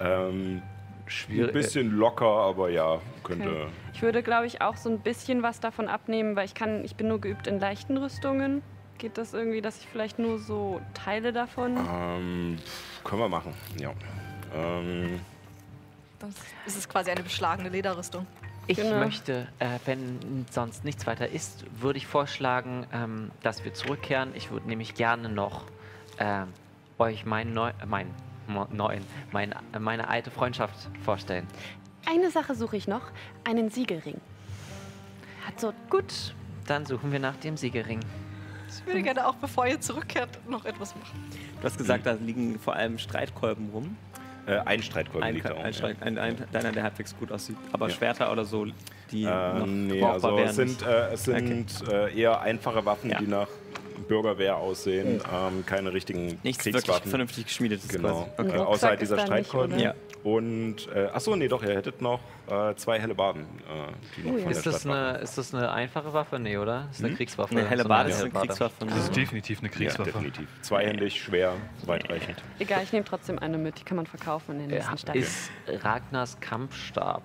[0.00, 0.60] Ähm,
[1.06, 1.52] ein Schwierig.
[1.52, 3.48] bisschen locker, aber ja, könnte.
[3.50, 3.66] Okay.
[3.94, 6.96] Ich würde, glaube ich, auch so ein bisschen was davon abnehmen, weil ich kann, ich
[6.96, 8.62] bin nur geübt in leichten Rüstungen.
[8.98, 11.76] Geht das irgendwie, dass ich vielleicht nur so Teile davon?
[11.76, 12.56] Ähm,
[13.04, 13.92] können wir machen, ja.
[14.54, 15.20] Ähm,
[16.18, 16.34] Dann
[16.64, 18.26] ist quasi eine beschlagene Lederrüstung.
[18.68, 18.96] Ich Genau.
[18.96, 24.32] möchte, äh, wenn sonst nichts weiter ist, würde ich vorschlagen, ähm, dass wir zurückkehren.
[24.34, 25.62] Ich würde nämlich gerne noch
[26.18, 26.48] ähm,
[26.98, 28.14] euch meinen neu, äh, mein, mo-
[28.72, 29.02] neuen,
[29.32, 31.46] mein, äh, meine alte Freundschaft vorstellen.
[32.08, 33.02] Eine Sache suche ich noch,
[33.44, 34.20] einen Siegelring.
[35.46, 36.34] Hat so Gut,
[36.66, 38.00] dann suchen wir nach dem Siegelring.
[38.68, 41.24] Ich würde gerne auch, bevor ihr zurückkehrt, noch etwas machen.
[41.60, 43.96] Du hast gesagt, da liegen vor allem Streitkolben rum.
[44.46, 45.64] äh, ein Streitkolben Ein, liegt da auch.
[45.64, 47.56] ein, Streit, ein, ein, deiner, der halbwegs gut aussieht.
[47.72, 47.94] Aber Ja.
[47.94, 48.66] Schwerter oder so,
[49.10, 49.54] die ja.
[49.54, 50.48] noch nee, gebrauchbar also wären.
[50.48, 53.18] es sind, äh, es sind äh, eher einfache Waffen, Ja.
[53.18, 53.48] die nach
[54.08, 58.28] Bürgerwehr aussehen, ähm, keine richtigen Nichts wirklich vernünftig geschmiedetes Genau.
[58.36, 58.48] quasi.
[58.48, 59.78] Äh, Rucksack außer halt dieser Streitkolben.
[59.78, 59.94] Ja.
[60.24, 64.34] Und, äh, achso, nee, doch, ihr hättet noch äh, zwei helle Baden, äh, die noch
[64.36, 64.42] ja.
[64.42, 65.06] von Ist der das, Stadt waren.
[65.14, 66.38] eine, ist das eine einfache Waffe?
[66.38, 66.88] Nee, oder?
[66.90, 67.16] Ist eine Hm?
[67.16, 67.50] Kriegswaffe.
[67.56, 68.30] Eine helle So ist eine.
[68.30, 68.86] Kriegswaffe.
[68.86, 70.10] Das ist definitiv eine Ja, Kriegswaffe.
[70.12, 70.48] definitiv.
[70.62, 71.52] Zweihändig, schwer,
[71.84, 72.42] weitreichend.
[72.58, 73.78] egal, ich nehme trotzdem eine mit.
[73.80, 75.16] Die kann man verkaufen in den nächsten Äh, Stadt.
[75.16, 75.50] ist
[75.82, 77.22] Ragnars Kampfstab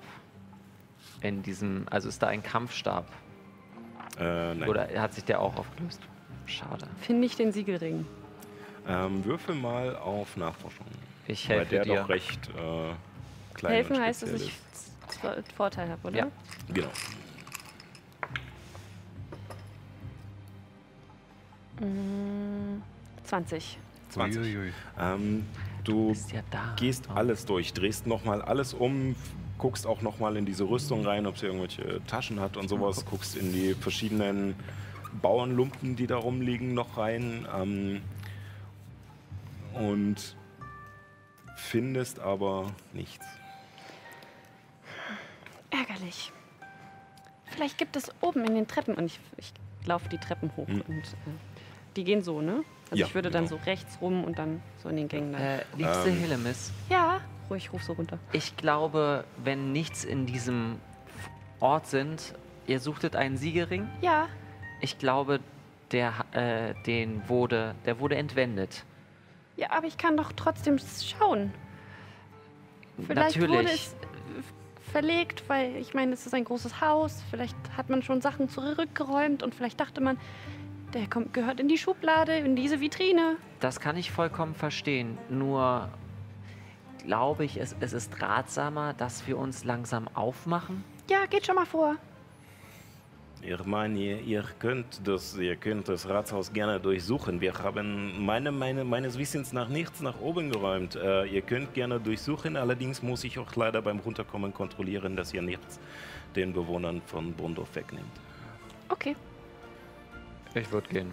[1.21, 3.05] in diesem, also ist da ein Kampfstab?
[4.19, 4.67] Äh, nein.
[4.69, 6.01] Oder hat sich der auch aufgelöst?
[6.51, 6.85] Schade.
[7.01, 8.05] Finde ich den Siegelring.
[8.87, 10.85] Ähm, würfel mal auf Nachforschung.
[11.27, 11.95] Ich Weil helfe der dir.
[12.01, 12.93] doch recht äh,
[13.53, 14.53] klein Helfen und heißt, dass ich
[15.55, 16.17] Vorteil habe, oder?
[16.17, 16.27] Ja.
[16.73, 16.89] Genau.
[21.79, 22.81] Mm,
[23.23, 23.77] 20.
[24.09, 24.41] 20.
[24.41, 24.73] Uiuiui.
[24.99, 25.45] Ähm,
[25.83, 26.73] du Ist ja da.
[26.77, 27.13] gehst Oh.
[27.15, 29.15] alles durch, drehst nochmal alles um,
[29.57, 33.35] guckst auch nochmal in diese Rüstung rein, ob sie irgendwelche Taschen hat und sowas, guckst
[33.37, 34.55] in die verschiedenen
[35.21, 38.01] Bauernlumpen, die da rumliegen, noch rein ähm,
[39.73, 40.35] und
[41.55, 43.25] findest aber nichts.
[45.69, 46.31] Ärgerlich.
[47.45, 49.53] Vielleicht gibt es oben in den Treppen, und ich, ich
[49.85, 50.81] laufe die Treppen hoch Hm.
[50.87, 51.31] und äh,
[51.95, 52.63] die gehen so, ne?
[52.89, 53.57] Also Ja, ich würde dann genau.
[53.57, 55.33] so rechts rum und dann so in den Gängen.
[55.33, 55.41] Dann.
[55.41, 56.19] Äh, liebste Ähm.
[56.19, 57.19] Helemis, Ja,
[57.49, 58.17] ruhig, ich ruf so runter.
[58.31, 60.79] ich glaube, wenn nichts in diesem
[61.59, 62.33] Ort sind,
[62.67, 63.87] ihr suchtet einen Siegelring.
[64.01, 64.27] Ja,
[64.81, 65.39] Ich glaube,
[65.91, 68.83] der, äh, den wurde, der wurde entwendet.
[69.57, 71.53] ja, aber ich kann doch trotzdem schauen.
[73.05, 73.57] Vielleicht Natürlich.
[73.57, 77.23] wurde es äh, verlegt, weil ich meine, es ist ein großes Haus.
[77.29, 80.17] Vielleicht hat man schon Sachen zurückgeräumt und vielleicht dachte man,
[80.93, 83.37] der kommt, gehört in die Schublade, in diese Vitrine.
[83.59, 85.17] Das kann ich vollkommen verstehen.
[85.29, 85.89] Nur
[87.05, 90.83] glaube ich, es, es ist ratsamer, dass wir uns langsam aufmachen.
[91.09, 91.95] Ja, geht schon mal vor.
[93.43, 97.41] Ich meine, ihr, könnt das, ihr könnt das Ratshaus gerne durchsuchen.
[97.41, 100.95] Wir haben meine, meine, meines Wissens nach nichts nach oben geräumt.
[100.95, 105.41] Äh, ihr könnt gerne durchsuchen, allerdings muss ich auch leider beim Runterkommen kontrollieren, dass ihr
[105.41, 105.79] nichts
[106.35, 108.11] den Bewohnern von Bondorf wegnimmt.
[108.89, 109.15] Okay.
[110.53, 111.11] Ich würde gehen.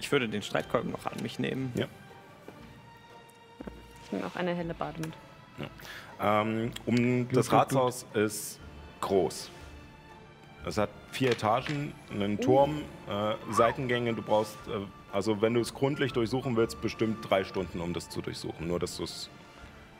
[0.00, 1.70] Ich würde den Streitkolben noch an mich nehmen.
[4.04, 5.12] Ich nehme auch eine helle Bade mit.
[6.20, 8.58] Ähm, um das Ratshaus ist
[9.00, 9.50] groß.
[10.68, 14.12] Es hat vier Etagen, einen Turm, äh, Seitengänge.
[14.14, 14.80] Du brauchst äh,
[15.12, 18.68] Also wenn du es gründlich durchsuchen willst, bestimmt drei Stunden, um das zu durchsuchen.
[18.68, 19.30] Nur, dass, du's,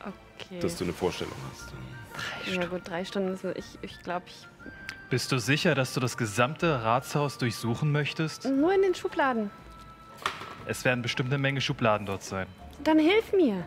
[0.01, 0.61] Okay.
[0.61, 1.73] dass du eine Vorstellung hast.
[2.55, 3.33] ja gut, drei Stunden.
[3.35, 4.47] Ist, ich ich glaube, ich.
[5.11, 8.45] Bist du sicher, dass du das gesamte Ratshaus durchsuchen möchtest?
[8.45, 9.51] Nur in den Schubladen.
[10.67, 12.47] Es werden bestimmt eine Menge Schubladen dort sein.
[12.85, 13.65] Dann hilf mir.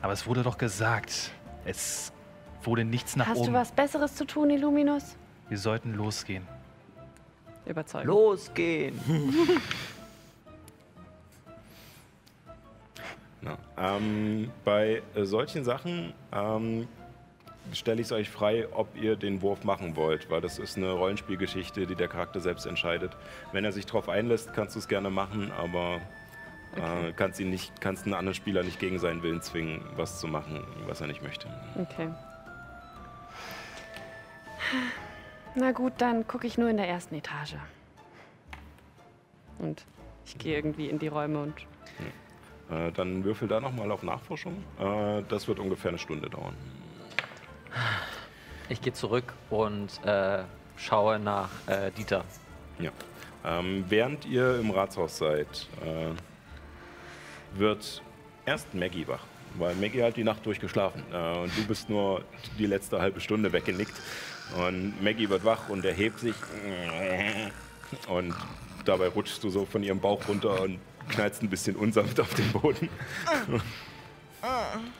[0.00, 1.30] Aber es wurde doch gesagt,
[1.66, 2.10] es
[2.66, 3.52] wurde nichts nach Hast oben.
[3.52, 5.16] du was Besseres zu tun, Illuminus?
[5.48, 6.46] Wir sollten losgehen.
[7.66, 8.06] Überzeugen.
[8.06, 9.00] Losgehen!
[13.42, 13.58] Ja.
[13.96, 16.88] Ähm, bei äh, solchen Sachen ähm,
[17.72, 20.90] stelle ich es euch frei, ob ihr den Wurf machen wollt, weil das ist eine
[20.90, 23.16] Rollenspielgeschichte, die der Charakter selbst entscheidet.
[23.52, 26.00] Wenn er sich darauf einlässt, kannst du es gerne machen, aber
[26.74, 30.26] äh, kannst ihn nicht, kannst einen anderen Spieler nicht gegen seinen Willen zwingen, was zu
[30.26, 31.46] machen, was er nicht möchte.
[31.76, 32.08] Okay.
[35.54, 37.56] Na gut, dann gucke ich nur in der ersten Etage.
[39.58, 39.84] Und
[40.26, 41.54] ich gehe irgendwie in die Räume und.
[42.70, 44.62] Äh, dann würfel da nochmal auf Nachforschung.
[44.78, 46.54] Äh, das wird ungefähr eine Stunde dauern.
[48.68, 50.42] Ich gehe zurück und äh,
[50.76, 52.24] schaue nach äh, Dieter.
[52.78, 52.90] Ja.
[53.44, 58.02] Ähm, während ihr im Ratshaus seid, äh, wird
[58.44, 59.24] erst Maggie wach.
[59.54, 61.02] Weil Maggie hat die Nacht durchgeschlafen.
[61.12, 62.24] Äh, und du bist nur
[62.58, 63.94] die letzte halbe Stunde weggenickt.
[64.54, 66.34] Und Maggie wird wach und erhebt sich.
[68.08, 68.34] Und
[68.84, 70.78] dabei rutschst du so von ihrem Bauch runter und
[71.08, 72.88] knallst ein bisschen unsanft auf den Boden.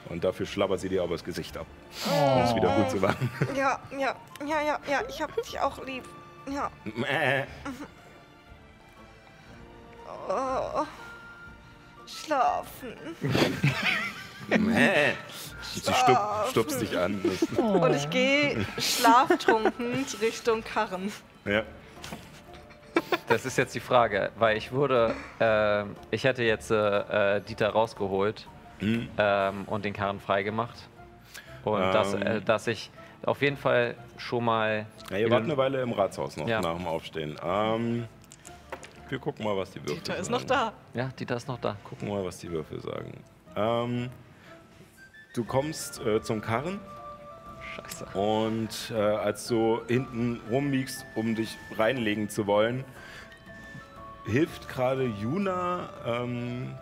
[0.08, 1.66] Und dafür schlabbert sie dir aber das Gesicht ab.
[2.06, 3.30] Um es wieder gut zu machen.
[3.54, 4.16] Ja, ja,
[4.46, 6.04] ja, ja, ja, ich hab dich auch lieb.
[6.50, 6.70] Ja.
[10.28, 10.84] Oh.
[12.04, 12.94] Schlafen.
[14.48, 17.20] Sie stup, stupst dich an.
[17.58, 21.12] Und ich gehe schlaftrunken Richtung Karren.
[21.44, 21.62] ja.
[23.28, 27.68] Das ist jetzt die Frage, weil ich wurde, ähm, ich hätte jetzt äh, äh, Dieter
[27.70, 28.48] rausgeholt
[28.78, 29.08] Hm.
[29.18, 30.76] ähm, und den Karren freigemacht.
[31.64, 32.44] Und dass, äh, Ähm.
[32.44, 32.90] dass ich
[33.24, 34.86] auf jeden Fall schon mal.
[35.10, 36.60] Ja, ihr wart eine Weile im Ratshaus noch Ja.
[36.60, 37.36] nach dem Aufstehen.
[37.44, 38.06] Ähm,
[39.08, 40.38] wir gucken mal, was die Würfel Dieter ist sagen.
[40.38, 40.72] noch da.
[40.94, 41.76] Ja, Dieter ist noch da.
[41.84, 43.12] Gucken mal, was die Würfel sagen.
[43.56, 44.10] Ähm,
[45.36, 46.80] du kommst äh, zum Karren
[47.74, 48.06] Scheiße.
[48.14, 52.84] und äh, als du hinten rumliegst, um dich reinlegen zu wollen,
[54.24, 56.74] hilft gerade Juna ähm,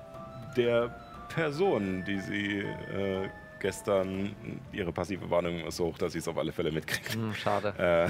[0.56, 0.94] der
[1.28, 3.28] Person, die sie äh,
[3.60, 4.36] gestern,
[4.72, 7.14] ihre passive Warnung ist so hoch, dass sie es auf alle Fälle mitkriegt.
[7.14, 7.74] Hm, schade.
[7.76, 8.08] äh,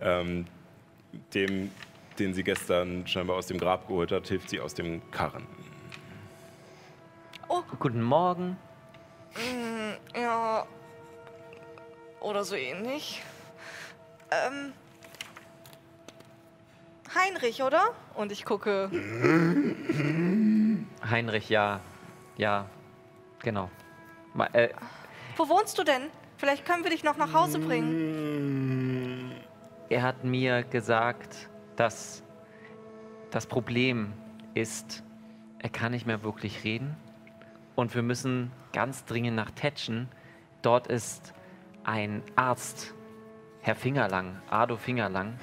[0.00, 0.44] ähm,
[1.34, 1.70] dem,
[2.18, 5.46] den sie gestern scheinbar aus dem Grab geholt hat, hilft sie aus dem Karren.
[7.78, 8.56] Guten Morgen.
[10.14, 10.66] Ja.
[12.20, 13.22] Oder so ähnlich.
[14.30, 14.72] Ähm.
[17.14, 17.90] Heinrich, oder?
[18.14, 18.90] Und ich gucke.
[21.08, 21.80] Heinrich, ja.
[22.36, 22.66] Ja,
[23.42, 23.70] genau.
[24.34, 24.70] Ma, äh,
[25.36, 26.10] Wo wohnst du denn?
[26.38, 29.32] Vielleicht können wir dich noch nach Hause bringen.
[29.88, 32.22] er hat mir gesagt, dass
[33.30, 34.12] das Problem
[34.54, 35.02] ist,
[35.58, 36.96] er kann nicht mehr wirklich reden.
[37.74, 40.08] Und wir müssen ganz dringend nach Tetschen.
[40.62, 41.32] Dort ist
[41.84, 42.94] ein Arzt,
[43.60, 45.38] Herr Fingerlang, Ado Fingerlang,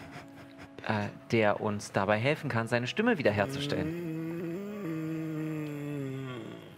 [0.88, 4.20] äh, der uns dabei helfen kann, seine Stimme wiederherzustellen.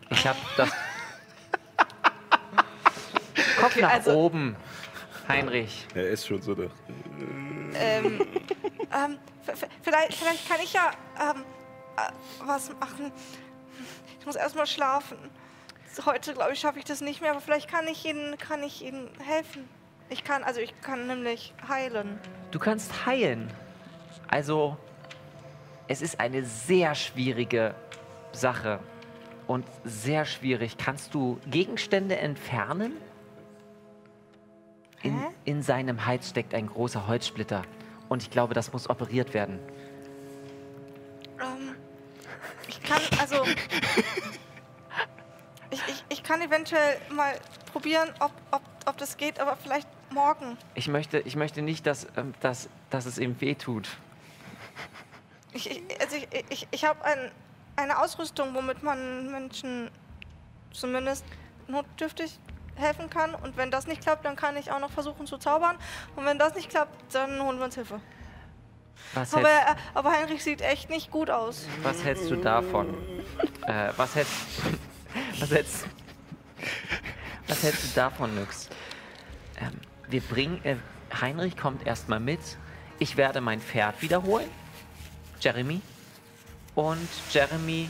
[0.09, 0.69] Ich habe das.
[3.59, 4.55] Kopf nach also- oben,
[5.27, 5.85] Heinrich.
[5.93, 6.63] Er ist schon so da.
[7.73, 8.25] Ähm.
[8.93, 9.17] ähm
[9.81, 10.91] vielleicht, vielleicht kann ich ja.
[11.19, 11.43] Ähm,
[11.97, 12.11] äh,
[12.45, 13.11] was machen.
[14.19, 15.17] Ich muss erstmal schlafen.
[16.05, 18.83] Heute, glaube ich, schaffe ich das nicht mehr, aber vielleicht kann ich Ihnen, kann ich
[18.83, 19.67] Ihnen helfen.
[20.09, 22.19] Ich kann, also ich kann nämlich heilen.
[22.51, 23.49] Du kannst heilen.
[24.27, 24.77] Also,
[25.87, 27.75] es ist eine sehr schwierige
[28.31, 28.79] Sache
[29.47, 30.77] und sehr schwierig.
[30.77, 32.93] Kannst du Gegenstände entfernen?
[35.03, 37.63] In, in seinem Hals steckt ein großer Holzsplitter
[38.07, 39.59] und ich glaube, das muss operiert werden.
[41.39, 41.75] Ähm,
[42.67, 43.43] ich kann, also.
[45.71, 47.33] Ich, ich, ich kann eventuell mal
[47.71, 50.57] probieren, ob, ob, ob das geht, aber vielleicht morgen.
[50.75, 53.87] Ich möchte, ich möchte nicht, dass, ähm, dass, dass es ihm wehtut.
[55.53, 57.31] Ich, ich, also ich, ich, ich habe ein,
[57.75, 59.89] eine Ausrüstung, womit man Menschen
[60.71, 61.25] zumindest
[61.67, 62.39] notdürftig
[62.75, 63.35] helfen kann.
[63.35, 65.77] Und wenn das nicht klappt, dann kann ich auch noch versuchen zu zaubern.
[66.15, 67.99] Und wenn das nicht klappt, dann holen wir uns Hilfe.
[69.13, 71.65] Was Aber, hältst, äh, aber Heinrich sieht echt nicht gut aus.
[71.81, 72.93] was hältst du davon?
[73.67, 74.33] Äh, was hältst,
[75.39, 75.85] was hältst,
[77.47, 78.69] was hältst du davon, Nyx?
[79.59, 79.71] Ähm,
[80.09, 80.75] wir bringen, äh,
[81.19, 82.39] Heinrich kommt erstmal mit.
[82.99, 84.49] Ich werde mein Pferd wiederholen.
[85.39, 85.81] Jeremy,
[86.75, 87.89] Und Jeremy,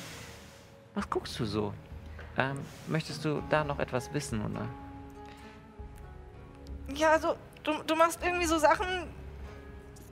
[0.95, 1.73] was guckst du so?
[2.37, 4.65] Ähm, möchtest du da noch etwas wissen, oder?
[6.95, 8.85] Ja, also, du, du machst irgendwie so Sachen,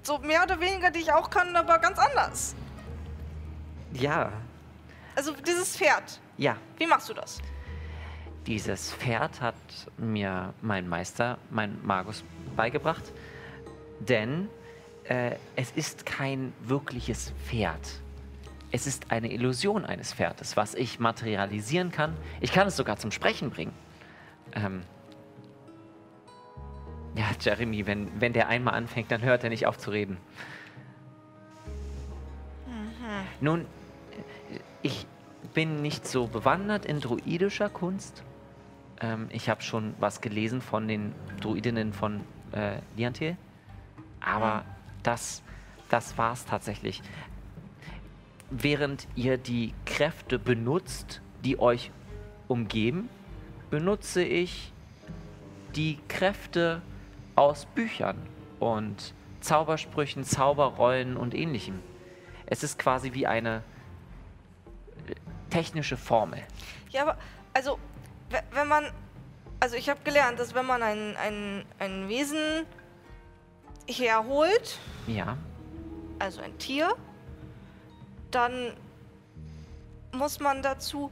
[0.03, 2.55] so mehr oder weniger, die ich auch kann, aber ganz anders.
[3.93, 4.31] Ja,
[5.15, 6.57] Also, dieses Pferd, ja.
[6.77, 7.39] wie machst du das?
[8.47, 9.55] Dieses Pferd hat
[9.97, 12.23] mir mein Meister, mein Magus,
[12.55, 13.03] beigebracht.
[13.99, 14.47] Denn
[15.03, 18.01] äh, es ist kein wirkliches Pferd.
[18.71, 22.15] Es ist eine Illusion eines Pferdes, was ich materialisieren kann.
[22.39, 23.73] Ich kann es sogar zum Sprechen bringen.
[24.53, 24.83] Ähm
[27.15, 30.17] ja, Jeremy, wenn, wenn der einmal anfängt, dann hört er nicht auf zu reden.
[33.41, 35.05] Nun, äh, ich
[35.53, 38.23] bin nicht so bewandert in druidischer Kunst.
[39.01, 42.21] Ähm, ich habe schon was gelesen von den Druidinnen von
[42.51, 43.37] äh, Liantil.
[44.19, 44.65] Aber
[45.03, 45.41] das,
[45.89, 47.01] das war es tatsächlich.
[48.49, 51.91] Während ihr die Kräfte benutzt, die euch
[52.47, 53.09] umgeben,
[53.69, 54.73] benutze ich
[55.75, 56.81] die Kräfte
[57.35, 58.17] aus Büchern
[58.59, 61.79] und Zaubersprüchen, Zauberrollen und ähnlichem.
[62.45, 63.63] Es ist quasi wie eine
[65.49, 66.41] technische Formel.
[66.89, 67.17] Ja, aber,
[67.53, 67.79] also,
[68.29, 68.91] we- wenn man.
[69.59, 72.65] Also, ich habe gelernt, dass wenn man ein, ein, ein Wesen
[73.87, 74.77] herholt,
[75.07, 75.37] Ja,
[76.19, 76.95] also ein Tier,
[78.31, 78.73] dann
[80.11, 81.11] muss man dazu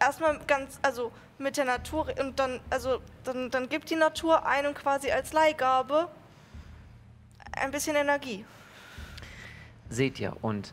[0.00, 4.74] erstmal ganz, also mit der Natur und dann, also dann, dann gibt die Natur einem
[4.74, 6.08] quasi als Leihgabe
[7.52, 8.44] ein bisschen Energie.
[9.90, 10.36] seht ihr.
[10.42, 10.72] Und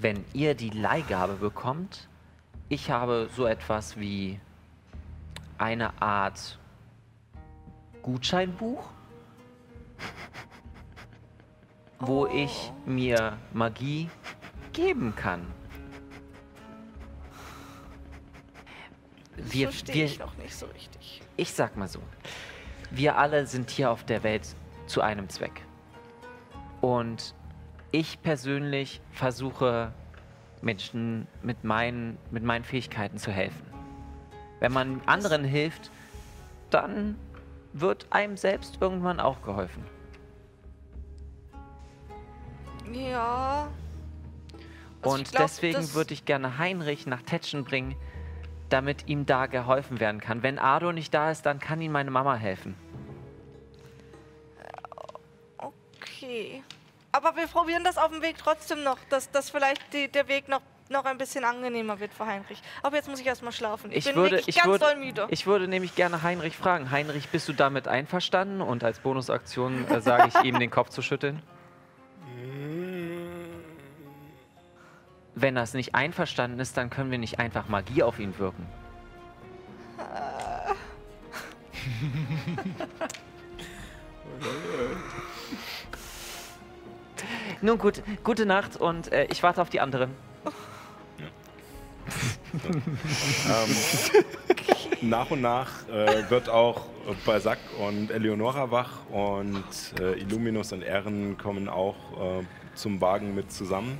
[0.00, 2.08] wenn ihr die Leihgabe bekommt,
[2.68, 4.40] ich habe so etwas wie
[5.58, 6.58] eine Art
[8.02, 8.90] Gutscheinbuch,
[11.98, 14.10] wo ich mir Magie
[14.72, 15.46] geben kann.
[19.36, 21.22] Wir, Verstehe wir, ich noch nicht so richtig.
[21.36, 22.00] ich sag mal so,
[22.90, 24.54] wir alle sind hier auf der Welt
[24.86, 25.62] zu einem Zweck.
[26.80, 27.34] Und
[27.92, 29.92] ich persönlich versuche
[30.62, 33.66] Menschen mit meinen, mit meinen Fähigkeiten zu helfen.
[34.60, 35.90] Wenn man anderen hilft,
[36.70, 37.16] dann
[37.72, 39.84] wird einem selbst irgendwann auch geholfen.
[42.92, 43.68] Ja.
[45.02, 47.94] Also Und glaub, deswegen würde ich gerne Heinrich nach Tetschen bringen,
[48.68, 50.42] damit ihm da geholfen werden kann.
[50.42, 52.74] Wenn Ado nicht da ist, dann kann ihm meine Mama helfen.
[55.58, 56.62] Okay.
[57.16, 60.48] Aber wir probieren das auf dem Weg trotzdem noch, dass, dass vielleicht die, der Weg
[60.48, 60.60] noch,
[60.90, 62.60] noch ein bisschen angenehmer wird für Heinrich.
[62.82, 63.90] Aber jetzt muss ich erstmal schlafen.
[63.90, 65.26] Ich, Ich bin würde, wirklich ich, ganz würde, doll müde.
[65.30, 66.90] ich würde nämlich gerne Heinrich fragen.
[66.90, 68.60] Heinrich, bist du damit einverstanden?
[68.60, 71.42] Und als Bonusaktion äh, sage ich ihm, den Kopf zu schütteln.
[75.34, 78.66] Wenn es nicht einverstanden ist, dann können wir nicht einfach Magie auf ihn wirken.
[87.62, 90.10] Nun gut, gute Nacht und äh, ich warte auf die anderen.
[95.02, 96.86] Nach und nach äh, wird auch
[97.24, 99.64] Balzac und Eleonora wach und
[100.00, 103.98] äh, Illuminus und Erin kommen auch äh, zum Wagen mit zusammen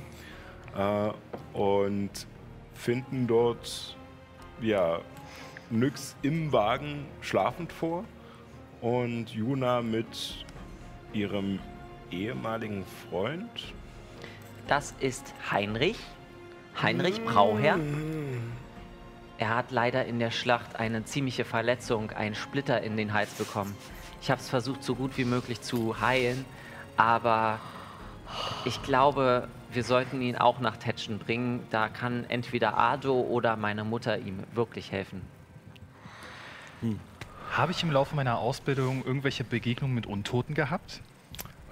[0.75, 2.11] äh, und
[2.73, 3.95] finden dort
[4.61, 4.99] ja,
[5.69, 8.03] Nyx im Wagen schlafend vor
[8.81, 10.45] und Juna mit
[11.13, 11.59] ihrem
[12.11, 13.73] ehemaligen Freund.
[14.67, 15.97] Das ist Heinrich.
[16.81, 17.79] Heinrich Brauherr.
[19.39, 23.75] Er hat leider in der Schlacht eine ziemliche Verletzung, einen Splitter in den Hals bekommen.
[24.21, 26.45] Ich habe es versucht, so gut wie möglich zu heilen,
[26.97, 27.59] aber
[28.65, 31.65] ich glaube, wir sollten ihn auch nach Tetschen bringen.
[31.69, 35.21] Da kann entweder Ado oder meine Mutter ihm wirklich helfen.
[37.51, 41.01] Habe ich im Laufe meiner Ausbildung irgendwelche Begegnungen mit Untoten gehabt?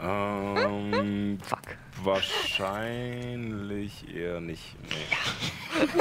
[0.01, 1.61] Ähm, Fuck.
[2.03, 4.76] wahrscheinlich eher nicht.
[4.89, 5.88] Nee.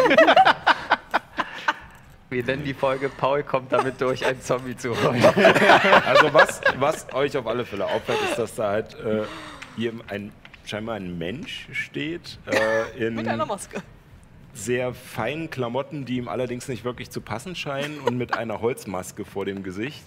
[2.31, 5.23] Wir nennen die Folge Paul kommt damit durch, einen Zombie zu holen.
[6.07, 9.23] Also was, was euch auf alle Fälle auffällt, ist, dass da halt äh,
[9.77, 10.33] hier ein,
[10.65, 13.81] scheinbar ein Mensch steht äh, in Mit einer Maske.
[14.53, 19.25] sehr feinen Klamotten, die ihm allerdings nicht wirklich zu passen scheinen und mit einer Holzmaske
[19.25, 20.03] vor dem Gesicht.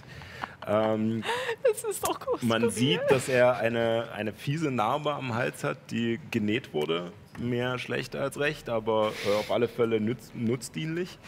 [0.66, 1.24] Ähm,
[1.64, 2.42] Das ist doch gut.
[2.42, 7.12] man sieht, dass er eine, eine fiese Narbe am Hals hat, die genäht wurde.
[7.38, 11.18] Mehr schlecht als recht, aber äh, auf alle Fälle nütz, nutzdienlich.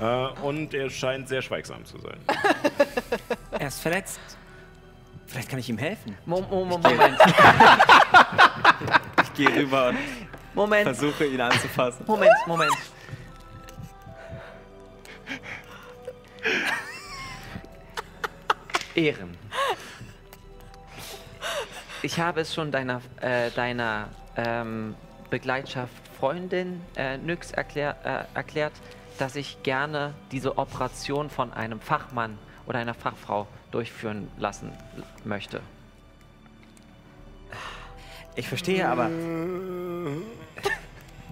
[0.00, 2.18] Äh, und er scheint sehr schweigsam zu sein.
[3.52, 4.18] Er ist verletzt.
[5.26, 6.16] Vielleicht kann ich ihm helfen.
[6.26, 7.18] Mo- Mo- Mo- Moment.
[9.24, 9.98] Ich gehe rüber und
[10.54, 12.04] Moment, Versuche ihn anzufassen.
[12.06, 12.72] Moment, Moment.
[18.94, 19.36] Ehren.
[22.02, 24.94] Ich habe es schon deiner, äh, deiner ähm,
[25.30, 27.96] Begleitschaft Freundin äh, Nyx erklär,
[28.34, 28.72] äh, erklärt,
[29.18, 34.72] dass ich gerne diese Operation von einem Fachmann oder einer Fachfrau durchführen lassen
[35.24, 35.60] möchte.
[38.34, 39.08] Ich verstehe, aber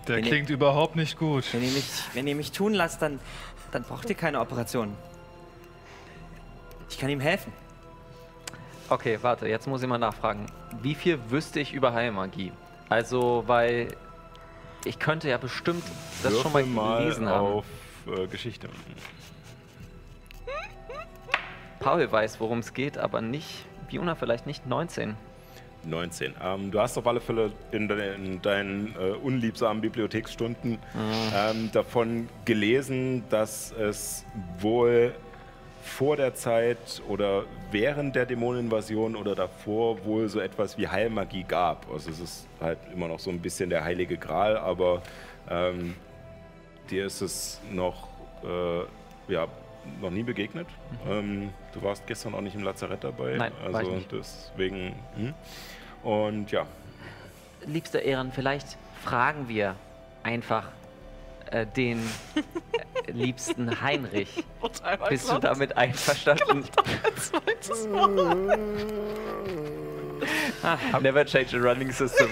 [0.09, 1.45] Der Wenn ihr- klingt überhaupt nicht gut.
[1.53, 1.85] wenn ihr mich,
[2.15, 3.19] wenn ihr mich tun lasst, dann,
[3.73, 4.95] dann braucht ihr keine Operation.
[6.91, 7.53] Ich kann ihm helfen.
[8.89, 10.47] Okay, warte, jetzt muss ich mal nachfragen.
[10.83, 12.53] Wie viel wüsste ich über Heilmagie?
[12.89, 13.89] Also, weil
[14.85, 15.85] ich könnte ja bestimmt
[16.23, 17.47] das schon mal Würfel gelesen haben.
[17.47, 17.65] auf
[18.07, 18.69] äh, Geschichte.
[21.79, 25.17] Paul weiß, worum es geht, aber nicht, Biona vielleicht nicht 19.
[25.85, 26.35] 19.
[26.43, 30.79] Ähm, du hast auf alle Fälle in, de in deinen äh, unliebsamen Bibliotheksstunden
[31.35, 34.27] ähm, davon gelesen, dass es
[34.59, 35.15] wohl
[35.83, 41.91] vor der Zeit oder während der Dämoneninvasion oder davor wohl so etwas wie Heilmagie gab.
[41.91, 45.03] Also es ist halt immer noch so ein bisschen der heilige Gral, aber
[45.49, 45.95] ähm,
[46.91, 48.09] dir ist es noch,
[48.45, 49.47] äh, ja,
[50.01, 50.67] noch nie begegnet.
[51.09, 53.37] Ähm, du warst gestern auch nicht im Lazarett dabei.
[53.37, 54.13] Nein, also war ich nicht.
[54.13, 54.95] deswegen.
[55.17, 55.35] Hm.
[56.03, 56.67] Und ja,
[57.67, 59.77] Liebster Ehren, vielleicht fragen wir
[60.23, 60.69] einfach
[61.51, 61.99] äh, den
[63.07, 64.45] äh, liebsten Heinrich.
[65.09, 66.65] Bist du damit einverstanden?
[70.63, 72.29] ah, never change a running system.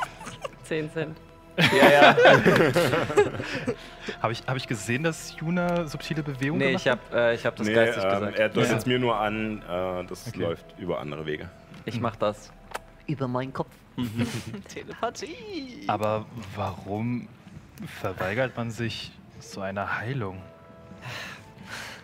[0.64, 1.16] 10 Cent.
[1.72, 2.16] ja, ja.
[4.22, 7.56] Habe ich, hab ich gesehen, dass Juna subtile Bewegungen Nee, ich habe äh, ich hab
[7.56, 8.38] das nee, geistig ähm, gesagt.
[8.38, 8.76] er deutet Ja.
[8.76, 10.40] es mir nur an, äh, das Okay.
[10.40, 11.48] läuft über andere Wege.
[11.84, 12.52] Ich mach das
[13.06, 13.70] über meinen Kopf.
[14.68, 15.82] Telepathie.
[15.88, 17.26] Aber warum
[17.86, 20.42] verweigert man sich so einer Heilung?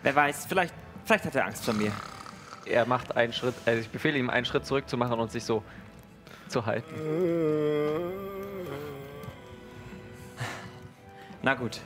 [0.03, 0.73] Wer weiß, vielleicht,
[1.03, 1.91] vielleicht hat er Angst vor mir.
[2.65, 5.43] Er macht einen Schritt, also ich befehle ihm, einen Schritt zurück zu machen und sich
[5.43, 5.63] so
[6.47, 6.93] zu halten.
[11.41, 11.79] Na gut.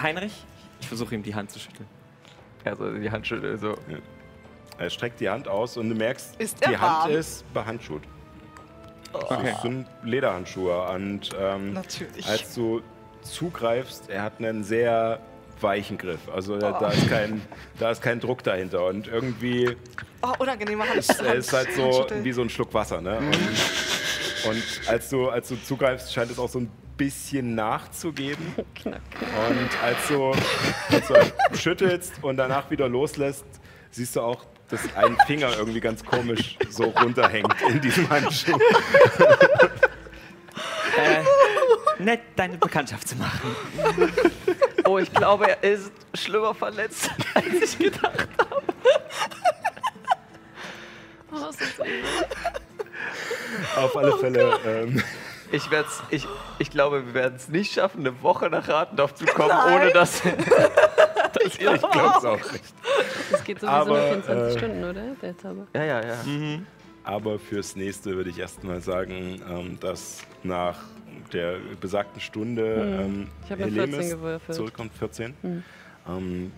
[0.00, 0.44] Heinrich?
[0.80, 1.88] Ich versuche ihm die Hand zu schütteln.
[2.64, 3.76] Also die Hand schüttelt so.
[4.78, 8.02] Er streckt die Hand aus und du merkst, Ist die Hand ist behandschuht.
[9.12, 9.50] Okay.
[9.52, 12.26] Das sind Lederhandschuhe und ähm, Natürlich.
[12.26, 12.82] als du
[13.22, 15.20] zugreifst, er hat einen sehr
[15.60, 16.20] weichen Griff.
[16.32, 17.42] Also da, da, ist kein,
[17.78, 19.76] da ist kein Druck dahinter und irgendwie
[20.22, 20.96] Oh, unangenehmer Hand.
[20.96, 23.00] ist, er ist halt so wie so ein Schluck Wasser.
[23.00, 23.18] Ne?
[23.18, 28.44] Und, und als, du, als du zugreifst, scheint es auch so ein bisschen nachzugeben.
[28.74, 29.00] Knack.
[29.48, 30.32] Und als du,
[30.94, 33.44] als du halt schüttelst und danach wieder loslässt,
[33.90, 38.58] siehst du auch, dass ein Finger irgendwie ganz komisch so runterhängt in diesem Handschuh.
[40.96, 41.22] Äh,
[42.02, 43.54] nett, deine Bekanntschaft zu machen.
[44.84, 48.62] Oh, ich glaube, er ist schlimmer verletzt, als ich gedacht habe.
[51.30, 51.80] Oh, ist.
[53.76, 54.58] Auf alle Fälle.
[54.66, 55.02] Ähm,
[55.50, 56.26] Ich, werd's, ich,
[56.58, 60.22] ich glaube, wir werden es nicht schaffen, eine Woche nach Ratendorf zu kommen, ohne dass,
[61.32, 62.74] dass ihr ich glaub's auch nicht.
[63.30, 65.02] Das geht sowieso Aber, nur 24 äh, Stunden, oder?
[65.22, 65.66] Der Zauber.
[65.74, 66.16] Ja, ja, ja.
[67.04, 70.78] Aber fürs nächste würde ich erstmal sagen, ähm, dass nach
[71.32, 74.56] der besagten Stunde ähm, Ich habe eine 14 Helemis gewürfelt.
[74.56, 75.34] zurückkommt, 14.
[76.06, 76.52] Ähm,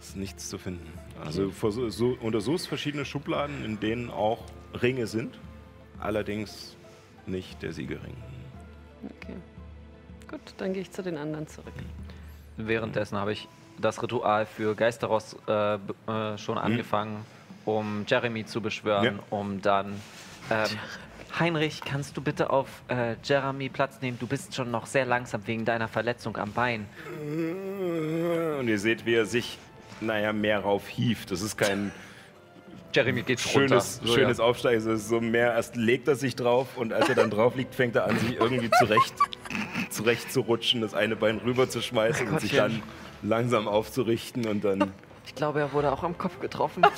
[0.00, 0.86] ist nichts zu finden.
[1.24, 1.50] Also
[1.90, 4.44] so, untersuchst verschiedene Schubladen, in denen auch
[4.82, 5.38] Ringe sind,
[5.98, 6.76] allerdings
[7.30, 8.16] nicht der Siegelring.
[9.04, 9.34] Okay.
[10.28, 11.72] Gut, dann gehe ich zu den anderen zurück.
[12.56, 13.48] Währenddessen habe ich
[13.80, 17.24] das Ritual für Geisteros äh, äh, schon angefangen,
[17.64, 19.12] um Jeremy zu beschwören, Ja.
[19.30, 19.94] um dann.
[20.50, 20.66] Ähm,
[21.38, 24.18] Heinrich, kannst du bitte auf äh, Jeremy Platz nehmen?
[24.18, 26.86] Du bist schon noch sehr langsam wegen deiner Verletzung am Bein.
[28.58, 29.56] Und ihr seht, wie er sich,
[30.00, 31.30] naja, mehr rauf hieft.
[31.30, 31.92] Das ist kein
[32.92, 34.06] Jeremy geht schönes, runter.
[34.06, 34.44] So, schönes ja.
[34.44, 34.90] Aufsteigen.
[34.90, 37.96] Ist so mehr, erst legt er sich drauf und als er dann drauf liegt, fängt
[37.96, 39.14] er an, sich irgendwie zurecht,
[39.90, 42.82] zurecht zu rutschen, das eine Bein rüber zu schmeißen und sich dann
[43.22, 44.92] langsam aufzurichten und dann
[45.26, 46.84] Ich glaube, er wurde auch am Kopf getroffen.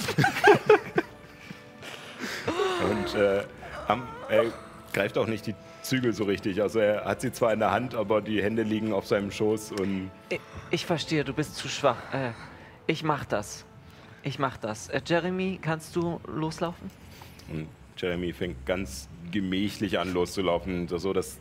[2.90, 3.43] und äh,
[3.89, 4.44] am, er
[4.93, 6.62] greift auch nicht die Zügel so richtig.
[6.62, 9.73] Also er hat sie zwar in der Hand, aber die Hände liegen auf seinem Schoß
[9.73, 10.40] und ich,
[10.70, 11.97] ich verstehe, du bist zu schwach.
[12.12, 12.31] Äh,
[12.86, 13.64] ich mach das.
[14.23, 14.89] Ich mach das.
[14.89, 16.90] Äh, Jeremy, kannst du loslaufen?
[17.51, 21.39] Und Jeremy fängt ganz gemächlich an loszulaufen, so dass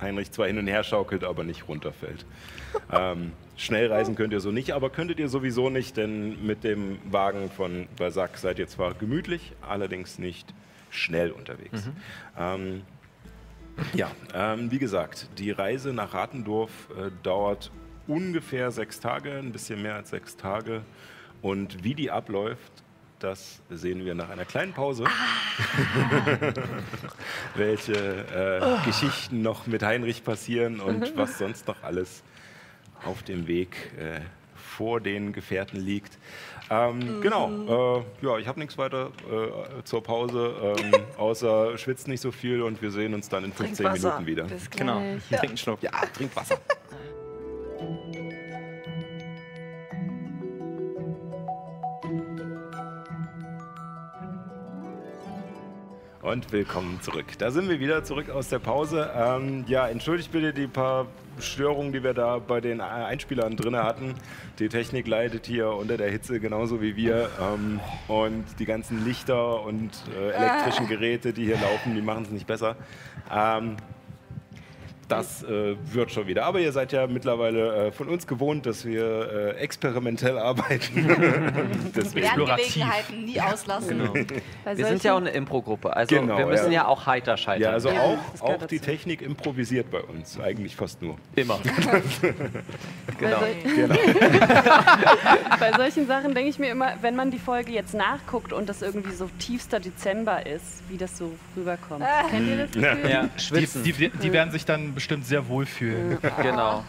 [0.00, 2.26] Heinrich zwar hin und her schaukelt, aber nicht runterfällt.
[2.92, 6.98] ähm, schnell reisen könnt ihr so nicht, aber könntet ihr sowieso nicht, denn mit dem
[7.10, 10.52] Wagen von Balzac seid ihr zwar gemütlich, allerdings nicht
[10.90, 11.88] schnell unterwegs.
[12.38, 12.82] Ähm,
[13.94, 17.70] Ja, ähm, wie gesagt, die Reise nach Ratendorf äh, dauert
[18.06, 20.82] ungefähr sechs Tage, ein bisschen mehr als sechs Tage.
[21.42, 22.72] Und wie die abläuft,
[23.18, 25.04] das sehen wir nach einer kleinen Pause.
[27.54, 32.22] Welche äh, Geschichten noch mit Heinrich passieren und was sonst noch alles
[33.04, 34.20] auf dem Weg äh,
[34.54, 36.18] vor den Gefährten liegt.
[36.70, 42.20] Ähm, Genau, äh, ja, ich habe nichts weiter äh, zur Pause, ähm, außer schwitzt nicht
[42.20, 44.08] so viel und wir sehen uns dann in 15 Wasser.
[44.20, 44.44] Minuten wieder.
[44.44, 44.78] Bis gleich.
[44.78, 45.00] Genau.
[45.28, 45.82] Trink einen Schluck.
[45.82, 46.58] Ja, trink Wasser.
[56.22, 57.26] Und willkommen zurück.
[57.38, 59.10] Da sind wir wieder zurück aus der Pause.
[59.12, 61.08] Ähm, ja, entschuldigt bitte die paar
[61.40, 64.14] Störungen, die wir da bei den Einspielern drin hatten.
[64.60, 67.28] Die Technik leidet hier unter der Hitze genauso wie wir.
[67.40, 72.30] Ähm, und die ganzen Lichter und äh, elektrischen Geräte, die hier laufen, die machen es
[72.30, 72.76] nicht besser.
[73.28, 73.74] Ähm,
[75.16, 76.44] das äh, wird schon wieder.
[76.44, 81.08] Aber ihr seid ja mittlerweile äh, von uns gewohnt, dass wir äh, experimentell arbeiten.
[81.96, 82.26] Deswegen.
[82.26, 84.10] Lerngelegenheiten nie auslassen.
[84.64, 86.82] Bei Wir sind ja auch eine Impro-Gruppe, also Genau, wir müssen ja.
[86.82, 86.86] ja.
[86.86, 87.62] auch heiter scheitern.
[87.62, 88.82] Ja, also Ja, auch, auch die.
[88.82, 91.16] Technik improvisiert bei uns, eigentlich fast nur.
[91.36, 91.60] Immer.
[93.18, 93.36] genau.
[93.40, 93.88] Bei, sol
[95.60, 98.82] bei solchen Sachen denke ich mir immer, wenn man die Folge jetzt nachguckt und das
[98.82, 102.04] irgendwie so tiefster Dezember ist, wie das so rüberkommt.
[102.30, 103.10] Kennt ihr das Gefühl?
[103.10, 103.28] Ja,
[103.84, 106.16] Die, die, die werden sich dann bestimmt sehr wohl fühlen.
[106.42, 106.84] genau.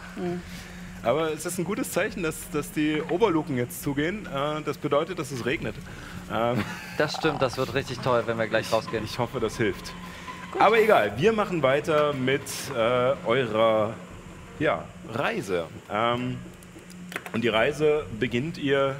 [1.02, 4.26] Aber es ist ein gutes Zeichen, dass, dass die Oberluken jetzt zugehen.
[4.26, 5.74] Äh, das bedeutet, dass es regnet.
[6.32, 6.64] Ähm,
[6.96, 9.04] Das stimmt, das wird richtig toll, wenn wir gleich rausgehen.
[9.04, 9.92] ich hoffe, das hilft.
[10.60, 12.42] Aber egal, wir machen weiter mit
[12.72, 13.94] äh, eurer
[14.60, 15.66] ja, Reise.
[15.90, 16.38] Ähm,
[17.32, 18.94] und die Reise beginnt ihr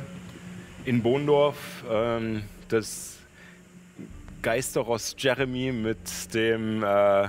[0.84, 1.84] in Bohndorf.
[1.88, 3.18] Ähm, das
[4.42, 7.28] Geisterross Jeremy mit dem, äh,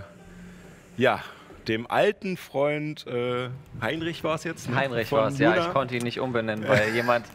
[0.98, 1.22] ja,
[1.68, 3.50] dem alten Freund äh,
[3.82, 4.70] Heinrich war es jetzt?
[4.70, 4.76] ne?
[4.76, 7.26] Heinrich war es, ja, ich konnte ihn nicht umbenennen, weil jemand,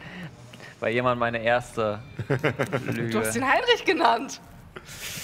[0.79, 2.33] weil jemand meine erste Du
[3.19, 4.41] hast ihn Lüge, Heinrich genannt.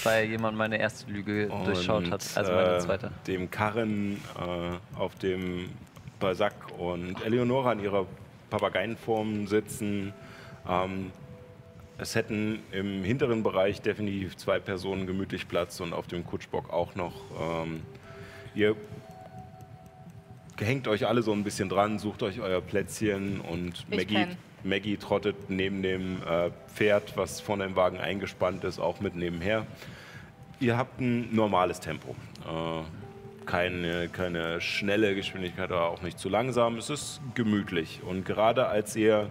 [0.03, 3.11] weil jemand meine erste Lüge durchschaut hat, Und, also meine äh, zweite.
[3.25, 5.69] Dem Karren äh, auf dem
[6.19, 8.05] Balsac und Eleonora in ihrer
[8.49, 10.13] Papageienform sitzen.
[10.67, 11.11] Ähm,
[11.99, 16.95] es hätten im hinteren Bereich definitiv zwei Personen gemütlich Platz und auf dem Kutschbock auch
[16.95, 17.13] noch.
[17.39, 17.81] Ähm,
[18.57, 18.75] ihr
[20.59, 24.27] hängt euch alle so ein bisschen dran, sucht euch euer Plätzchen und Maggie.
[24.63, 29.67] Maggie trottet neben dem äh, Pferd, was vorne im Wagen eingespannt ist, auch mit nebenher.
[30.59, 32.15] Ihr habt ein normales Tempo.
[32.43, 36.77] Äh, keine, keine schnelle Geschwindigkeit, aber auch nicht zu langsam.
[36.77, 38.01] Es ist gemütlich.
[38.03, 39.29] Und gerade als ihr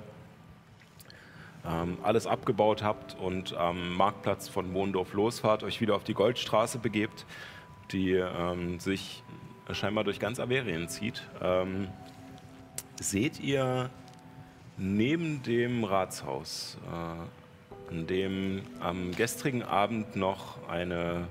[1.67, 6.79] ähm, alles abgebaut habt und am Marktplatz von Mondorf losfahrt, euch wieder auf die Goldstraße
[6.79, 7.27] begebt,
[7.93, 9.23] die ähm, sich
[9.73, 11.89] scheinbar durch ganz Averien zieht, ähm,
[13.01, 13.91] seht ihr
[14.77, 21.29] neben dem Ratshaus, äh, an dem am gestrigen Abend noch eine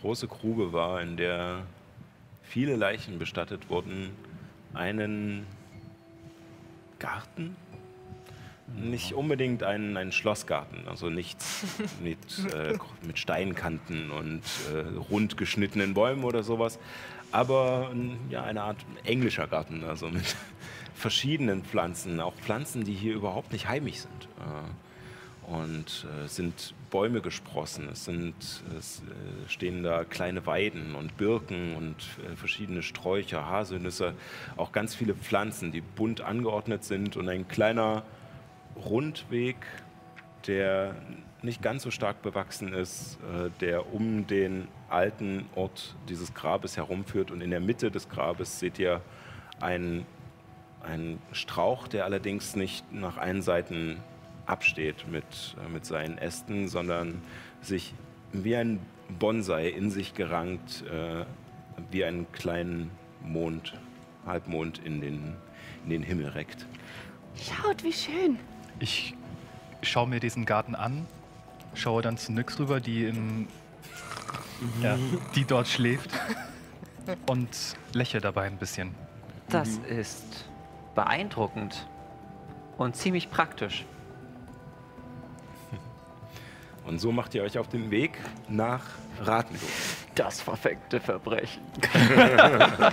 [0.00, 1.62] große Grube war, in der
[2.42, 4.10] viele Leichen bestattet wurden,
[4.74, 5.46] einen
[6.98, 7.56] Garten?
[8.76, 11.64] Nicht unbedingt einen, einen Schlossgarten, also nichts
[12.02, 12.18] mit,
[12.54, 12.76] äh,
[13.06, 14.42] mit Steinkanten und
[14.72, 16.78] äh, rund geschnittenen Bäumen oder sowas,
[17.32, 20.36] aber ein- ja, eine Art englischer Garten, also mit
[20.94, 24.28] verschiedenen Pflanzen, auch Pflanzen, die hier überhaupt nicht heimisch sind.
[24.38, 28.34] Äh, und äh, es sind Bäume gesprossen, es, sind,
[28.78, 31.96] es äh, stehen da kleine Weiden und Birken und
[32.30, 34.12] äh, verschiedene Sträucher, Haselnüsse,
[34.58, 37.16] auch ganz viele Pflanzen, die bunt angeordnet sind.
[37.16, 38.02] Und ein kleiner
[38.76, 39.56] Rundweg,
[40.46, 40.94] der
[41.42, 47.30] nicht ganz so stark bewachsen ist, äh, der um den alten Ort dieses Grabes herumführt.
[47.30, 49.02] Und in der Mitte des Grabes seht ihr
[49.60, 50.06] einen,
[50.82, 53.98] einen Strauch, der allerdings nicht nach allen Seiten
[54.46, 55.24] absteht mit,
[55.64, 57.22] äh, mit seinen Ästen, sondern
[57.60, 57.94] sich
[58.32, 58.80] wie ein
[59.18, 61.24] Bonsai in sich gerankt, äh,
[61.90, 62.90] wie einen kleinen
[63.22, 63.74] Mond,
[64.26, 65.34] Halbmond in den,
[65.84, 66.66] in den Himmel reckt.
[67.36, 68.38] Schaut, wie schön.
[68.80, 69.14] Ich
[69.82, 71.06] schaue mir diesen Garten an,
[71.74, 73.48] schaue dann zu Nyx rüber, die in.
[74.82, 74.98] Ja,
[75.34, 76.10] die dort schläft.
[77.26, 77.48] Und
[77.92, 78.94] lächle dabei ein bisschen.
[79.48, 80.44] Das ist
[80.94, 81.86] beeindruckend
[82.76, 83.86] und ziemlich praktisch.
[86.84, 88.18] Und so macht ihr euch auf den Weg
[88.48, 88.82] nach
[89.20, 90.06] Ratendorf.
[90.14, 91.62] Das verfickte Verbrechen.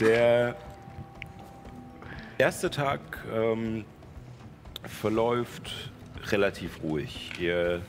[0.00, 0.56] Der
[2.38, 3.00] erste Tag
[3.32, 3.84] ähm,
[4.84, 5.90] verläuft
[6.30, 7.32] relativ ruhig.
[7.38, 7.82] Ihr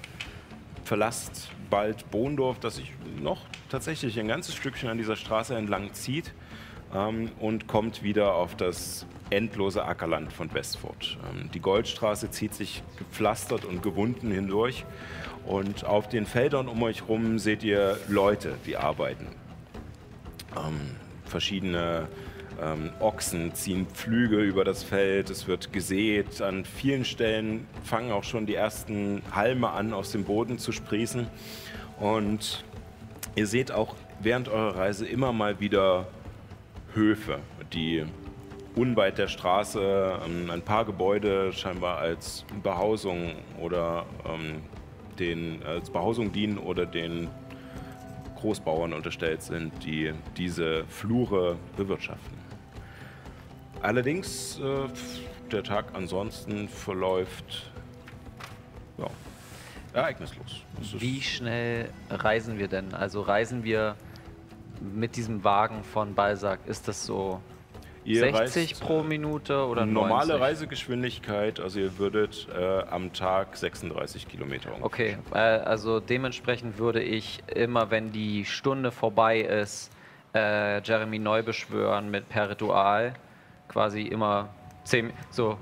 [0.84, 2.92] verlasst bald Bohndorf, das sich
[3.22, 6.34] noch tatsächlich ein ganzes Stückchen an dieser Straße entlang zieht
[6.94, 11.18] ähm, und kommt wieder auf das endlose Ackerland von Westford.
[11.32, 14.86] Ähm, die Goldstraße zieht sich gepflastert und gewunden hindurch
[15.46, 19.28] und auf den Feldern um euch herum seht ihr Leute, die arbeiten.
[20.56, 20.96] Ähm,
[21.26, 22.08] verschiedene
[22.62, 26.42] ähm, Ochsen ziehen Pflüge über das Feld, es wird gesät.
[26.42, 31.28] An vielen Stellen fangen auch schon die ersten Halme an, aus dem Boden zu sprießen.
[32.00, 32.64] Und
[33.36, 36.08] ihr seht auch während eurer Reise immer mal wieder
[36.94, 37.40] Höfe,
[37.74, 38.06] die
[38.76, 44.62] unweit der Straße ähm, ein paar Gebäude scheinbar als Behausung oder ähm,
[45.20, 47.28] den, als Behausung dienen oder den
[48.40, 52.41] Großbauern unterstellt sind, die diese Flure bewirtschaften.
[53.82, 54.88] Allerdings, äh,
[55.52, 57.72] der Tag ansonsten verläuft
[58.98, 59.08] ja,
[59.94, 60.64] ereignislos.
[60.98, 62.94] Wie schnell reisen wir denn?
[62.94, 63.96] Also reisen wir
[64.80, 67.42] mit diesem Wagen von Balsac, ist das so
[68.04, 70.42] Ihr 60 reist, pro Minute oder Normale 90?
[70.42, 74.86] Reisegeschwindigkeit, also ihr würdet äh, am Tag 36 Kilometer ungefähr.
[74.86, 79.92] Okay, äh, also dementsprechend würde ich immer, wenn die Stunde vorbei ist,
[80.34, 83.14] äh, Jeremy neu beschwören mit per Ritual.
[83.72, 84.50] Quasi immer
[84.84, 85.58] zehn, so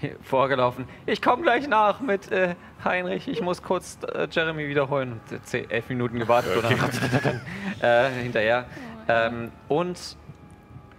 [0.22, 0.86] vorgelaufen.
[1.06, 2.54] Ich komme gleich nach mit äh,
[2.84, 3.28] Heinrich.
[3.28, 5.12] Ich muss kurz äh, Jeremy wiederholen.
[5.12, 6.70] Und äh, zehn, elf Minuten gewartet oder
[7.80, 8.66] äh, hinterher.
[9.08, 10.16] Ähm, und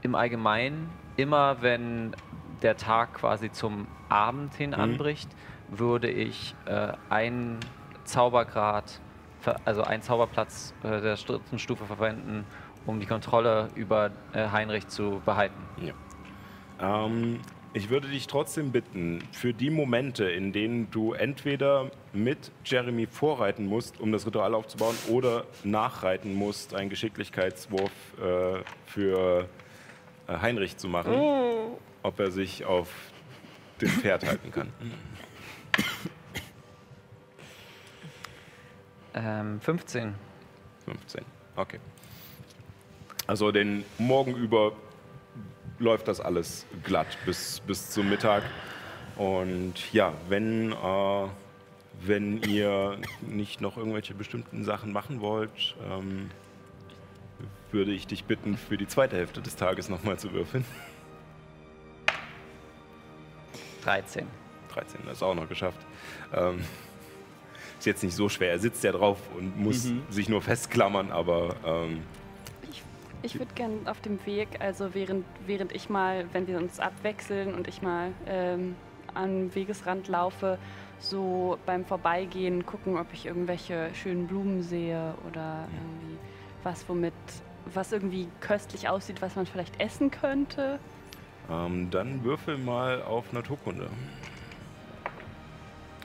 [0.01, 2.15] im Allgemeinen, immer wenn
[2.61, 5.29] der Tag quasi zum Abend hin anbricht,
[5.69, 7.59] würde ich äh, einen
[8.03, 8.99] Zaubergrad,
[9.65, 12.45] also einen Zauberplatz äh, der dritten Stufe verwenden,
[12.85, 15.61] um die Kontrolle über äh, Heinrich zu behalten.
[16.79, 17.39] Ähm,
[17.73, 23.65] ich würde dich trotzdem bitten, für die Momente, in denen du entweder mit Jeremy vorreiten
[23.65, 29.49] musst, um das Ritual aufzubauen, oder nachreiten musst, einen Geschicklichkeitswurf äh, für
[30.27, 31.13] äh, Heinrich zu machen,
[32.01, 32.89] ob er sich auf
[33.81, 34.71] dem Pferd halten kann.
[39.15, 40.13] Ähm, 15.
[40.85, 41.25] 15.
[41.55, 41.79] Okay.
[43.27, 44.73] Also den Morgen über
[45.79, 48.43] läuft das alles glatt bis, bis zum Mittag.
[49.15, 51.27] Und ja, wenn, äh,
[52.01, 56.29] wenn ihr nicht noch irgendwelche bestimmten Sachen machen wollt, ähm,
[57.71, 60.65] würde ich dich bitten, für die zweite Hälfte des Tages nochmal zu würfeln.
[63.83, 64.25] 13.
[64.73, 65.79] 13, das ist auch noch geschafft.
[66.33, 66.63] Ähm,
[67.77, 68.51] ist jetzt nicht so schwer.
[68.51, 72.01] Er sitzt ja drauf und muss sich nur festklammern, aber ähm,
[73.21, 77.55] Ich würde gerne auf dem Weg, also während, während ich mal, wenn wir uns abwechseln
[77.55, 78.75] und ich mal ähm,
[79.13, 80.57] am Wegesrand laufe,
[80.99, 86.17] so beim Vorbeigehen gucken, ob ich irgendwelche schönen Blumen sehe oder irgendwie
[86.63, 87.13] was, womit,
[87.73, 90.79] was irgendwie köstlich aussieht, was man vielleicht essen könnte.
[91.49, 93.89] Ähm, dann würfel mal auf Naturkunde.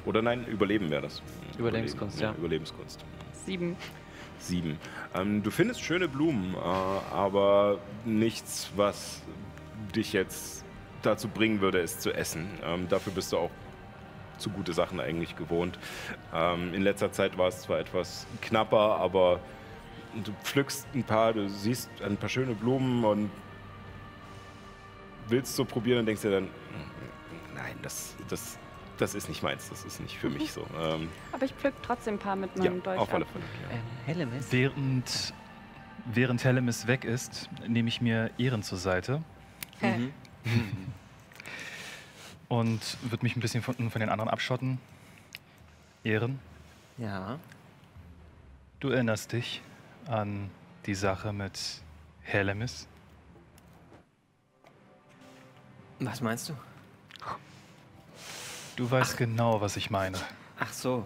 [0.06, 1.22] Oder nein, Überleben wäre das.
[1.58, 2.38] Überlebenskunst, Überleben, ja.
[2.38, 3.04] Überlebenskunst.
[3.32, 3.76] Sieben.
[4.40, 4.78] Sieben.
[5.14, 9.22] Ähm, du findest schöne Blumen, äh, aber nichts, was
[9.94, 10.64] dich jetzt
[11.02, 12.48] dazu bringen würde, es zu essen.
[12.64, 13.50] Ähm, dafür bist du auch
[14.38, 15.78] zu gute Sachen eigentlich gewohnt.
[16.34, 19.40] Ähm, in letzter Zeit war es zwar etwas knapper, aber
[20.24, 23.30] du pflückst ein paar, du siehst ein paar schöne Blumen und
[25.28, 28.58] willst so probieren und denkst dir dann, "Mm, nein, das, das,
[29.00, 30.66] das ist nicht meins, das ist nicht für mich so.
[30.78, 33.24] Ähm, Aber ich pflück trotzdem ein paar mit ja, meinem Dolch auf alle.
[33.24, 33.44] Fälle.
[33.68, 33.76] Ja.
[33.76, 34.46] Ähm, Hellemis?
[34.50, 35.34] Während,
[36.06, 39.22] während Hellemis weg ist, nehme ich mir Ehren zur Seite
[39.80, 40.10] Hä?
[42.48, 44.78] und würde mich ein bisschen von, von den anderen abschotten.
[46.04, 46.38] Ehren,
[46.96, 47.38] Ja.
[48.80, 49.60] du erinnerst dich
[50.06, 50.50] an
[50.86, 51.82] die Sache mit
[52.22, 52.86] Hellemis?
[56.00, 56.54] Was meinst du?
[58.76, 60.18] Du weißt genau, was ich meine.
[60.58, 61.04] Ach so.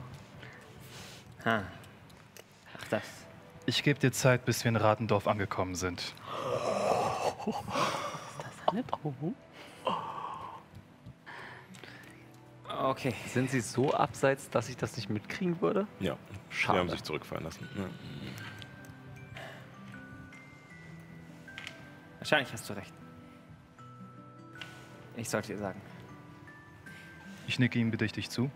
[1.44, 1.62] Ha.
[2.76, 3.02] Ach, das.
[3.66, 6.14] Ich gebe dir Zeit, bis wir in Ratendorf angekommen sind.
[8.66, 9.34] Eine Drohung?
[12.66, 13.14] Okay.
[13.28, 15.86] Sind sie so abseits, dass ich das nicht mitkriegen würde?
[16.00, 16.16] Ja,
[16.50, 16.74] Schade.
[16.74, 17.68] die haben sich zurückfallen lassen.
[17.76, 17.84] Ja.
[22.18, 22.92] Wahrscheinlich hast du recht.
[25.16, 25.80] Ich sollte dir sagen.
[27.46, 28.50] Ich nicke ihm bedächtig zu.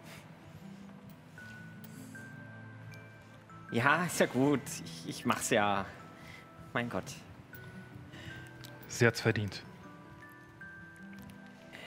[3.71, 4.63] Ja, ist ja gut.
[4.85, 5.85] Ich, ich mach's ja.
[6.73, 7.05] Mein Gott.
[8.89, 9.63] Sie hat's verdient.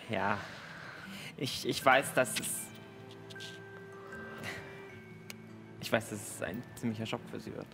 [0.10, 0.38] Ja.
[1.38, 2.68] Ich, ich weiß, dass es.
[5.80, 7.68] Ich weiß, dass es ein ziemlicher Schock für sie wird.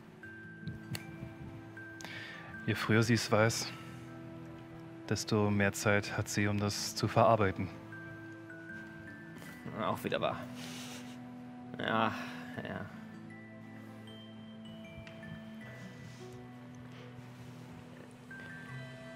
[2.66, 3.72] Je früher sie es weiß,
[5.10, 7.70] desto mehr Zeit hat sie, um das zu verarbeiten.
[9.82, 10.38] Auch wieder wahr.
[11.80, 12.12] Ja,
[12.58, 12.86] ja.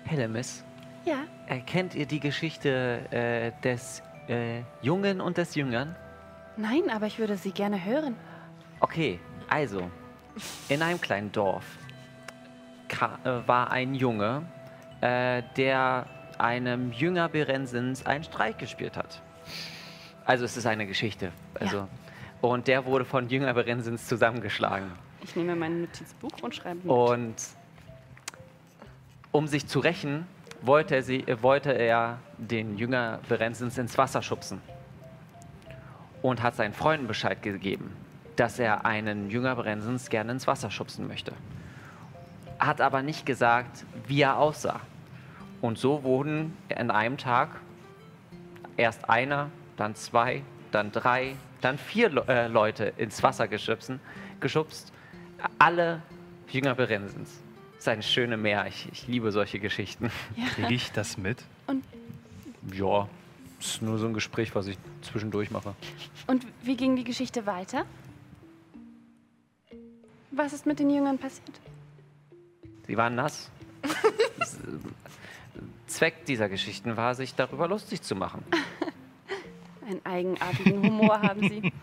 [0.05, 0.63] Hellemis,
[1.05, 5.95] Ja, erkennt ihr die Geschichte äh, des äh, Jungen und des Jüngern?
[6.57, 8.15] nein, aber ich würde sie gerne hören.
[8.81, 9.19] Okay,
[9.49, 9.89] also,
[10.69, 11.65] in einem kleinen Dorf
[12.89, 14.43] äh, war ein Junge,
[15.01, 16.05] äh, der
[16.37, 19.21] einem Jünger Berensens einen Streich gespielt hat.
[20.25, 21.31] Also es ist eine Geschichte.
[21.59, 21.87] Also,
[22.41, 24.91] Und der wurde von Jünger Berensens zusammengeschlagen.
[25.23, 26.87] Ich nehme mein Notizbuch und schreibe mit.
[26.87, 27.35] Und
[29.31, 30.25] um sich zu rächen,
[30.61, 34.61] wollte er, sie, wollte er den Jünger Berensens ins Wasser schubsen.
[36.21, 37.95] Und hat seinen Freunden Bescheid gegeben,
[38.35, 41.33] dass er einen Jünger Berensens gerne ins Wasser schubsen möchte.
[42.59, 44.81] Hat aber nicht gesagt, wie er aussah.
[45.61, 47.49] Und so wurden in einem Tag
[48.77, 49.49] erst einer,
[49.81, 53.99] dann zwei, dann drei, dann vier Le äh, Leute ins Wasser geschubsen,
[54.39, 54.93] geschubst.
[55.57, 56.03] Alle
[56.49, 57.41] Jünger Berensens.
[57.73, 58.67] Das ist eine schöne Meer.
[58.67, 60.11] Ich, ich liebe solche Geschichten.
[60.53, 61.43] Kriege ich das mit?
[62.71, 63.09] Ja,
[63.59, 65.73] ist nur so ein Gespräch, was ich zwischendurch mache.
[66.27, 67.85] Und wie ging die Geschichte weiter?
[70.29, 71.59] Was ist mit den Jüngern passiert?
[72.85, 73.49] Sie waren nass.
[75.87, 78.43] Zweck dieser Geschichten war, sich darüber lustig zu machen.
[79.85, 81.73] Einen eigenartigen Humor haben sie.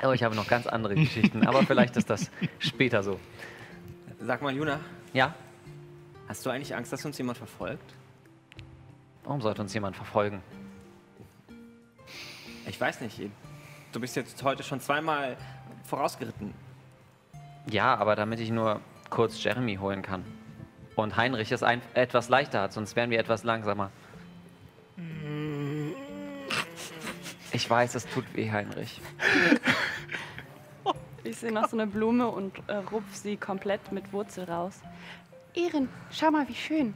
[0.00, 1.46] Aber ich habe noch ganz andere Geschichten.
[1.46, 3.18] Aber vielleicht ist das später so.
[4.20, 4.80] Sag mal, Juna,
[5.12, 5.34] Ja?
[6.28, 7.94] hast du eigentlich Angst, dass uns jemand verfolgt?
[9.24, 10.40] Warum sollte uns jemand verfolgen?
[12.68, 13.20] Ich weiß nicht.
[13.92, 15.36] Du bist jetzt heute schon zweimal
[15.84, 16.52] vorausgeritten.
[17.68, 18.80] Ja, aber damit ich nur
[19.10, 20.24] kurz Jeremy holen kann.
[20.94, 23.90] Und Heinrich es ein, etwas leichter hat, sonst wären wir etwas langsamer.
[27.56, 29.00] Ich weiß, es tut weh, Heinrich.
[31.24, 34.78] Ich sehe noch so eine Blume und äh, rupf sie komplett mit Wurzel raus.
[35.56, 36.94] Erin, schau mal, wie schön.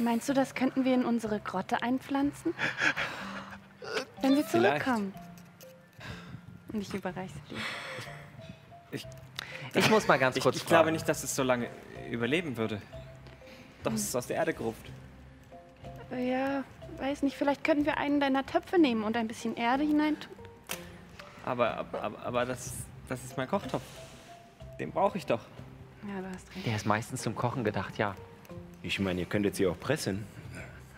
[0.00, 2.54] Meinst du, das könnten wir in unsere Grotte einpflanzen?
[4.20, 4.82] Wenn wir Vielleicht.
[4.82, 5.14] zurückkommen.
[6.72, 7.54] Und ich überreiche sie
[8.96, 9.00] dir.
[9.74, 10.70] Ich muss mal ganz Ich, kurz ich fragen.
[10.70, 11.68] glaube nicht, dass es so lange
[12.10, 12.82] überleben würde.
[13.84, 14.90] Doch, es ist aus der Erde geruft.
[16.10, 16.64] Ja,
[16.98, 20.32] weiß nicht, vielleicht könnten wir einen deiner Töpfe nehmen und ein bisschen Erde hineintun.
[21.44, 22.74] Aber, aber, aber, aber das,
[23.08, 23.82] das ist mein Kochtopf.
[24.78, 25.40] Den brauche ich doch.
[26.06, 26.66] Ja, du hast recht.
[26.66, 28.14] Der ist meistens zum Kochen gedacht, ja.
[28.82, 30.24] Ich meine, ihr könntet sie auch pressen.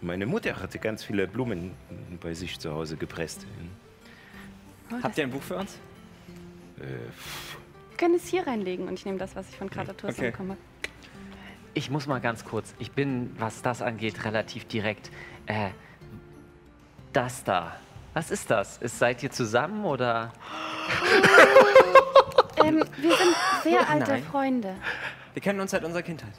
[0.02, 1.72] Meine Mutter hatte ganz viele Blumen
[2.20, 3.46] bei sich zu Hause gepresst.
[4.90, 5.74] Oh, Habt ihr ein Buch für uns?
[6.78, 6.82] Äh,
[7.90, 10.30] Wir können es hier reinlegen und ich nehme das, was ich von Kratatus Okay.
[10.30, 10.60] bekommen habe.
[11.74, 12.74] Ich muss mal ganz kurz.
[12.78, 15.10] Ich bin, was das angeht, relativ direkt.
[15.46, 15.70] Äh,
[17.12, 17.76] das da.
[18.14, 18.78] Was ist das?
[18.78, 20.32] Ist, seid ihr zusammen oder?
[22.62, 24.22] Ähm, wir sind sehr alte Nein.
[24.24, 24.74] Freunde.
[25.32, 26.32] Wir kennen uns seit unserer Kindheit.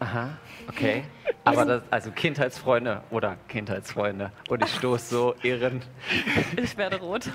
[0.00, 0.30] Aha,
[0.66, 1.04] okay.
[1.44, 4.32] Aber das, also Kindheitsfreunde oder Kindheitsfreunde.
[4.48, 5.82] Und ich stoße so Ehren,
[6.56, 7.28] Ich werde rot.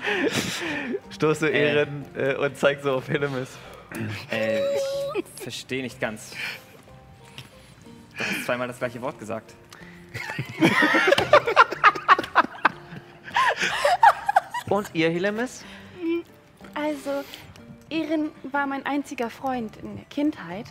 [1.10, 1.74] stoße so Äh.
[1.76, 3.56] Ehren äh, und zeig so auf Hillemis.
[4.32, 4.58] Äh,
[5.36, 6.34] ich verstehe nicht ganz.
[8.18, 9.54] Du hast zweimal das gleiche Wort gesagt.
[14.68, 15.64] Und ihr, Hillemis?
[16.74, 17.24] Also,
[17.88, 20.66] Erin war mein einziger Freund in der Kindheit.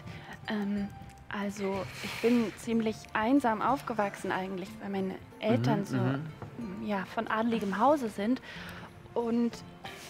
[0.48, 0.90] Ähm,
[1.30, 5.98] also, ich bin ziemlich einsam aufgewachsen eigentlich, weil meine Eltern so
[6.84, 8.41] ja, von adligem Hause sind.
[9.18, 9.52] Und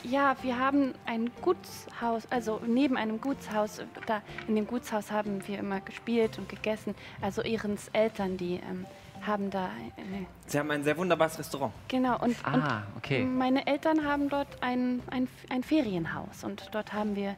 [0.03, 5.59] ja, wir haben ein Gutshaus, also neben einem Gutshaus, da in dem Gutshaus haben wir
[5.59, 6.93] immer gespielt und gegessen.
[7.21, 8.85] Also Ehrens Eltern, die ähm,
[9.25, 11.71] haben da eine Sie haben ein sehr wunderbares Restaurant.
[11.87, 13.23] Genau, und, Ah, okay.
[13.23, 17.35] und meine Eltern haben dort ein, ein, ein Ferienhaus und dort haben wir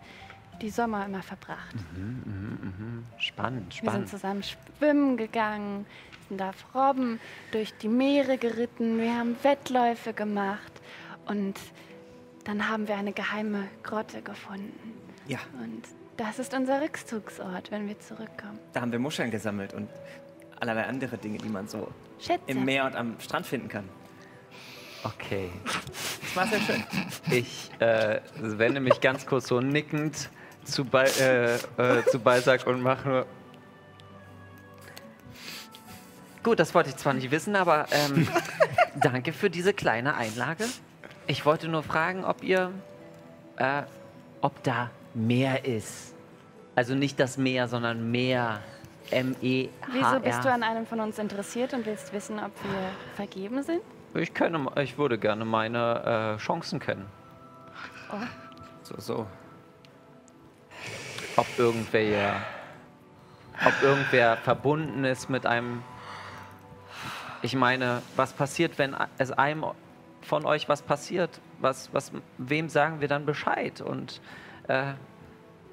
[0.62, 1.76] die Sommer immer verbracht.
[3.18, 4.10] Spannend, Wir sind spannend.
[4.10, 5.86] zusammen schwimmen gegangen,
[6.28, 7.20] sind auf Robben
[7.52, 10.79] durch die Meere geritten, wir haben Wettläufe gemacht
[11.30, 11.56] und
[12.46, 14.94] dann haben wir eine geheime Grotte gefunden.
[15.28, 15.84] Ja, Und
[16.18, 18.60] das ist unser Rückzugsort, wenn wir zurückkommen.
[18.74, 19.88] da haben wir Muscheln gesammelt und
[20.60, 21.88] allerlei andere Dinge, die man so
[22.20, 22.42] Schätze.
[22.48, 23.88] im Meer und am Strand finden kann.
[25.04, 25.50] Okay.
[25.64, 26.84] Das war sehr schön.
[27.32, 30.30] Ich äh, wende mich ganz kurz so nickend
[30.66, 33.26] zu, Bal äh, äh, zu Balzac und mache nur.
[36.44, 38.28] Gut, das wollte ich zwar nicht wissen, aber ähm,
[38.96, 40.66] danke für diese kleine Einlage.
[41.30, 42.72] Ich wollte nur fragen, ob ihr,
[43.58, 43.84] äh,
[44.42, 46.16] ob da mehr ist.
[46.74, 48.62] Also nicht das Meer, sondern mehr.
[49.12, 49.94] M-E-H-R.
[49.94, 53.82] Wieso bist du an einem von uns interessiert und willst wissen, ob wir vergeben sind?
[54.16, 57.06] Ich, kenne, ich würde gerne meine äh, Chancen kennen.
[58.82, 59.28] So, so.
[61.36, 62.42] Ob irgendwer,
[63.64, 65.84] ob irgendwer verbunden ist mit einem.
[67.44, 69.64] Ich meine, was passiert, wenn es einem
[70.22, 71.42] von euch was passiert?
[71.60, 73.82] Was, was, wem sagen wir dann Bescheid?
[73.82, 74.22] Und
[74.68, 74.94] äh,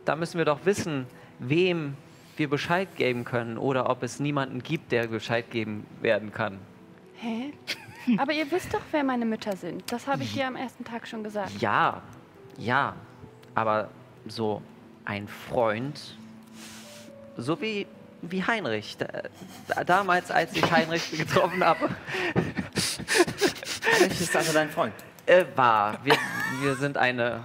[0.05, 1.07] da müssen wir doch wissen,
[1.39, 1.97] wem
[2.37, 6.59] wir Bescheid geben können oder ob es niemanden gibt, der Bescheid geben werden kann.
[7.17, 7.53] Hä?
[8.19, 9.91] Aber ihr wisst doch, wer meine Mütter sind.
[9.91, 11.61] Das habe ich dir am ersten Tag schon gesagt.
[11.61, 12.03] Ja,
[12.59, 12.95] ja,
[13.55, 13.89] aber
[14.27, 14.63] so
[15.05, 16.17] ein Freund,
[17.37, 17.87] so wie,
[18.23, 18.97] wie Heinrich.
[18.97, 19.07] Da,
[19.69, 21.89] da, damals, als ich Heinrich getroffen habe,
[24.07, 24.95] Heinrich ist also dein Freund.
[25.27, 25.99] äh, war.
[26.05, 26.17] Wir,
[26.61, 27.43] wir sind eine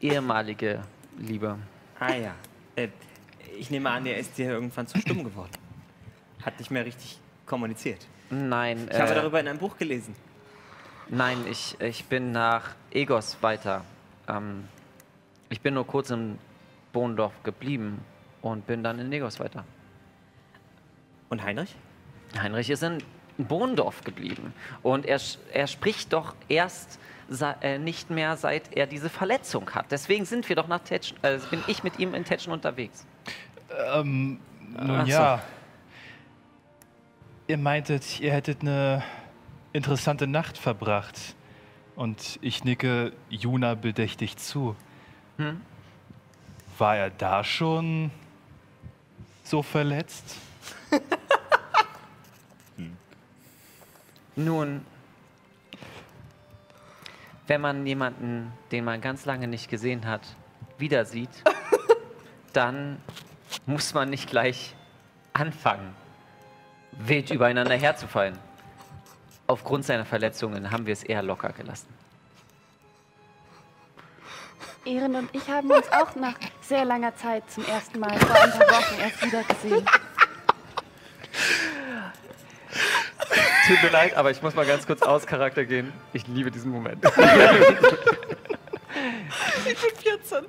[0.00, 0.80] ehemalige
[1.18, 1.58] Liebe.
[2.00, 2.34] Ah ja.
[2.76, 2.88] Äh,
[3.58, 5.50] ich nehme an, er ist dir irgendwann zu stumm geworden.
[6.44, 8.06] Hat nicht mehr richtig kommuniziert.
[8.30, 10.16] Nein, Ich habe äh, darüber in einem Buch gelesen.
[11.10, 13.84] nein, ich, ich bin nach Egos weiter.
[14.26, 14.66] Ähm,
[15.50, 16.38] ich bin nur kurz in
[16.94, 18.00] Bohndorf geblieben
[18.40, 19.64] und bin dann in Egos weiter.
[21.28, 21.76] Und Heinrich?
[22.40, 22.98] Heinrich ist in
[23.46, 24.52] Bohndorf geblieben.
[24.82, 25.20] Und er,
[25.52, 26.98] er spricht doch erst
[27.60, 29.90] äh, nicht mehr, seit er diese Verletzung hat.
[29.90, 33.06] Deswegen sind wir doch nach Tetschen, äh, bin ich mit ihm in Tetschen unterwegs.
[33.94, 34.38] Ähm,
[34.68, 35.10] nun Ach so.
[35.10, 35.42] ja.
[37.46, 39.02] Ihr meintet, ihr hättet eine
[39.72, 41.34] interessante Nacht verbracht.
[41.96, 44.76] Und ich nicke Juna bedächtig zu.
[45.36, 45.60] Hm?
[46.78, 48.10] War er da schon
[49.44, 50.36] so verletzt?
[54.34, 54.84] Nun,
[57.46, 60.22] wenn man jemanden, den man ganz lange nicht gesehen hat,
[60.78, 61.30] wieder sieht,
[62.52, 63.00] dann
[63.66, 64.74] muss man nicht gleich
[65.32, 65.94] anfangen,
[66.92, 68.38] wild übereinander herzufallen.
[69.46, 71.88] Aufgrund seiner Verletzungen haben wir es eher locker gelassen.
[74.84, 78.50] Ehren und ich haben uns auch nach sehr langer Zeit zum ersten Mal vor ein
[78.50, 79.86] paar Wochen erst wieder gesehen.
[83.66, 85.92] Tut mir leid, aber ich muss mal ganz kurz aus Charakter gehen.
[86.12, 87.04] Ich liebe diesen Moment.
[89.66, 90.44] Ich bin 14.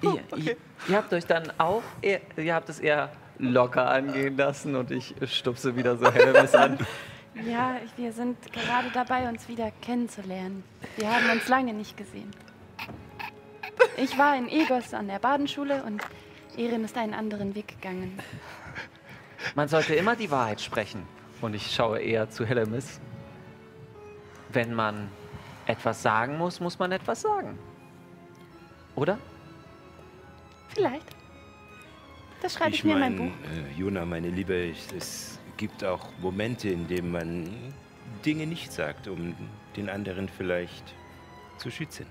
[0.00, 0.56] ihr, ihr,
[0.88, 5.14] ihr habt euch dann auch, eher, ihr habt es eher locker angehen lassen und ich
[5.26, 6.78] stupse wieder so Helmes an.
[7.46, 10.64] Ja, wir sind gerade dabei, uns wieder kennenzulernen.
[10.96, 12.30] Wir haben uns lange nicht gesehen.
[13.96, 16.02] Ich war in Egos an der Badenschule und
[16.56, 18.18] Erin ist einen anderen Weg gegangen.
[19.54, 21.06] Man sollte immer die Wahrheit sprechen.
[21.40, 23.00] Und ich schaue eher zu Hellemis.
[24.50, 25.08] Wenn man
[25.66, 27.58] etwas sagen muss, muss man etwas sagen.
[28.94, 29.18] Oder?
[30.68, 31.06] Vielleicht.
[32.40, 33.36] Das schreibe ich, mir in mein mein, Buch.
[33.48, 37.72] Äh, Juna, meine Liebe, ich, es gibt auch Momente, in denen man
[38.24, 39.34] Dinge nicht sagt, um
[39.76, 40.94] den anderen vielleicht
[41.58, 42.06] zu schützen.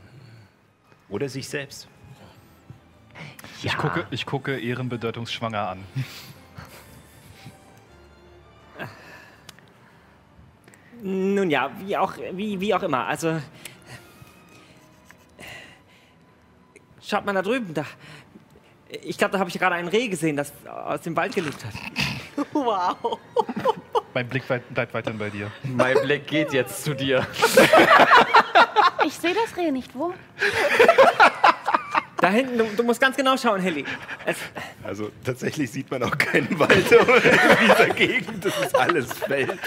[1.10, 1.88] Oder sich selbst.
[3.62, 5.84] Ich, gucke, ich gucke ehrenbedeutungsschwanger an.
[11.02, 13.08] Nun ja, wie auch, wie, wie auch immer.
[13.08, 13.42] Also.
[17.02, 17.86] Schaut mal da drüben, da.
[19.04, 21.74] Ich glaube, da habe ich gerade ein Reh gesehen, das aus dem Wald gelugt hat.
[22.54, 23.20] Wow.
[24.14, 25.52] Mein Blick bleibt weiterhin bei dir.
[25.64, 27.28] Mein Blick geht jetzt zu dir.
[29.06, 29.94] Ich sehe das Reh nicht.
[29.94, 30.14] Wo?
[32.22, 33.84] Da hinten, du, du musst ganz genau schauen, Helly.
[34.26, 34.38] Es,
[34.84, 38.46] Also tatsächlich sieht man auch keinen Wald in dieser Gegend.
[38.46, 39.58] Das ist alles Feld.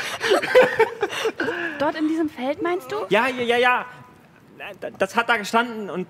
[1.79, 2.97] Dort in diesem Feld, meinst du?
[3.11, 3.87] ja, ja, ja, ja.
[4.99, 6.07] Das hat da gestanden und,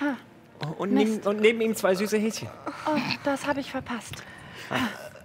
[0.00, 0.16] Ha.
[0.78, 2.48] und, neben, und neben ihm zwei süße Häschen.
[2.86, 4.16] Oh, das habe ich verpasst.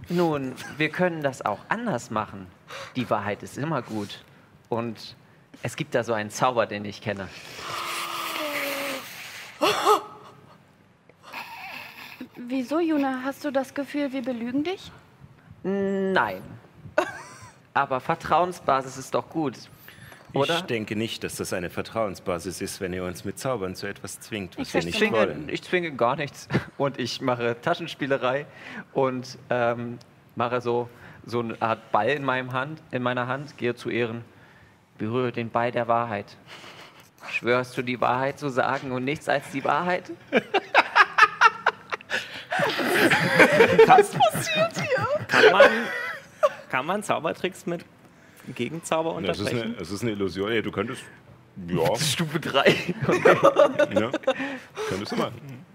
[0.07, 2.47] Nun, wir können das auch anders machen.
[2.95, 4.23] Die Wahrheit ist immer gut.
[4.69, 5.15] Und
[5.63, 7.27] es gibt da so einen Zauber, den ich kenne.
[12.47, 13.21] Wieso, Juna?
[13.25, 14.91] Hast du das Gefühl, wir belügen dich?
[15.63, 16.41] Nein.
[17.73, 19.55] Aber Vertrauensbasis ist doch gut.
[20.33, 20.55] Oder?
[20.57, 24.19] Ich denke nicht, dass das eine Vertrauensbasis ist, wenn ihr uns mit Zaubern zu etwas
[24.21, 25.49] zwingt, was Ich wir Ich nicht zwinge, wollen.
[25.49, 26.47] ich zwinge gar nichts.
[26.77, 28.45] Und ich mache Taschenspielerei
[28.93, 29.97] und ähm,
[30.35, 30.87] mache so,
[31.25, 34.23] so eine Art Ball in, meinem Hand, in meiner Hand, gehe zu Ehren,
[34.97, 36.37] berühre den Ball der Wahrheit.
[37.31, 40.11] Schwörst du die Wahrheit zu sagen und nichts als die Wahrheit?
[45.27, 45.69] Kann man,
[46.69, 47.85] kann man Zaubertricks mit
[48.55, 49.67] Gegenzauber Das ist, unterbrechen?
[49.69, 50.51] eine, das ist eine Illusion.
[50.51, 51.03] Ja, du könntest.
[51.67, 52.69] Ja, Stufe 3.
[53.99, 54.11] ja.
[54.87, 55.65] Könntest du machen.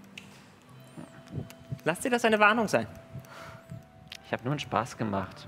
[1.83, 2.87] Lasst dir das eine Warnung sein.
[4.25, 5.47] Ich habe nur einen Spaß gemacht.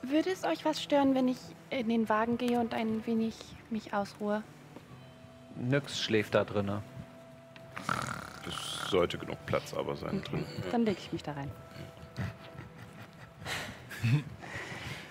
[0.00, 1.36] Würde es euch was stören, wenn ich
[1.68, 3.34] in den Wagen gehe und ein wenig
[3.68, 4.42] mich ausruhe?
[5.56, 6.82] Nix schläft da drinne.
[8.46, 10.44] Es sollte genug Platz aber sein drin.
[10.70, 11.50] Dann lege ich mich da rein.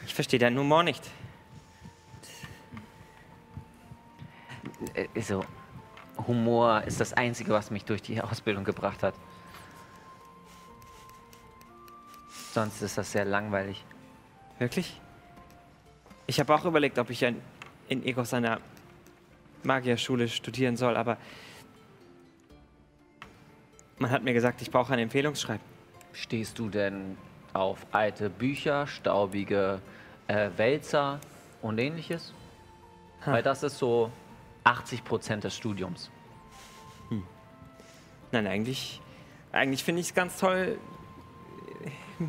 [0.06, 1.03] Ich verstehe deinen Humor nicht.
[4.94, 5.44] Äh, So,
[6.28, 9.16] Humor ist das Einzige, was mich durch die Ausbildung gebracht hat.
[12.53, 13.84] Sonst ist das sehr langweilig.
[14.60, 15.02] Wirklich?
[16.28, 17.41] Ich habe auch überlegt, ob ich ein,
[17.90, 18.62] in Egos einer
[19.64, 21.18] Magierschule studieren soll, aber
[23.98, 25.66] man hat mir gesagt, ich brauche ein Empfehlungsschreiben.
[26.14, 27.18] Stehst du denn
[27.54, 29.82] auf alte Bücher, staubige
[30.28, 31.20] äh, Wälzer
[31.62, 32.34] und ähnliches?
[33.26, 33.34] Ha.
[33.34, 34.12] Weil das ist so
[34.64, 36.10] 80 Prozent des Studiums.
[38.32, 39.02] Nein, eigentlich,
[39.54, 40.78] eigentlich finde ich es ganz toll,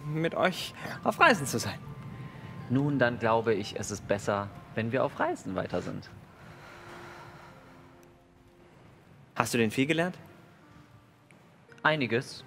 [0.06, 1.78] mit euch auf Reisen zu sein.
[2.70, 6.08] Nun, dann glaube ich, es ist besser, wenn wir auf Reisen weiter sind.
[9.34, 10.16] Hast du denn viel gelernt?
[11.86, 12.42] Einiges.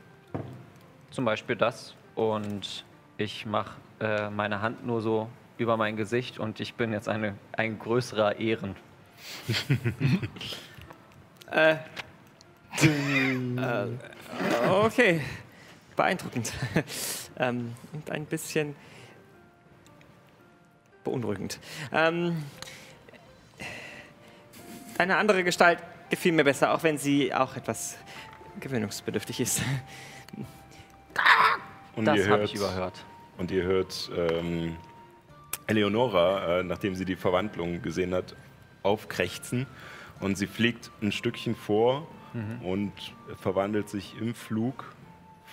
[1.11, 1.95] Zum Beispiel das.
[2.13, 2.83] Und
[3.17, 7.35] ich mache äh, meine Hand nur so über mein Gesicht und ich bin jetzt eine,
[7.53, 8.75] ein größerer Ehren.
[11.51, 11.77] Äh,
[14.69, 15.21] Okay,
[15.95, 16.53] beeindruckend.
[17.39, 18.75] ähm, und ein bisschen
[21.03, 21.59] beunruhigend.
[21.91, 22.43] Ähm,
[24.99, 25.79] eine andere Gestalt
[26.11, 27.97] gefiel mir besser, auch wenn sie auch etwas
[28.59, 29.61] gewöhnungsbedürftig ist.
[31.95, 33.05] Und Das ihr habe hört, ich überhört.
[33.37, 34.75] Und ihr hört ähm,
[35.67, 38.35] Eleonora, äh, nachdem sie die Verwandlung gesehen hat,
[38.83, 39.67] aufkrächzen.
[40.19, 42.07] Und sie fliegt ein Stückchen vor
[42.63, 42.91] und
[43.41, 44.85] verwandelt sich im Flug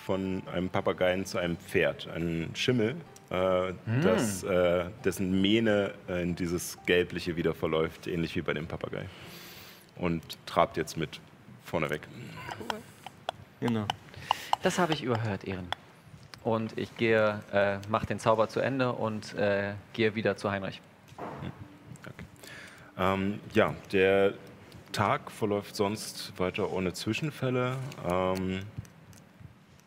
[0.04, 2.08] von einem Papageien zu einem Pferd.
[2.08, 2.96] Ein Schimmel,
[3.30, 3.72] äh,
[4.02, 9.06] das, äh, dessen Mähne äh, in dieses Gelbliche wieder verläuft, ähnlich wie bei dem Papagei.
[9.96, 11.20] Und trabt jetzt mit
[11.64, 12.02] vorne weg.
[13.66, 13.86] Genau.
[14.62, 15.66] Das habe ich überhört, Ehren.
[16.44, 20.80] Und ich gehe, äh, mache den Zauber zu Ende und äh, gehe wieder zu Heinrich.
[22.96, 24.34] Ähm, ja, der
[24.92, 27.76] Tag verläuft sonst weiter ohne Zwischenfälle.
[28.08, 28.60] Ähm,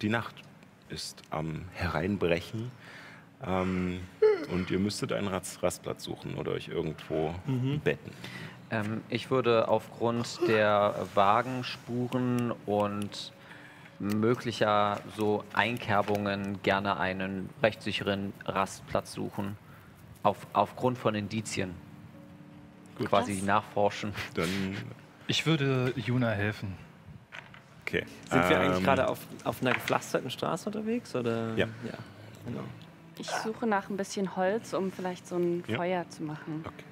[0.01, 0.35] die Nacht
[0.89, 2.71] ist am Hereinbrechen.
[3.45, 4.01] Ähm,
[4.51, 7.33] und ihr müsstet einen Rast Rastplatz suchen oder euch irgendwo
[7.83, 8.11] betten.
[8.71, 13.31] Ähm, ich würde aufgrund der Wagenspuren und
[13.99, 19.57] möglicher so Einkerbungen gerne einen rechtssicheren Rastplatz suchen.
[20.23, 21.73] Auf, aufgrund von Indizien.
[23.05, 24.13] Quasi nachforschen.
[24.33, 24.75] Dann,
[25.27, 26.75] Ich würde Juna helfen.
[27.83, 28.05] okay.
[28.29, 31.15] Sind wir eigentlich Ähm, gerade auf, auf einer gepflasterten Straße unterwegs?
[31.15, 31.55] Oder?
[31.55, 31.67] Ja.
[31.85, 31.93] ja.
[32.45, 32.63] Genau.
[33.17, 35.77] Ich suche nach ein bisschen Holz, um vielleicht so ein Ja.
[35.77, 36.63] Feuer zu machen.
[36.65, 36.83] Okay.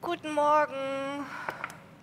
[0.00, 1.26] Guten Morgen.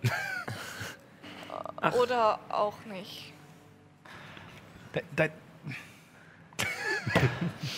[1.99, 3.33] Oder auch nicht.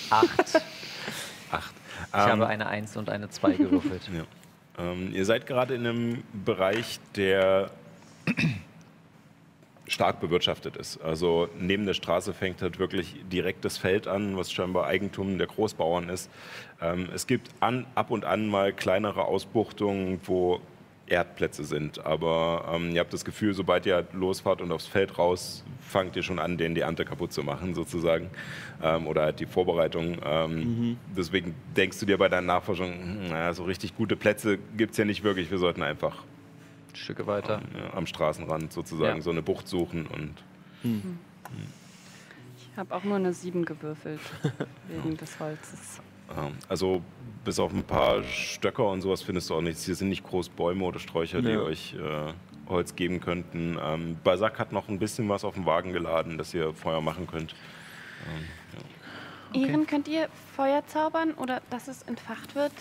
[0.09, 0.61] Acht.
[1.51, 1.73] Acht.
[2.07, 4.01] Ich habe eine Eins und eine Zwei gewürfelt.
[4.13, 4.23] Ja.
[4.77, 7.69] Ähm, ihr seid gerade in einem Bereich, der
[9.91, 11.01] stark bewirtschaftet ist.
[11.01, 15.47] Also neben der Straße fängt halt wirklich direkt das Feld an, was scheinbar Eigentum der
[15.47, 16.29] Großbauern ist.
[16.81, 20.61] Ähm, es gibt an, ab und an mal kleinere Ausbuchtungen, wo
[21.09, 22.05] Erdplätze sind.
[22.05, 26.23] Aber ähm, ihr habt das Gefühl, sobald ihr losfahrt und aufs Feld raus, fangt ihr
[26.23, 28.29] schon an, denen die Ernte kaputt zu machen, sozusagen.
[28.81, 30.17] Ähm, oder halt die Vorbereitung.
[30.23, 34.91] Ähm, Deswegen denkst du dir bei deiner Nachforschung, hm, naja, so richtig gute Plätze gibt
[34.91, 35.49] es ja nicht wirklich.
[35.51, 36.23] Wir sollten einfach
[36.93, 37.61] Stücke weiter.
[37.77, 39.21] ja, am Straßenrand sozusagen Ja.
[39.21, 40.33] so eine Bucht suchen und
[40.83, 44.19] Ich habe auch nur eine 7 gewürfelt,
[44.87, 46.01] wegen des Holzes.
[46.37, 47.01] Ähm, also
[47.43, 49.85] bis auf ein paar Stöcker und sowas findest du auch nichts.
[49.85, 51.61] Hier sind nicht groß Bäume oder Sträucher, die Ja.
[51.61, 52.33] euch äh,
[52.67, 53.77] Holz geben könnten.
[53.81, 57.25] Ähm, Balzac hat noch ein bisschen was auf den Wagen geladen, dass ihr Feuer machen
[57.27, 57.55] könnt.
[59.53, 62.73] Ehren, könnt ihr Feuer zaubern oder dass es entfacht wird?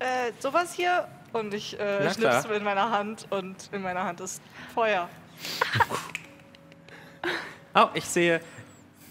[0.00, 1.06] Äh, sowas hier.
[1.32, 4.42] Und ich äh, schnipp's mit meiner Hand und in meiner Hand ist
[4.74, 5.08] Feuer.
[7.76, 8.40] Oh, ich sehe,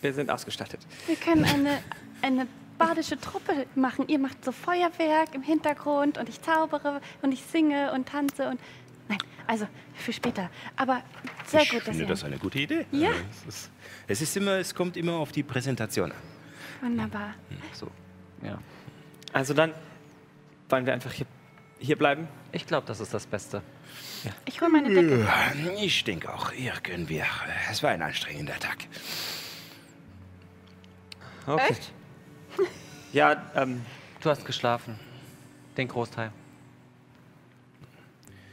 [0.01, 0.79] wir sind ausgestattet.
[1.05, 1.79] Wir können eine,
[2.21, 2.47] eine
[2.77, 4.07] badische Truppe machen.
[4.07, 8.59] Ihr macht so Feuerwerk im Hintergrund und ich zaubere und ich singe und tanze und.
[9.09, 10.49] Nein, also für später.
[10.75, 11.01] Aber
[11.45, 12.07] sehr ich gut, dass finde ihr.
[12.07, 12.85] das eine gute Idee.
[12.91, 13.09] Ja.
[13.11, 13.13] Äh,
[13.47, 13.71] Es ist,
[14.07, 16.17] es ist immer, es kommt immer auf die Präsentation an.
[16.81, 17.33] Wunderbar.
[17.73, 17.89] So.
[18.41, 18.57] Ja.
[19.33, 19.73] Also dann
[20.69, 21.25] wollen wir einfach hier
[21.79, 22.29] hier bleiben?
[22.53, 23.61] Ich glaube, das ist das Beste.
[24.45, 25.27] Ich hole meine Decke.
[25.81, 27.25] Ich denke auch, hier können wir.
[27.69, 28.77] Es war ein anstrengender Tag.
[31.45, 31.71] Okay.
[31.71, 31.91] Echt?
[33.13, 33.85] Ja, ähm,
[34.21, 34.99] Du hast geschlafen.
[35.77, 36.31] Den Großteil.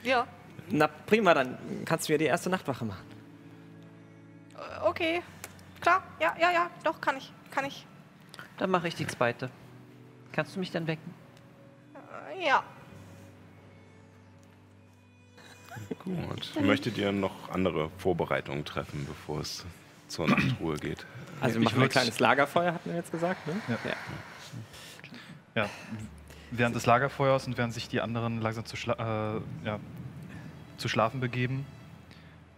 [0.02, 0.26] Ja,
[0.68, 3.04] na prima, dann kannst du ja die erste Nachtwache machen.
[4.56, 5.22] äh, okay.
[5.80, 7.86] Klar, ja, ja, ja, doch, kann ich, kann ich.
[8.58, 9.50] Dann mache ich die zweite.
[10.32, 11.14] Kannst du mich dann wecken?
[12.34, 12.62] Äh, ja.
[16.04, 16.52] Gut.
[16.60, 19.64] Möchtet ihr noch andere Vorbereitungen treffen, bevor es
[20.08, 21.06] zur Nachtruhe geht?
[21.40, 23.54] Also wir Ich machen ein kleines Lagerfeuer, hatten wir jetzt gesagt, ne?
[23.68, 23.78] Ja.
[25.62, 25.68] Ja,
[26.50, 29.80] während des Lagerfeuers und während sich die anderen langsam zu, schla äh, ja,
[30.76, 31.66] zu schlafen begeben,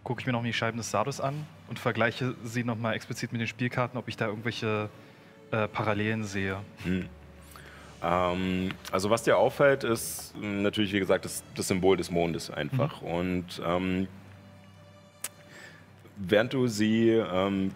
[0.03, 3.41] gucke ich mir noch die Scheiben des Sardos an und vergleiche sie nochmal explizit mit
[3.41, 4.89] den Spielkarten, ob ich da irgendwelche
[5.51, 6.57] äh, Parallelen sehe.
[6.83, 7.07] Hm.
[8.03, 12.51] Ähm, also was dir auffällt, ist mh, natürlich, wie gesagt, das, das Symbol des Mondes
[12.51, 13.01] einfach.
[13.01, 14.07] Und ähm,
[16.17, 17.71] während du sie ähm,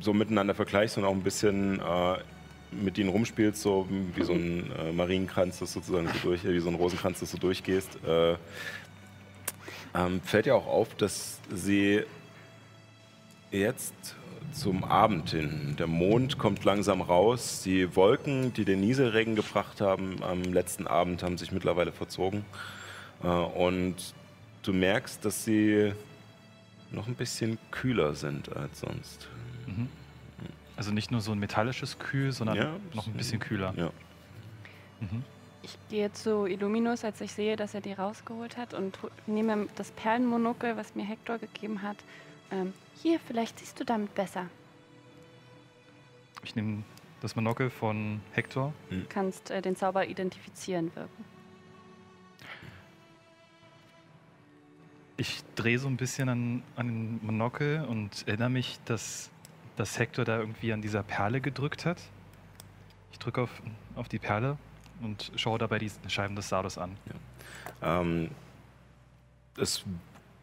[0.00, 2.16] so miteinander vergleichst und auch ein bisschen äh,
[2.72, 6.68] mit ihnen rumspielst, so wie so ein äh, Marienkranz, das sozusagen so durch, wie so
[6.68, 8.36] ein Rosenkranz, das du durchgehst, äh,
[9.94, 12.02] ähm, fällt dir auch auf, dass sie
[13.50, 13.94] jetzt
[14.52, 15.76] zum Abend hin.
[15.78, 17.62] Der Mond kommt langsam raus.
[17.64, 22.44] Die Wolken, die den Nieselregen gebracht haben am letzten Abend, haben sich mittlerweile verzogen.
[23.22, 23.96] Äh, Und
[24.62, 25.92] du merkst, dass sie
[26.90, 29.28] noch ein bisschen kühler sind als sonst.
[30.76, 33.74] Also nicht nur so ein metallisches Kühl, sondern Ja, noch ein bisschen kühler.
[33.76, 33.90] Ja.
[35.00, 35.24] Mhm.
[35.62, 39.90] Ich gehe zu Illuminus, als ich sehe, dass er die rausgeholt hat und nehme das
[39.90, 41.98] Perlenmonokel, was mir Hector gegeben hat.
[42.50, 42.72] Ähm,
[43.02, 44.46] hier, vielleicht siehst du damit besser.
[46.42, 46.82] Ich nehme
[47.20, 48.72] das Monokel von Hector.
[48.88, 51.24] Du kannst äh, den Zauber identifizieren wirken.
[55.18, 59.30] Ich drehe so ein bisschen an, an den Monokel und erinnere mich, dass,
[59.80, 61.96] dass Hector da irgendwie an dieser Perle gedrückt hat.
[63.12, 63.62] Ich drücke auf,
[63.96, 64.58] auf die Perle
[65.00, 66.98] und schaue dabei die Scheiben des Sardos an.
[67.80, 68.28] Ähm,
[69.56, 69.82] es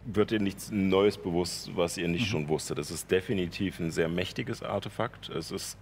[0.05, 2.79] wird ihr nichts Neues bewusst, was ihr nicht schon wusstet.
[2.79, 5.29] Es ist definitiv ein sehr mächtiges Artefakt.
[5.29, 5.77] Es ist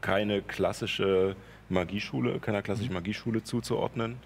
[0.00, 1.36] keine klassische
[1.68, 4.16] Magieschule, keiner klassischen Magieschule zuzuordnen.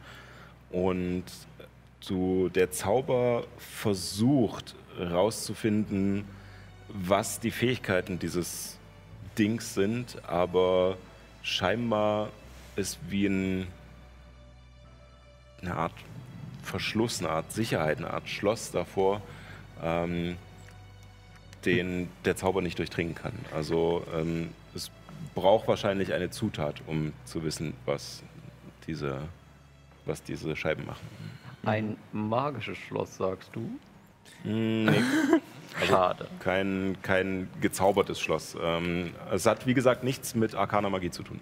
[0.71, 1.25] Und
[2.07, 6.27] du, der Zauber versucht herauszufinden,
[6.89, 8.79] was die Fähigkeiten dieses
[9.39, 10.97] Dings sind, aber
[11.43, 12.31] scheinbar
[12.77, 13.67] ist wie ein,
[15.63, 15.93] eine Art
[16.63, 19.23] Verschluss, eine Art Sicherheit, eine Art Schloss davor,
[19.83, 20.37] ähm,
[21.65, 23.33] den der Zauber nicht durchdringen kann.
[23.55, 24.91] Also ähm, es
[25.35, 28.23] braucht wahrscheinlich eine Zutat, um zu wissen, was
[28.87, 29.21] diese,
[30.05, 31.07] was diese Scheiben machen.
[31.65, 33.61] Ein magisches Schloss, sagst du?
[34.45, 35.03] Mm, Nee,
[35.87, 36.27] Schade.
[36.41, 38.57] kein, kein gezaubertes Schloss.
[38.61, 41.41] Ähm, es hat, wie gesagt, nichts mit arkaner Magie zu tun.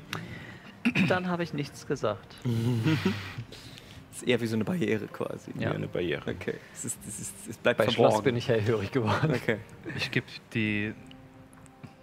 [1.09, 2.37] Dann habe ich nichts gesagt.
[2.45, 2.53] Das
[4.23, 5.51] ist eher wie so eine Barriere quasi.
[5.55, 5.73] Wie Ja.
[5.73, 6.31] eine Barriere.
[6.31, 6.55] Okay.
[6.73, 8.13] Es, ist, es, ist, es bleibt Bei verborgen.
[8.13, 9.33] Schloss bin ich hellhörig geworden.
[9.35, 9.59] Okay.
[9.97, 10.95] Ich gebe die.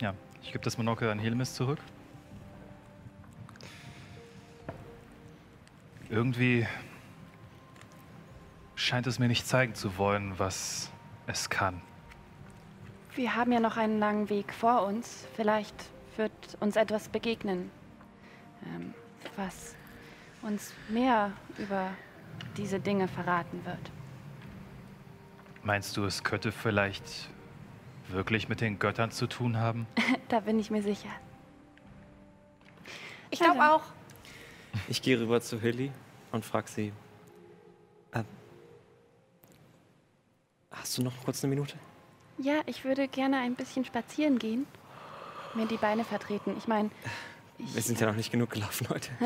[0.02, 1.80] Ja, ich gebe das Monokel an Helmis zurück.
[6.10, 6.68] Irgendwie
[8.76, 10.92] scheint es mir nicht zeigen zu wollen, was
[11.28, 11.82] es kann.
[13.16, 15.28] Wir haben ja noch einen langen Weg vor uns.
[15.36, 15.76] Vielleicht
[16.18, 17.70] wird uns etwas begegnen,
[18.66, 18.94] ähm,
[19.36, 19.76] was
[20.42, 21.92] uns mehr über
[22.58, 23.92] diese Dinge verraten wird.
[25.62, 27.30] Meinst du, es könnte vielleicht
[28.10, 29.88] wirklich mit den Göttern zu tun haben?
[30.30, 31.10] Da bin ich mir sicher.
[33.30, 33.70] Ich glaube dann.
[33.70, 33.84] auch.
[34.88, 35.92] Ich gehe rüber zu Hilly
[36.32, 36.92] und frage sie:
[38.14, 38.26] ähm,
[40.72, 41.78] Hast du noch kurz eine Minute?
[42.44, 44.68] Ja, ich würde gerne ein bisschen spazieren gehen.
[45.54, 46.56] Mir die Beine vertreten.
[46.58, 46.90] Ich meine,
[47.58, 49.12] Wir sind ja noch nicht genug gelaufen heute.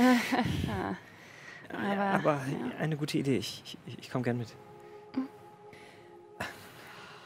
[1.74, 2.78] aber, Aber ja.
[2.80, 3.38] eine gute Idee.
[3.38, 4.54] Ich, ich, ich komme gern mit.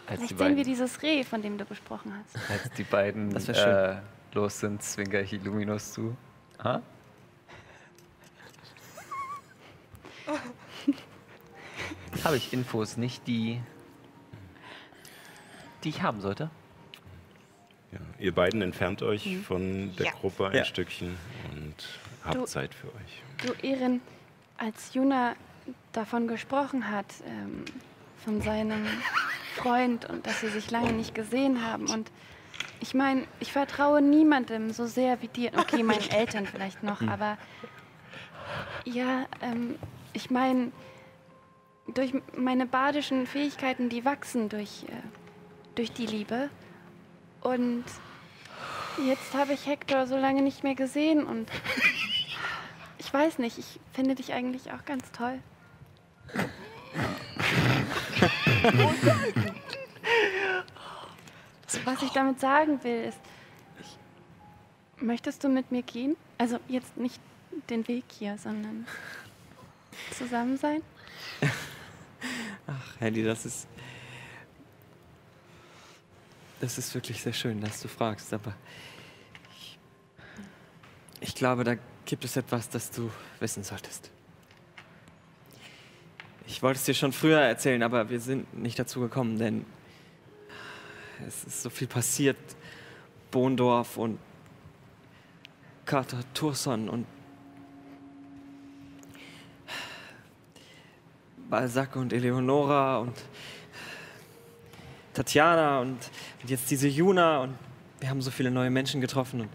[0.07, 2.37] Als die vielleicht sehen wir beiden, dieses Reh, von dem du gesprochen hast.
[2.49, 3.95] als die beiden äh,
[4.33, 6.15] los sind, zwinker ich Illuminus zu.
[6.63, 6.81] Ha?
[12.23, 13.61] Habe ich Infos, nicht die,
[15.83, 16.49] die ich haben sollte?
[17.91, 20.11] Ja, ihr beiden entfernt euch von der Ja.
[20.13, 20.65] Gruppe ein Ja.
[20.65, 21.17] Stückchen
[21.53, 21.75] und
[22.23, 23.23] habt Du- Zeit für euch.
[23.45, 24.01] Du, Erin,
[24.57, 25.35] als Juna
[25.91, 27.65] davon gesprochen hat, ähm,
[28.23, 28.85] von seinem
[29.55, 32.09] Freund und dass sie sich lange nicht gesehen haben und
[32.79, 35.51] ich meine, ich vertraue niemandem so sehr wie dir.
[35.57, 37.37] Okay, meinen Eltern vielleicht noch, aber
[38.85, 39.75] ja, ähm,
[40.13, 40.71] ich meine,
[41.93, 44.91] durch meine badischen Fähigkeiten, die wachsen durch, äh,
[45.75, 46.49] durch die Liebe.
[47.41, 47.83] Und
[49.07, 51.49] jetzt habe ich Hector so lange nicht mehr gesehen und
[52.99, 55.39] ich weiß nicht, ich finde dich eigentlich auch ganz toll.
[61.85, 63.19] Was ich damit sagen will, ist,
[64.97, 66.15] möchtest du mit mir gehen?
[66.37, 67.19] Also jetzt nicht
[67.69, 68.85] den Weg hier, sondern
[70.17, 70.81] zusammen sein?
[72.67, 73.67] Ach, Handy, das ist.
[76.61, 78.53] Das ist wirklich sehr schön, dass du fragst, aber
[79.57, 79.79] ich,
[81.19, 81.75] ich glaube, da
[82.05, 83.09] gibt es etwas, das du
[83.39, 84.11] wissen solltest.
[86.45, 89.65] Ich wollte es dir schon früher erzählen, aber wir sind nicht dazu gekommen, denn
[91.27, 92.37] es ist so viel passiert.
[93.31, 94.19] Bohndorf und
[95.85, 97.07] Kater Turson und
[101.49, 103.17] Balzac und Eleonora und
[105.13, 105.97] Tatjana und,
[106.41, 107.55] und jetzt diese Juna und
[107.99, 109.49] wir haben so viele neue Menschen getroffen und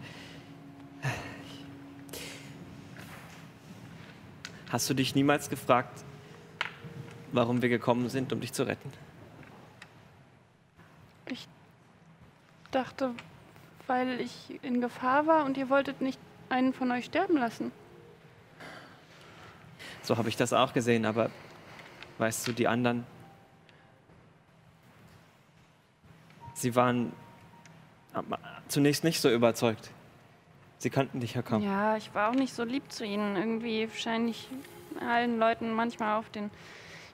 [4.69, 6.03] Hast du dich niemals gefragt,
[7.31, 8.91] warum wir gekommen sind, um dich zu retten?
[11.29, 11.47] Ich
[12.71, 13.13] dachte,
[13.87, 16.19] weil ich in Gefahr war und ihr wolltet nicht
[16.49, 17.71] einen von euch sterben lassen.
[20.03, 21.29] So habe ich das auch gesehen, aber
[22.17, 23.05] weißt du, die anderen,
[26.57, 27.13] sie waren
[28.67, 29.91] zunächst nicht so überzeugt.
[30.79, 31.63] Sie kannten dich ja kaum.
[31.63, 33.35] Ja, ich war auch nicht so lieb zu ihnen.
[33.35, 34.47] Irgendwie scheine ich
[34.99, 36.51] allen Leuten manchmal auf den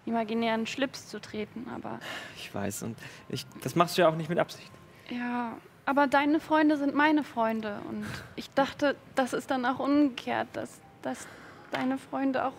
[0.05, 1.99] imaginären Schlips zu treten, aber.
[2.35, 2.97] Ich weiß, und
[3.29, 4.71] ich, das machst du ja auch nicht mit Absicht.
[5.09, 5.55] Ja,
[5.85, 7.79] aber deine Freunde sind meine Freunde.
[7.89, 8.05] Und
[8.35, 11.27] ich dachte, das ist dann auch umgekehrt, dass, dass
[11.71, 12.53] deine Freunde auch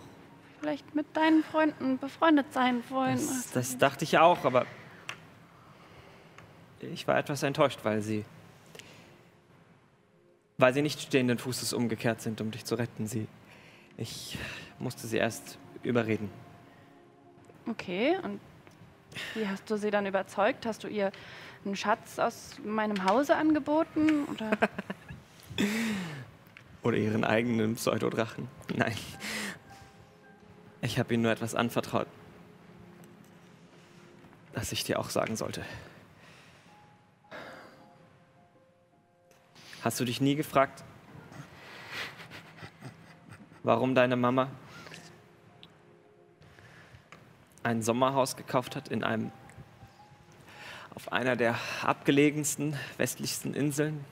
[0.60, 3.16] vielleicht mit deinen Freunden befreundet sein wollen.
[3.16, 4.64] Das, das dachte ich auch, aber
[6.80, 8.24] ich war etwas enttäuscht, weil sie
[10.58, 13.06] weil sie nicht stehenden Fußes umgekehrt sind, um dich zu retten.
[13.06, 13.26] Sie,
[13.96, 14.38] ich
[14.78, 16.30] musste sie erst überreden.
[17.68, 18.40] Okay, und
[19.34, 20.66] wie hast du sie dann überzeugt?
[20.66, 21.12] Hast du ihr
[21.64, 24.26] einen Schatz aus meinem Hause angeboten?
[24.26, 24.50] Oder,
[26.82, 28.48] oder ihren eigenen Pseudodrachen?
[28.74, 28.96] Nein.
[30.82, 32.06] Ich habe ihnen nur etwas anvertraut,
[34.52, 35.62] das ich dir auch sagen sollte.
[39.84, 40.82] Hast du dich nie gefragt,
[43.62, 44.48] warum deine Mama
[47.62, 49.30] ein Sommerhaus gekauft hat in einem
[50.94, 54.02] auf einer der abgelegensten westlichsten Inseln?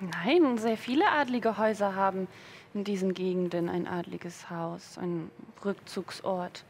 [0.00, 2.26] Nein, sehr viele adlige Häuser haben
[2.72, 5.30] in diesen Gegenden ein adliges Haus, ein
[5.62, 6.64] Rückzugsort.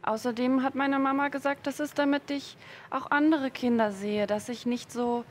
[0.00, 2.56] Außerdem hat meine Mama gesagt, das ist, damit ich
[2.88, 5.26] auch andere Kinder sehe, dass ich nicht so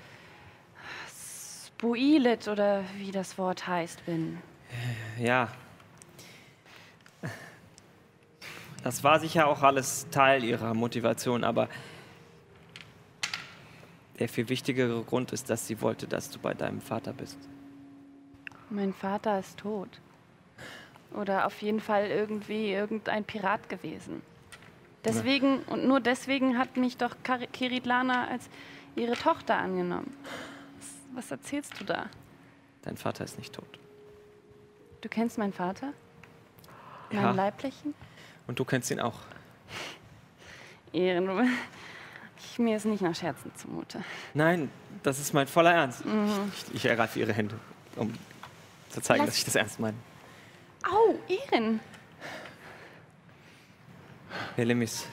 [1.79, 4.37] Builit oder wie das Wort heißt bin.
[5.17, 5.49] Ja.
[8.83, 11.67] Das war sicher auch alles Teil ihrer Motivation, aber
[14.19, 17.39] der viel wichtigere Grund ist, dass sie wollte, dass du bei deinem Vater bist.
[18.69, 19.89] Mein Vater ist tot.
[21.15, 24.21] Oder auf jeden Fall irgendwie irgendein Pirat gewesen.
[25.05, 27.15] Deswegen und nur deswegen hat mich doch
[27.53, 28.49] Kiritlana als
[28.95, 30.13] ihre Tochter angenommen.
[31.13, 32.09] Was erzählst du da?
[32.83, 33.79] Dein Vater ist nicht tot.
[35.01, 35.93] Du kennst meinen Vater?
[37.11, 37.21] Ja.
[37.21, 37.93] Meinen Leiblichen?
[38.47, 39.19] Und du kennst ihn auch.
[40.93, 41.49] Ehren,
[42.37, 44.03] ich, mir ist nicht nach Scherzen zumute.
[44.33, 44.71] Nein,
[45.03, 46.05] das ist mein voller Ernst.
[46.05, 46.51] Mhm.
[46.53, 47.59] Ich, ich, ergreife ihre Hände,
[47.95, 48.13] um
[48.89, 49.97] zu zeigen, Lass dass ich das ernst meine.
[50.83, 51.79] Au, Ehren!
[54.55, 55.05] Helemis,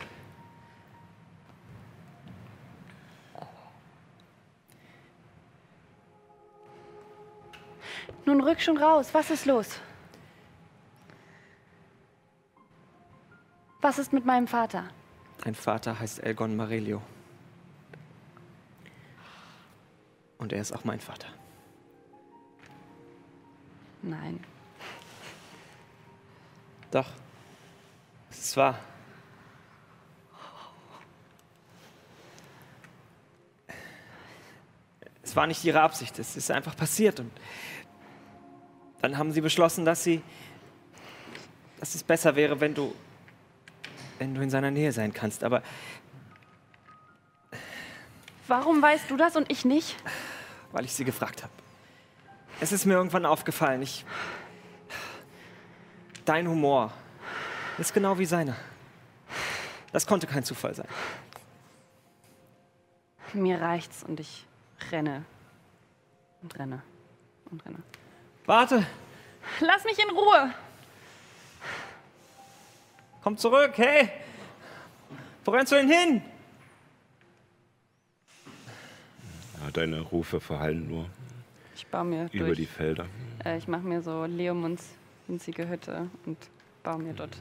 [8.26, 9.10] Nun rück schon raus.
[9.12, 9.68] Was ist los?
[13.80, 14.88] Was ist mit meinem Vater?
[15.44, 17.00] Dein Vater heißt Elgon Marelio.
[20.38, 21.28] Und er ist auch mein Vater.
[24.02, 24.42] Nein.
[26.90, 27.08] Doch.
[28.30, 28.78] Es ist wahr.
[35.22, 36.18] Es war nicht ihre Absicht.
[36.18, 37.30] Es ist einfach passiert und
[39.02, 40.22] dann haben sie beschlossen, dass sie,
[41.80, 42.94] dass es besser wäre, wenn du,
[44.18, 45.44] wenn du in seiner Nähe sein kannst.
[45.44, 45.62] Aber
[48.48, 49.96] warum weißt du das und ich nicht?
[50.72, 51.52] Weil ich sie gefragt habe.
[52.60, 53.82] Es ist mir irgendwann aufgefallen.
[53.82, 54.04] Ich,
[56.24, 56.92] dein Humor
[57.78, 58.56] ist genau wie seiner.
[59.92, 60.88] Das konnte kein Zufall sein.
[63.34, 64.46] Mir reicht's und ich
[64.90, 65.24] renne.
[66.42, 66.82] Und renne.
[67.50, 67.82] Und renne.
[68.46, 68.86] Warte,
[69.60, 70.52] Lass mich in Ruhe!
[73.22, 74.08] komm zurück, hey!
[75.44, 76.22] Wo rennst du denn hin?
[79.60, 81.06] Ja, deine Rufe verhallen nur
[81.74, 82.58] Ich baue mir über durch.
[82.58, 83.06] die Felder.
[83.44, 84.90] Äh, ich mache mir so Leomunds
[85.26, 86.38] winzige Hütte und
[86.84, 87.36] baue mir dort.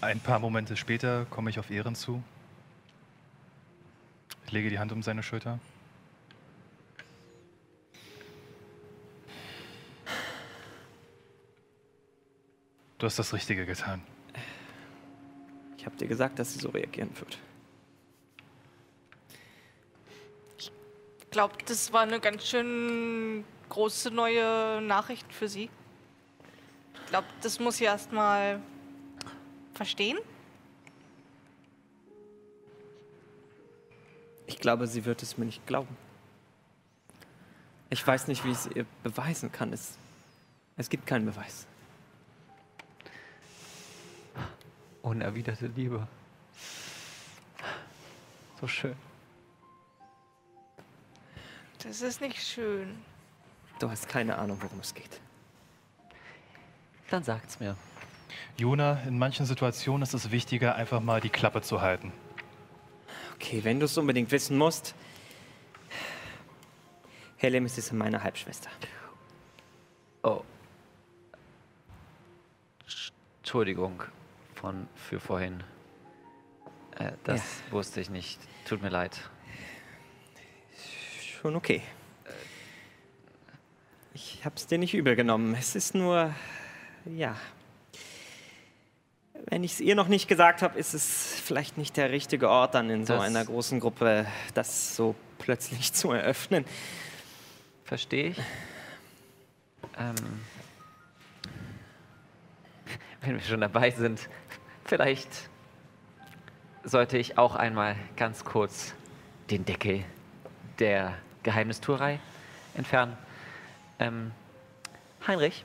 [0.00, 2.22] Ein paar Momente später komme ich auf Ehren zu.
[4.46, 5.58] Ich lege die Hand um seine Schulter.
[12.98, 14.02] Du hast das Richtige getan.
[15.76, 17.38] Ich habe dir gesagt, dass sie so reagieren wird.
[20.58, 20.72] Ich
[21.30, 25.68] glaube, das war eine ganz schön große neue Nachricht für sie.
[26.94, 28.60] Ich glaube, das muss sie erst mal
[29.74, 30.18] verstehen.
[34.46, 35.94] Ich glaube, sie wird es mir nicht glauben.
[37.90, 39.72] Ich weiß nicht, wie ich es ihr beweisen kann.
[39.72, 39.98] Es,
[40.76, 41.66] es gibt keinen Beweis.
[45.06, 46.04] Unerwiderte Liebe.
[48.60, 48.96] So schön.
[51.78, 52.98] Das ist nicht schön.
[53.78, 55.20] Du hast keine Ahnung, worum es geht.
[57.08, 57.76] Dann sagt's mir.
[58.56, 62.12] Jona, in manchen Situationen ist es wichtiger, einfach mal die Klappe zu halten.
[63.36, 64.96] Okay, wenn du es unbedingt wissen musst.
[67.36, 68.70] Helemis ist meine Halbschwester.
[70.24, 70.42] Oh.
[73.38, 74.02] Entschuldigung
[74.56, 75.62] von für vorhin.
[76.98, 78.40] Äh, das wusste ich nicht.
[78.66, 79.18] Tut mir leid.
[81.40, 81.82] Schon okay.
[84.14, 85.54] Ich hab's dir nicht übel genommen.
[85.58, 86.34] Es ist nur,
[87.04, 87.36] ja.
[89.48, 92.74] Wenn ich es ihr noch nicht gesagt habe, ist es vielleicht nicht der richtige Ort,
[92.74, 96.64] dann in so Das- einer großen Gruppe das so plötzlich zu eröffnen.
[97.84, 98.38] Verstehe ich.
[99.98, 100.14] Ähm,
[103.20, 104.28] wenn wir schon dabei sind,
[104.86, 105.48] vielleicht
[106.84, 108.94] sollte ich auch einmal ganz kurz
[109.50, 110.04] den Deckel
[110.78, 112.20] der Geheimnistuerei
[112.74, 113.16] entfernen.
[113.98, 114.30] Ähm,
[115.26, 115.64] Heinrich.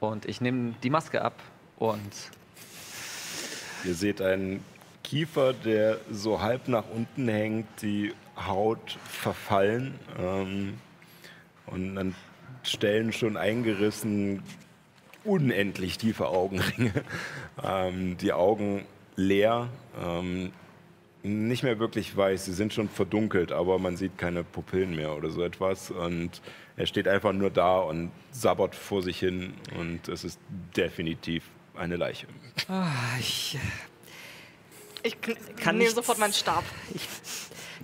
[0.00, 1.34] Und ich nehme die Maske ab
[1.76, 2.30] und
[3.84, 4.64] Ihr seht einen
[5.04, 10.78] Kiefer, der so halb nach unten hängt, die Haut verfallen ähm,
[11.66, 12.14] und an
[12.62, 14.42] Stellen schon eingerissen,
[15.28, 16.92] unendlich tiefe Augenringe.
[17.62, 18.84] ähm, die Augen
[19.16, 19.68] leer,
[20.02, 20.52] ähm,
[21.22, 25.30] nicht mehr wirklich weiß, sie sind schon verdunkelt, aber man sieht keine Pupillen mehr oder
[25.30, 25.90] so etwas.
[25.90, 26.40] Und
[26.76, 30.38] er steht einfach nur da und sabbert vor sich hin und es ist
[30.76, 31.42] definitiv
[31.76, 32.26] eine Leiche.
[32.68, 32.86] Ah,
[33.18, 33.58] ich
[35.02, 36.64] Ich kn- Kann nehme nichts- sofort meinen Stab.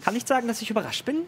[0.05, 1.23] kann nicht sagen, dass ich überrascht bin.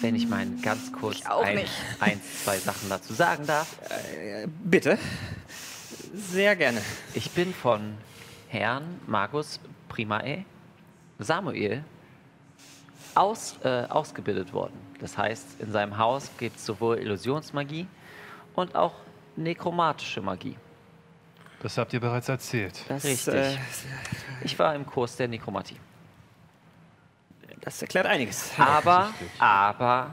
[0.00, 1.64] Wenn ich mal ganz kurz ein,
[2.00, 3.76] ein, zwei Sachen dazu sagen darf.
[4.64, 4.98] Bitte.
[6.14, 6.80] Sehr gerne.
[7.14, 7.94] Ich bin von
[8.48, 10.44] Herrn Magus Primae
[11.18, 11.84] Samuel
[13.14, 14.74] aus, äh, ausgebildet worden.
[15.00, 17.86] Das heißt, in seinem Haus gibt es sowohl Illusionsmagie
[18.54, 18.94] und auch
[19.36, 20.56] nekromatische Magie.
[21.62, 22.78] Das habt ihr bereits erzählt.
[22.88, 23.34] Das, Richtig.
[23.34, 23.56] Äh,
[24.42, 25.76] Ich war im Kurs der Nekromatie.
[27.64, 28.52] Das erklärt einiges.
[28.58, 30.12] Aber, aber,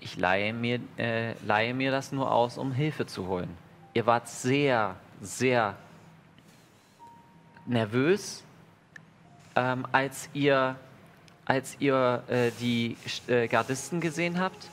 [0.00, 3.56] ich leihe mir, äh, leihe mir das nur aus, um Hilfe zu holen.
[3.94, 5.76] Ihr wart sehr, sehr
[7.66, 8.42] nervös,
[9.54, 10.76] ähm, als ihr,
[11.44, 12.96] als ihr äh, die
[13.28, 14.68] äh, Gardisten gesehen habt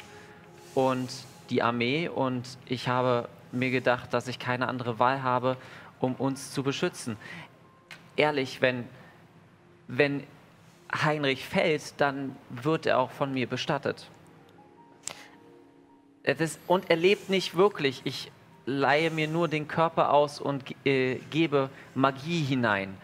[0.73, 1.09] und
[1.49, 5.57] die Armee und ich habe mir gedacht, dass ich keine andere Wahl habe,
[5.99, 7.17] um uns zu beschützen.
[8.15, 8.87] Ehrlich, wenn,
[9.87, 10.23] wenn
[10.93, 14.09] Heinrich fällt, dann wird er auch von mir bestattet.
[16.23, 18.01] Das, und er lebt nicht wirklich.
[18.03, 18.31] Ich
[18.65, 22.97] leihe mir nur den Körper aus und äh, gebe Magie hinein.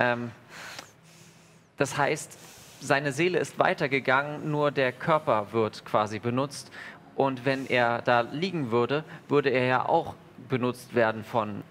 [0.00, 0.32] Ähm,
[1.76, 2.36] das heißt,
[2.80, 6.70] seine Seele ist weitergegangen, nur der Körper wird quasi benutzt.
[7.14, 10.14] Und wenn er da liegen würde, würde er ja auch
[10.48, 11.62] benutzt werden von,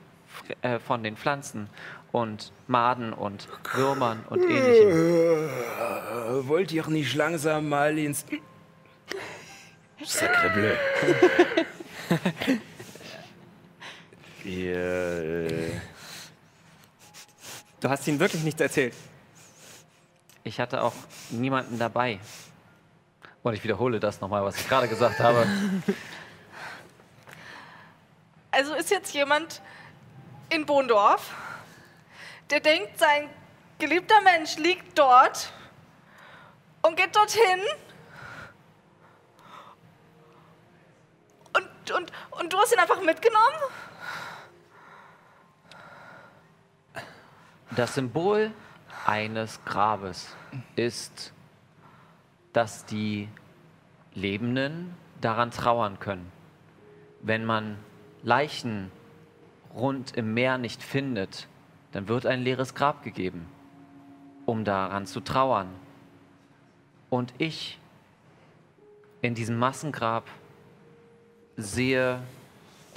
[0.61, 1.69] äh, von den Pflanzen
[2.14, 5.49] und Maden und Würmern und ähnlichem.
[5.49, 8.26] Äh, wollt ihr nicht langsam mal ins...
[10.06, 10.76] Sacre bleu.
[14.49, 15.72] äh,
[17.84, 18.94] Du hast ihnen wirklich nichts erzählt.
[20.45, 20.94] Ich hatte auch
[21.31, 22.18] niemanden dabei.
[23.44, 25.45] Und ich wiederhole das nochmal, was ich gerade gesagt habe.
[28.52, 29.61] Also ist jetzt jemand
[30.49, 31.30] in Bohndorf,
[32.49, 33.30] der denkt, sein
[33.80, 35.52] geliebter Mensch liegt dort
[36.82, 37.60] und geht dorthin
[41.53, 43.57] und, und, und du hast ihn einfach mitgenommen?
[47.76, 48.52] Das Symbol
[49.06, 50.36] eines Grabes
[50.76, 51.34] ist,
[52.53, 53.30] dass die
[54.14, 56.32] Lebenden daran trauern können.
[57.22, 57.80] Wenn man
[58.22, 58.91] Leichen
[59.74, 61.48] rund im Meer nicht findet,
[61.94, 63.45] dann wird ein leeres Grab gegeben,
[64.45, 65.70] um daran zu trauern.
[67.10, 67.80] Und ich
[69.22, 70.28] in diesem Massengrab
[71.56, 72.20] sehe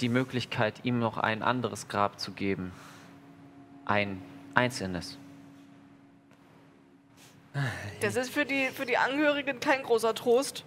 [0.01, 2.71] die Möglichkeit, ihm noch ein anderes Grab zu geben.
[3.85, 4.21] Ein
[4.55, 5.17] einzelnes.
[8.01, 10.65] Das ist für die, für die Angehörigen kein großer Trost.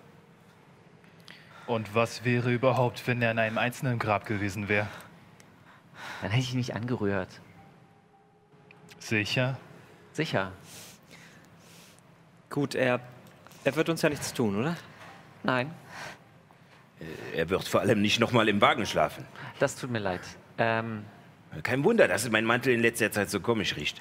[1.67, 4.89] Und was wäre überhaupt, wenn er in einem einzelnen Grab gewesen wäre?
[6.23, 7.29] Dann hätte ich ihn nicht angerührt.
[9.01, 9.57] Sicher?
[10.13, 10.53] Sicher.
[12.51, 13.01] Gut, er,
[13.65, 14.77] er wird uns ja nichts tun, oder?
[15.43, 15.73] Nein,
[17.35, 19.25] Er wird vor allem nicht nochmal im Wagen schlafen.
[19.59, 20.21] das tut mir leid.
[20.59, 21.05] Ähm,
[21.63, 23.99] Kein Wunder, dass mein Mantel in letzter Zeit so komisch riecht.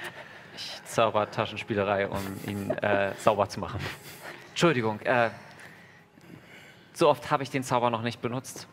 [0.56, 3.80] ich zauber Taschenspielerei, um ihn äh, sauber zu machen.
[4.50, 5.30] Entschuldigung, äh,
[6.94, 8.68] so oft habe ich den Zauber noch nicht benutzt.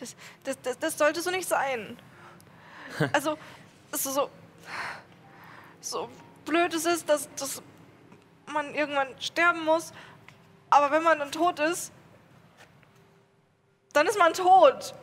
[0.00, 1.96] Das, das, das, das sollte so nicht sein.
[3.12, 3.36] Also,
[4.04, 4.30] so, so,
[5.80, 6.08] so
[6.44, 7.62] blöd es ist, dass, dass
[8.52, 9.92] man irgendwann sterben muss,
[10.70, 11.92] aber wenn man dann tot ist,
[13.92, 14.94] dann ist man tot.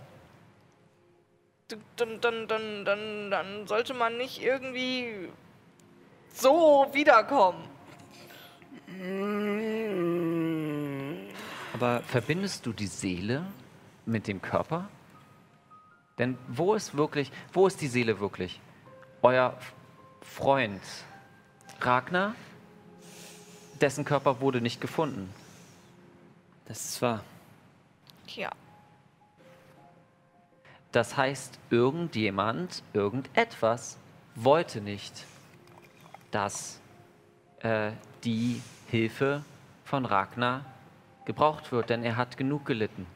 [1.96, 5.30] Dann, dann, dann, dann, dann sollte man nicht irgendwie
[6.34, 7.68] so wiederkommen.
[11.74, 13.46] Aber verbindest du die Seele
[14.06, 14.90] mit dem Körper?
[16.20, 18.62] Denn wo ist wirklich, wo ist die Seele wirklich?
[19.26, 19.58] Euer
[20.22, 20.82] Freund
[21.80, 22.36] Ragnar,
[23.80, 25.34] dessen Körper wurde nicht gefunden.
[26.66, 27.24] Das ist wahr.
[28.28, 28.52] Ja.
[30.92, 33.98] Das heißt, irgendjemand, irgendetwas
[34.36, 35.26] wollte nicht,
[36.32, 36.82] dass
[37.62, 37.92] äh,
[38.26, 39.46] die Hilfe
[39.86, 40.66] von Ragnar
[41.24, 43.08] gebraucht wird, denn er hat genug gelitten.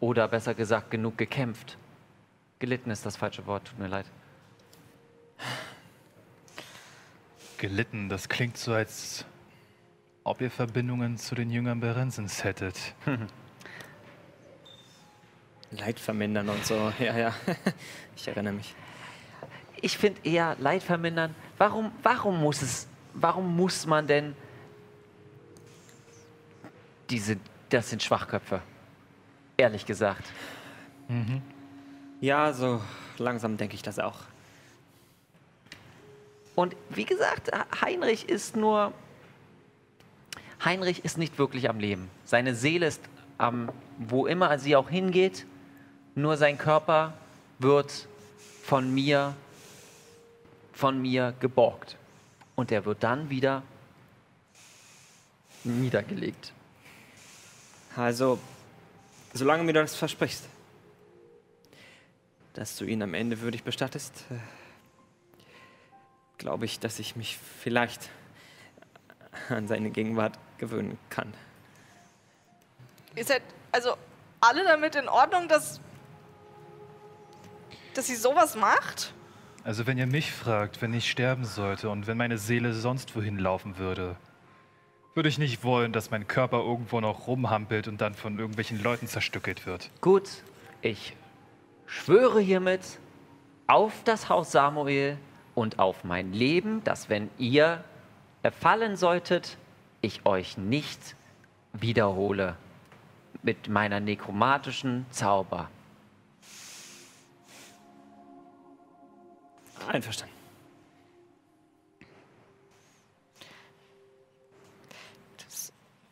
[0.00, 1.78] Oder besser gesagt, genug gekämpft.
[2.58, 4.06] Gelitten ist das falsche Wort, tut mir leid.
[7.58, 9.24] Gelitten, das klingt so, als
[10.24, 12.94] ob ihr Verbindungen zu den Jüngern Berensens hättet.
[15.70, 16.92] Leid vermindern und so.
[16.98, 17.34] Ja, ja.
[18.16, 18.74] Ich erinnere mich.
[19.80, 21.34] Ich finde eher Leid vermindern.
[21.58, 24.36] Warum, warum muss es, warum muss man denn
[27.10, 27.36] diese,
[27.68, 28.62] das sind Schwachköpfe.
[29.56, 30.32] Ehrlich gesagt.
[32.20, 32.80] Ja, so
[33.18, 34.20] langsam denke ich das auch.
[36.62, 37.50] Und wie gesagt,
[37.80, 38.92] Heinrich ist nur.
[40.64, 42.08] Heinrich ist nicht wirklich am Leben.
[42.24, 43.00] Seine Seele ist
[43.36, 45.44] am, wo immer sie auch hingeht,
[46.14, 47.14] nur sein Körper
[47.58, 48.06] wird
[48.62, 49.34] von mir,
[50.72, 51.96] von mir geborgt.
[52.54, 53.64] Und er wird dann wieder
[55.64, 56.52] niedergelegt.
[57.96, 58.38] Also,
[59.34, 60.48] solange mir du das versprichst,
[62.52, 64.61] dass du ihn am Ende würdig bestattest, äh,
[66.42, 68.10] glaube ich, dass ich mich vielleicht
[69.48, 71.32] an seine Gegenwart gewöhnen kann.
[73.14, 73.94] Ihr seid also
[74.40, 75.80] alle damit in Ordnung, dass,
[77.94, 79.14] dass sie sowas macht?
[79.62, 83.38] Also wenn ihr mich fragt, wenn ich sterben sollte und wenn meine Seele sonst wohin
[83.38, 84.16] laufen würde,
[85.14, 89.06] würde ich nicht wollen, dass mein Körper irgendwo noch rumhampelt und dann von irgendwelchen Leuten
[89.06, 89.90] zerstückelt wird.
[90.00, 90.28] Gut,
[90.80, 91.14] ich
[91.86, 92.80] schwöre hiermit
[93.68, 95.18] auf das Haus Samuel
[95.54, 97.84] und auf mein Leben, dass wenn ihr
[98.42, 99.56] erfallen solltet,
[100.00, 101.14] ich euch nicht
[101.72, 102.56] wiederhole
[103.42, 105.68] mit meiner nekromatischen Zauber.
[109.88, 110.34] Einverstanden.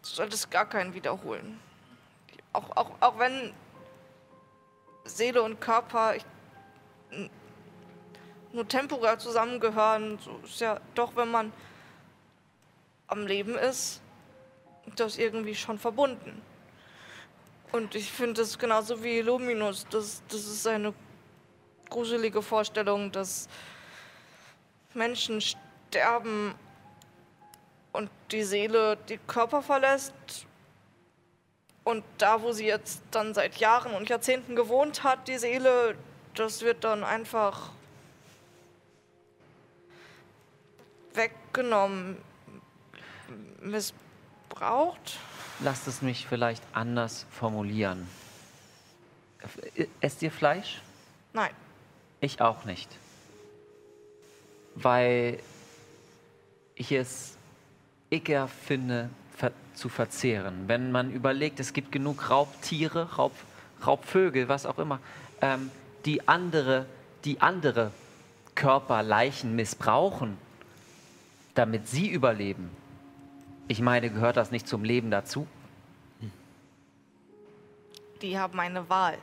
[0.03, 1.61] Du solltest gar keinen wiederholen.
[2.53, 3.53] Auch, auch, auch wenn
[5.05, 6.25] Seele und Körper ich,
[8.53, 11.53] nur temporär zusammengehören, so ist ja doch, wenn man
[13.07, 14.01] am Leben ist,
[14.97, 16.43] das irgendwie schon verbunden.
[17.73, 19.87] Und ich finde das genauso wie Luminus.
[19.91, 20.93] Das, das ist eine
[21.89, 23.49] gruselige Vorstellung, dass
[24.95, 26.55] Menschen sterben
[27.93, 30.47] und die Seele die Körper verlässt
[31.85, 35.97] und da, wo sie jetzt dann seit Jahren und Jahrzehnten gewohnt hat, die Seele,
[36.35, 37.71] das wird dann einfach
[41.51, 42.17] weggenommen,
[43.61, 45.19] missbraucht.
[45.61, 48.07] Lasst es mich vielleicht anders formulieren.
[50.01, 50.81] Esst ihr Fleisch?
[51.33, 51.51] Nein.
[52.21, 52.89] Ich auch nicht.
[54.75, 55.39] Weil
[56.75, 57.37] ich es
[58.11, 60.65] eker finde, ver zu verzehren.
[60.67, 63.33] Wenn man überlegt, es gibt genug Raubtiere, Raub,
[63.87, 65.01] Raubvögel, was auch immer,
[65.41, 65.71] ähm,
[66.05, 66.87] die andere,
[67.25, 67.91] die andere
[68.55, 70.37] Körper, Leichen missbrauchen,
[71.61, 72.71] damit sie überleben.
[73.69, 75.47] Ich meine, gehört das nicht zum Leben dazu?
[78.23, 79.19] Die haben eine Wahl.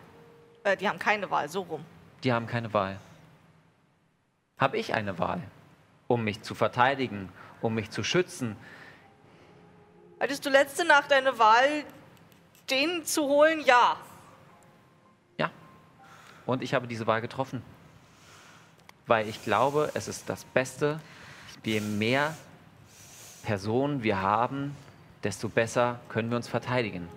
[0.64, 1.84] Äh, die haben keine Wahl, so rum.
[2.24, 3.00] Die haben keine Wahl.
[4.60, 5.42] Habe ich eine Wahl,
[6.08, 8.56] um mich zu verteidigen, um mich zu schützen?
[10.20, 11.86] Hattest du letzte Nacht eine Wahl,
[12.70, 13.62] den zu holen?
[13.66, 13.98] Ja.
[15.40, 15.50] Ja.
[16.46, 17.64] Und ich habe diese Wahl getroffen.
[19.08, 21.00] Weil ich glaube, es ist das Beste,
[21.68, 22.34] je mehr
[23.44, 24.74] Personen wir haben,
[25.24, 27.10] desto besser können wir uns verteidigen.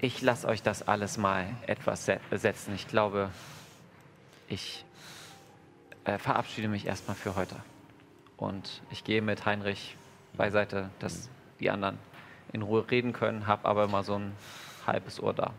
[0.00, 2.74] Ich lasse euch das alles mal etwas se setzen.
[2.74, 3.30] Ich glaube,
[4.48, 4.86] ich
[6.04, 7.56] äh, verabschiede mich erstmal für heute.
[8.38, 9.96] Und ich gehe mit Heinrich
[10.34, 11.28] beiseite, dass
[11.60, 11.98] die anderen
[12.54, 14.32] in Ruhe reden können, habe aber immer so ein
[14.88, 15.52] halbes Ohr da.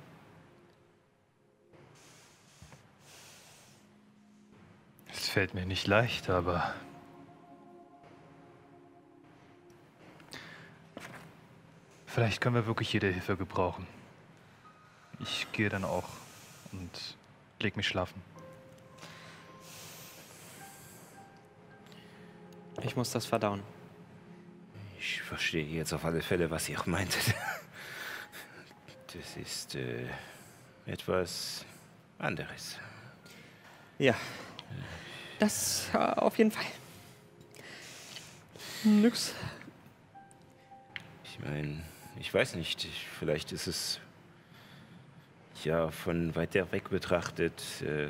[5.12, 6.74] Es fällt mir nicht leicht, aber
[12.06, 13.88] vielleicht können wir wirklich jede Hilfe gebrauchen.
[15.20, 16.10] Ich gehe dann auch
[16.72, 17.18] und
[17.60, 18.22] leg mich schlafen.
[22.82, 23.62] Ich muss das verdauen.
[25.00, 27.36] Ich verstehe jetzt auf alle Fälle, was ihr meintet.
[29.14, 30.06] Das ist äh,
[30.86, 31.66] etwas
[32.20, 32.78] anderes.
[33.98, 34.16] Ja.
[35.40, 36.66] Das äh, auf jeden Fall.
[38.84, 39.34] Nix.
[41.24, 41.84] Ich meine,
[42.20, 44.00] ich weiß nicht, ich- vielleicht ist es
[45.64, 48.10] ja von weiter weg betrachtet äh,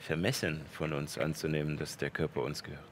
[0.00, 2.82] vermessen von uns anzunehmen, dass der Körper uns gehört.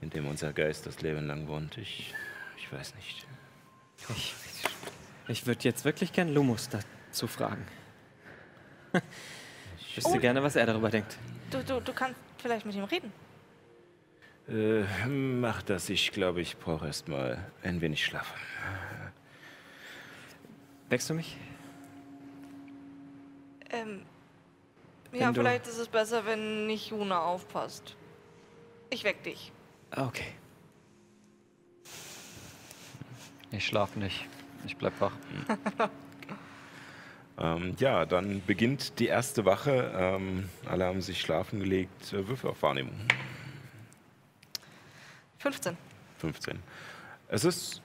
[0.00, 1.76] In dem unser Geist das Leben lang wohnt.
[1.76, 2.14] Ich,
[2.56, 3.26] ich weiß nicht.
[4.10, 4.34] Ich, ich
[5.46, 7.66] würde jetzt wirklich gern Lumus dazu fragen.
[9.80, 11.18] Ich wüsste gerne, was er darüber denkt.
[11.50, 13.12] Du, du, du kannst vielleicht mit ihm reden.
[14.48, 18.32] Äh, mach das, ich glaube, ich brauche erst mal ein wenig Schlaf.
[20.88, 21.36] Weckst du mich?
[23.70, 24.02] Ähm,
[25.10, 27.96] Wenn ja, vielleicht ist es besser, wenn nicht Juna aufpasst.
[28.90, 29.52] Ich weck dich.
[29.90, 30.32] Okay.
[33.50, 34.26] Ich schlafe nicht.
[34.66, 35.12] Ich bleib wach.
[37.40, 39.92] Ähm, ja, dann beginnt die erste Wache.
[39.94, 42.12] Ähm, alle haben sich schlafen gelegt.
[42.12, 42.96] Äh, Würfel auf Wahrnehmung.
[45.38, 45.76] 15.
[46.18, 46.58] 15.
[47.28, 47.80] Es ist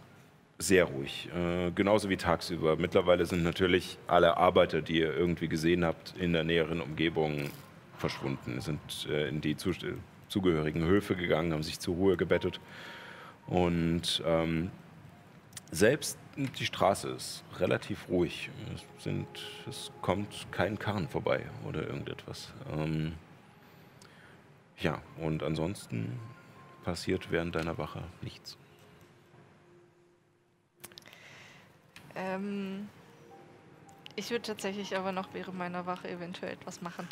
[0.57, 2.77] sehr ruhig, äh, genauso wie tagsüber.
[2.77, 7.51] Mittlerweile sind natürlich alle Arbeiter, die ihr irgendwie gesehen habt, in der näheren Umgebung
[7.97, 9.71] verschwunden, sind äh, in die zu,
[10.29, 12.59] zugehörigen Höfe gegangen, haben sich zur Ruhe gebettet.
[13.45, 14.71] Und ähm,
[15.71, 18.49] selbst die Straße ist relativ ruhig.
[18.73, 19.27] Es, sind,
[19.69, 22.51] es kommt kein Karren vorbei oder irgendetwas.
[22.71, 23.13] Ähm,
[24.79, 26.19] ja, und ansonsten
[26.83, 28.57] passiert während deiner Wache nichts.
[32.15, 32.89] Ähm,
[34.15, 37.07] ich würde tatsächlich aber noch während meiner Wache eventuell etwas machen.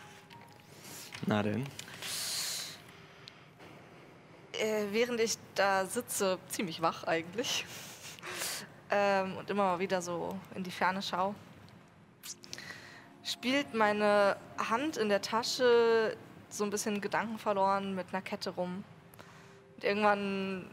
[1.26, 1.66] Na denn.
[4.54, 7.66] Äh, während ich da sitze, ziemlich wach eigentlich,
[8.92, 11.34] ähm, und immer mal wieder so in die Ferne schaue,
[13.24, 16.16] spielt meine Hand in der Tasche
[16.50, 18.84] so ein bisschen Gedanken verloren mit einer Kette rum.
[19.76, 20.70] Und irgendwann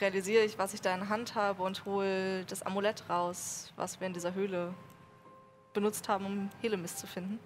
[0.00, 4.00] realisiere ich, was ich da in der Hand habe und hole das Amulett raus, was
[4.00, 4.74] wir in dieser Höhle
[5.72, 7.40] benutzt haben, um Helemis zu finden.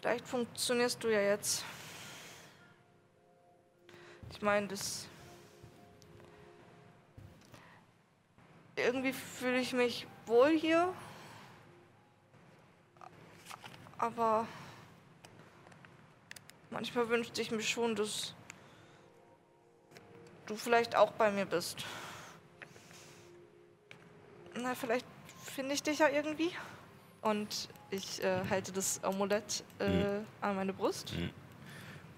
[0.00, 1.64] Vielleicht funktionierst du ja jetzt.
[4.30, 5.08] Ich meine, das.
[8.76, 10.94] Irgendwie fühle ich mich wohl hier.
[13.96, 14.46] Aber
[16.70, 18.34] manchmal wünschte ich mir schon, dass
[20.46, 21.84] du vielleicht auch bei mir bist.
[24.54, 25.06] Na, vielleicht
[25.42, 26.52] finde ich dich ja irgendwie.
[27.20, 31.14] Und ich äh, halte das Amulett äh, an meine Brust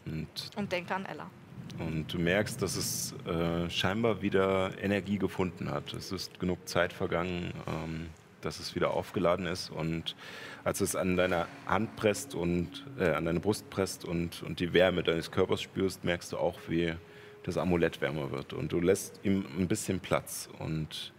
[0.06, 0.26] Und,
[0.56, 1.30] und denke an Ella.
[1.78, 5.92] und du merkst, dass es äh, scheinbar wieder Energie gefunden hat.
[5.92, 8.08] Es ist genug Zeit vergangen, ähm,
[8.40, 9.70] dass es wieder aufgeladen ist.
[9.70, 10.16] Und
[10.64, 14.72] als es an deiner Hand presst und äh, an deine Brust presst und, und die
[14.72, 16.94] Wärme deines Körpers spürst, merkst du auch, wie
[17.42, 18.52] das Amulett wärmer wird.
[18.54, 20.48] Und du lässt ihm ein bisschen Platz.
[20.58, 21.12] Und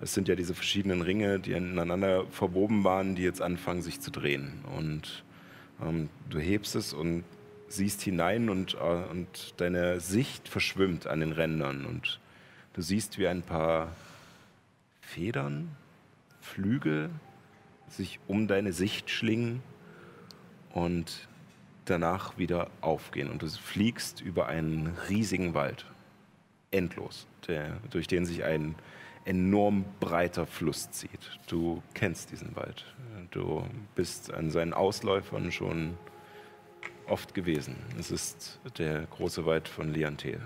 [0.00, 4.10] es sind ja diese verschiedenen Ringe, die ineinander verwoben waren, die jetzt anfangen, sich zu
[4.10, 4.64] drehen.
[4.76, 5.24] Und
[5.82, 7.24] ähm, du hebst es und
[7.68, 11.84] siehst hinein und, äh, und deine Sicht verschwimmt an den Rändern.
[11.84, 12.18] Und
[12.72, 13.94] du siehst, wie ein paar
[15.02, 15.76] Federn,
[16.40, 17.10] Flügel
[17.88, 19.62] sich um deine Sicht schlingen
[20.72, 21.28] und
[21.84, 23.30] danach wieder aufgehen.
[23.30, 25.84] Und du fliegst über einen riesigen Wald,
[26.70, 28.74] endlos, der, durch den sich ein
[29.30, 31.38] enorm breiter Fluss zieht.
[31.46, 32.84] Du kennst diesen Wald.
[33.30, 35.96] Du bist an seinen Ausläufern schon
[37.06, 37.76] oft gewesen.
[37.96, 40.40] Es ist der große Wald von Liantel.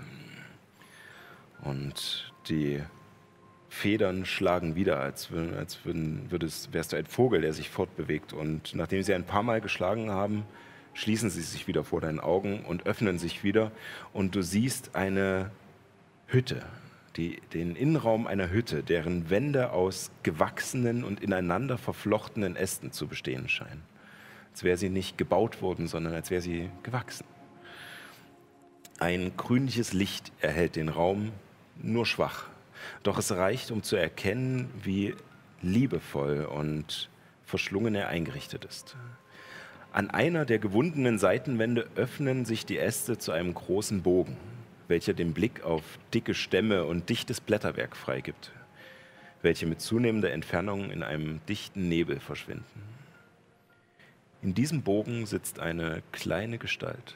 [1.63, 2.83] Und die
[3.69, 8.33] Federn schlagen wieder, als, als würden, würdest, wärst du ein Vogel, der sich fortbewegt.
[8.33, 10.43] Und nachdem sie ein paar Mal geschlagen haben,
[10.93, 13.71] schließen sie sich wieder vor deinen Augen und öffnen sich wieder.
[14.13, 15.49] Und du siehst eine
[16.27, 16.63] Hütte,
[17.17, 23.47] die, den Innenraum einer Hütte, deren Wände aus gewachsenen und ineinander verflochtenen Ästen zu bestehen
[23.49, 23.83] scheinen.
[24.51, 27.25] Als wäre sie nicht gebaut worden, sondern als wäre sie gewachsen.
[28.99, 31.31] Ein grünliches Licht erhellt den Raum,
[31.81, 32.45] nur schwach.
[33.03, 35.15] Doch es reicht, um zu erkennen, wie
[35.61, 37.09] liebevoll und
[37.43, 38.95] verschlungen er eingerichtet ist.
[39.91, 44.37] An einer der gewundenen Seitenwände öffnen sich die Äste zu einem großen Bogen,
[44.87, 45.83] welcher den Blick auf
[46.13, 48.51] dicke Stämme und dichtes Blätterwerk freigibt,
[49.41, 52.83] welche mit zunehmender Entfernung in einem dichten Nebel verschwinden.
[54.41, 57.15] In diesem Bogen sitzt eine kleine Gestalt.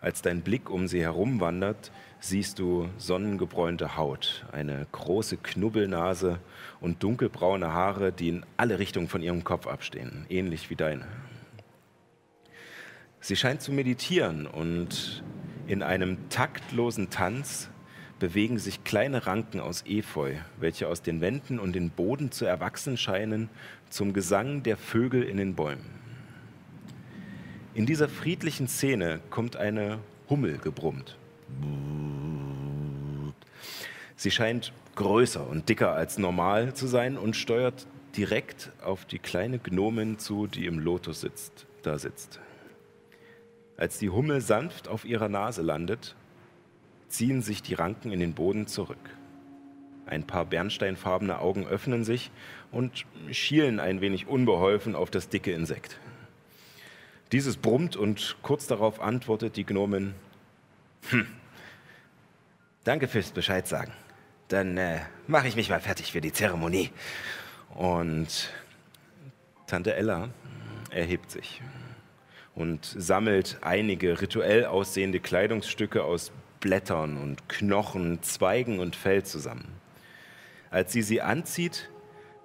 [0.00, 1.90] Als dein Blick um sie herum wandert,
[2.20, 6.38] siehst du sonnengebräunte Haut, eine große Knubbelnase
[6.80, 11.06] und dunkelbraune Haare, die in alle Richtungen von ihrem Kopf abstehen, ähnlich wie deine.
[13.20, 15.24] Sie scheint zu meditieren und
[15.68, 17.68] in einem taktlosen Tanz
[18.18, 22.96] bewegen sich kleine Ranken aus Efeu, welche aus den Wänden und den Boden zu erwachsen
[22.96, 23.48] scheinen,
[23.90, 25.84] zum Gesang der Vögel in den Bäumen.
[27.74, 29.98] In dieser friedlichen Szene kommt eine
[30.28, 31.16] Hummel gebrummt.
[34.16, 39.58] Sie scheint größer und dicker als normal zu sein und steuert direkt auf die kleine
[39.58, 42.40] Gnomin zu, die im Lotus sitzt, da sitzt.
[43.78, 46.16] Als die Hummel sanft auf ihrer Nase landet,
[47.08, 48.98] ziehen sich die Ranken in den Boden zurück.
[50.04, 52.32] Ein paar bernsteinfarbene Augen öffnen sich
[52.72, 56.00] und schielen ein wenig unbeholfen auf das dicke Insekt.
[57.30, 60.14] Dieses brummt und kurz darauf antwortet die Gnomin,
[61.10, 61.28] hm,
[62.82, 63.92] danke fürs Bescheid sagen.
[64.48, 64.98] Dann äh,
[65.28, 66.90] mache ich mich mal fertig für die Zeremonie.
[67.74, 68.50] Und
[69.66, 70.30] Tante Ella
[70.90, 71.60] erhebt sich
[72.58, 79.68] und sammelt einige rituell aussehende Kleidungsstücke aus Blättern und Knochen, Zweigen und Fell zusammen.
[80.68, 81.88] Als sie sie anzieht,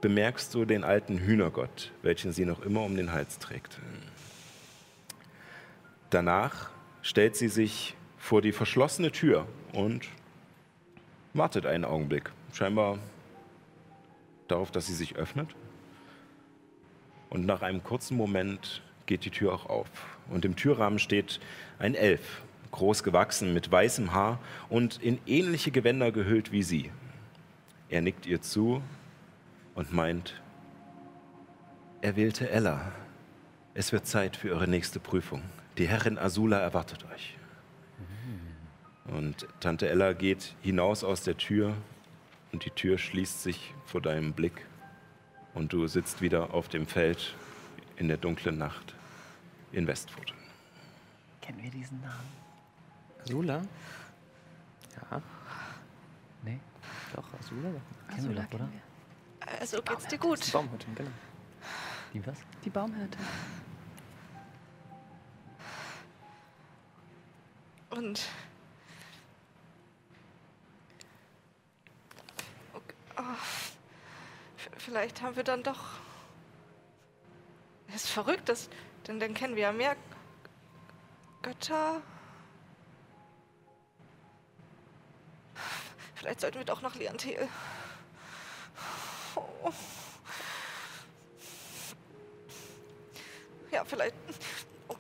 [0.01, 3.79] bemerkst du den alten Hühnergott, welchen sie noch immer um den Hals trägt.
[6.11, 6.69] Danach
[7.01, 10.07] stellt sie sich vor die verschlossene Tür und
[11.33, 12.99] wartet einen Augenblick, scheinbar
[14.47, 15.49] darauf, dass sie sich öffnet.
[17.31, 19.87] Und nach einem kurzen Moment geht die Tür auch auf.
[20.29, 21.39] Und im Türrahmen steht
[21.79, 22.41] ein Elf,
[22.71, 26.91] groß gewachsen, mit weißem Haar und in ähnliche Gewänder gehüllt wie sie.
[27.89, 28.81] Er nickt ihr zu
[29.75, 30.41] und meint,
[32.01, 32.91] er wählte Ella.
[33.73, 35.41] Es wird Zeit für eure nächste Prüfung.
[35.77, 37.37] Die Herrin Azula erwartet euch.
[39.05, 41.75] Und Tante Ella geht hinaus aus der Tür
[42.51, 44.65] und die Tür schließt sich vor deinem Blick
[45.53, 47.35] und du sitzt wieder auf dem Feld
[47.97, 48.95] in der dunklen Nacht
[49.71, 50.33] in Westfurt.
[51.41, 52.29] Kennen wir diesen Namen?
[53.21, 53.61] Azula?
[55.11, 55.21] Ja.
[56.43, 56.59] Nee,
[57.15, 57.69] Doch, Azula.
[58.09, 58.69] kennen wir doch, oder?
[59.59, 60.45] Also geht's dir gut?
[60.45, 61.09] Die Baumhüttin, genau.
[62.13, 62.37] Die was?
[62.63, 63.17] Die Baumhirte.
[67.89, 68.21] Und.
[72.73, 72.95] Okay.
[73.17, 73.21] Oh.
[74.77, 76.02] Vielleicht haben wir dann doch.
[77.87, 78.69] Das ist verrückt, das,
[79.07, 79.95] denn dann kennen wir ja mehr
[81.41, 82.01] Götter.
[86.15, 87.47] Vielleicht sollten wir doch nach Liantel.
[89.35, 89.71] Oh.
[93.71, 94.15] Ja, vielleicht.
[94.87, 94.95] Oh.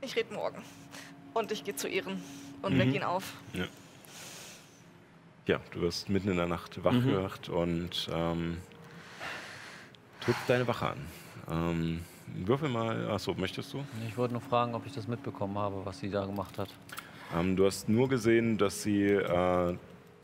[0.00, 0.62] Ich rede morgen.
[1.34, 2.22] Und ich gehe zu Ehren
[2.62, 2.78] und Mhm.
[2.78, 3.24] weck ihn auf.
[5.46, 7.10] Ja, du wirst mitten in der Nacht wach Mhm.
[7.10, 8.60] gemacht und ähm,
[10.28, 10.98] trittst deine Wache an.
[11.50, 12.00] Ähm,
[12.44, 13.10] würfel mal.
[13.10, 13.82] Achso, möchtest du?
[14.06, 16.68] Ich wollte nur fragen, ob ich das mitbekommen habe, was sie da gemacht hat.
[17.34, 19.74] Ähm, du hast nur gesehen, dass sie äh,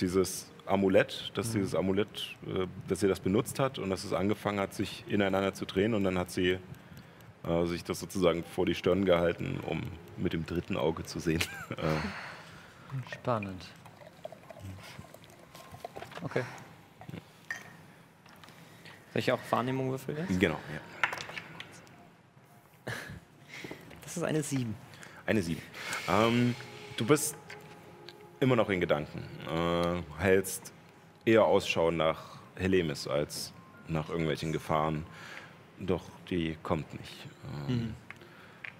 [0.01, 1.53] dieses Amulett, dass Mhm.
[1.55, 5.55] dieses Amulett, äh, dass sie das benutzt hat und dass es angefangen hat, sich ineinander
[5.55, 6.59] zu drehen und dann hat sie
[7.45, 9.85] äh, sich das sozusagen vor die Stirn gehalten, um
[10.19, 11.41] mit dem dritten Auge zu sehen.
[11.71, 13.65] äh, Spannend.
[16.23, 16.43] Okay.
[19.15, 20.41] Soll ich auch Wahrnehmung würfeln jetzt?
[20.41, 20.81] genau, ja.
[24.03, 24.75] Das ist eine 7.
[25.25, 25.63] Eine Sieben.
[26.09, 26.55] Ähm,
[26.97, 27.37] du bist
[28.41, 29.23] immer noch in Gedanken.
[29.49, 30.73] Äh, hältst
[31.25, 33.53] eher Ausschau nach Helemis als
[33.89, 35.07] nach irgendwelchen Gefahren.
[35.79, 37.27] Doch die kommt nicht.
[37.69, 37.95] Ähm,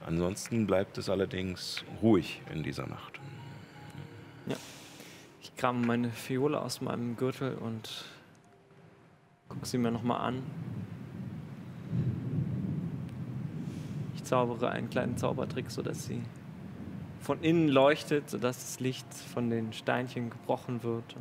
[0.07, 3.21] Ansonsten bleibt es allerdings ruhig in dieser Nacht.
[5.41, 8.05] Ich kram meine Fiole aus meinem Gürtel und
[9.49, 10.43] gucke sie mir nochmal an.
[14.15, 16.23] Ich zaubere einen kleinen Zaubertrick, sodass sie
[17.21, 21.17] von innen leuchtet, sodass das Licht von den Steinchen gebrochen wird.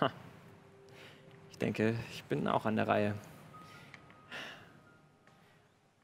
[0.00, 0.10] Ha.
[1.50, 3.14] Ich denke, ich bin auch an der Reihe.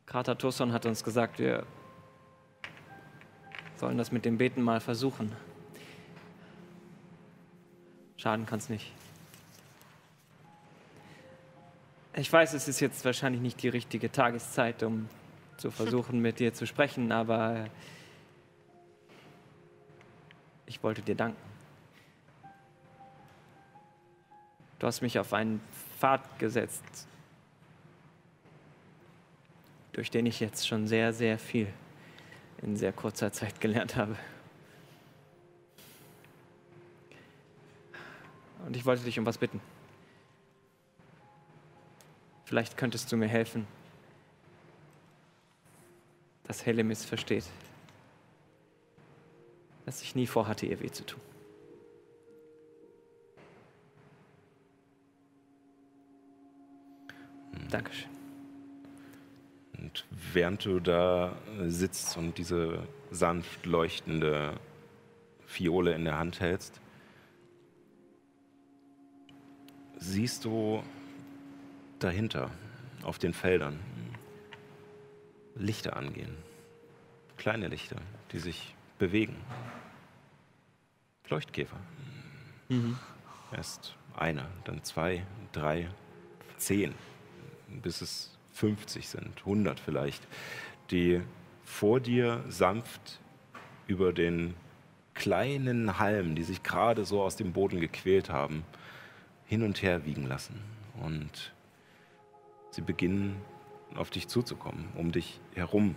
[0.07, 1.65] Krater Tusson hat uns gesagt, wir
[3.77, 5.33] sollen das mit dem Beten mal versuchen.
[8.20, 8.92] Schaden kann es nicht.
[12.12, 15.08] Ich weiß, es ist jetzt wahrscheinlich nicht die richtige Tageszeit, um
[15.57, 17.65] zu versuchen, mit dir zu sprechen, aber
[20.66, 21.40] ich wollte dir danken.
[24.81, 25.62] Du hast mich auf einen
[25.99, 27.08] Pfad gesetzt,
[29.92, 31.73] durch den ich jetzt schon sehr, sehr viel
[32.60, 34.15] in sehr kurzer Zeit gelernt habe.
[38.67, 39.61] Und ich wollte dich um was bitten.
[42.45, 43.67] Vielleicht könntest du mir helfen,
[46.45, 47.45] dass Helemis versteht,
[49.87, 51.21] dass ich nie vorhatte, ihr weh zu tun.
[57.71, 58.11] Dankeschön.
[59.79, 64.59] Und während du da sitzt und diese sanft leuchtende
[65.47, 66.81] Fiole in der Hand hältst,
[70.01, 70.83] siehst du
[71.99, 72.51] dahinter
[73.03, 73.79] auf den Feldern
[75.55, 76.37] Lichter angehen.
[77.37, 77.97] Kleine Lichter,
[78.33, 79.37] die sich bewegen.
[81.29, 81.77] Leuchtkäfer.
[83.53, 85.91] Erst einer, dann zwei, drei,
[86.57, 86.95] zehn,
[87.69, 90.27] bis es 50 sind, 100 vielleicht,
[90.91, 91.20] die
[91.65, 93.20] vor dir sanft
[93.87, 94.55] über den
[95.15, 98.65] kleinen Halm, die sich gerade so aus dem Boden gequält haben,
[99.51, 100.61] hin und her wiegen lassen.
[101.03, 101.53] Und
[102.70, 103.35] sie beginnen
[103.97, 105.97] auf dich zuzukommen, um dich herum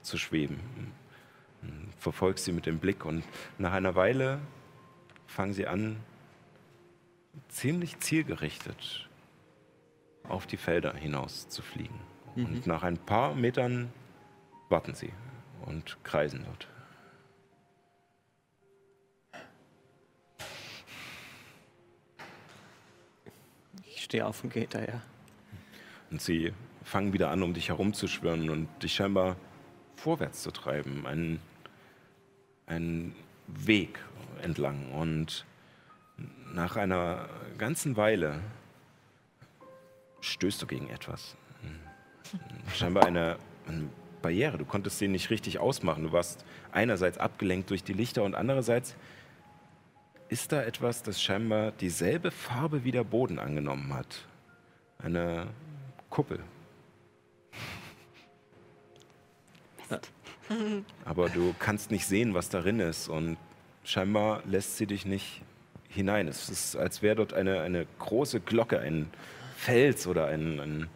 [0.00, 0.58] zu schweben.
[1.98, 3.22] Verfolgst sie mit dem Blick und
[3.58, 4.40] nach einer Weile
[5.26, 5.98] fangen sie an,
[7.48, 9.10] ziemlich zielgerichtet
[10.26, 12.00] auf die Felder hinaus zu fliegen.
[12.36, 13.92] Und nach ein paar Metern
[14.70, 15.12] warten sie
[15.66, 16.68] und kreisen dort.
[24.04, 25.00] Ich stehe auf und gehe hinterher.
[26.10, 26.52] Und sie
[26.82, 29.36] fangen wieder an, um dich herumzuschwirren und dich scheinbar
[29.96, 31.40] vorwärts zu treiben, einen,
[32.66, 33.16] einen
[33.46, 33.98] Weg
[34.42, 34.92] entlang.
[34.92, 35.46] Und
[36.52, 38.42] nach einer ganzen Weile
[40.20, 41.34] stößt du gegen etwas.
[42.74, 43.88] Scheinbar eine, eine
[44.20, 44.58] Barriere.
[44.58, 46.02] Du konntest sie nicht richtig ausmachen.
[46.02, 48.96] Du warst einerseits abgelenkt durch die Lichter und andererseits
[50.28, 54.26] ist da etwas, das scheinbar dieselbe Farbe wie der Boden angenommen hat.
[54.98, 55.48] Eine
[56.10, 56.40] Kuppel.
[61.04, 63.36] Aber du kannst nicht sehen, was darin ist und
[63.84, 65.42] scheinbar lässt sie dich nicht
[65.88, 66.28] hinein.
[66.28, 69.10] Es ist, als wäre dort eine, eine große Glocke, ein
[69.56, 70.88] Fels oder ein, ein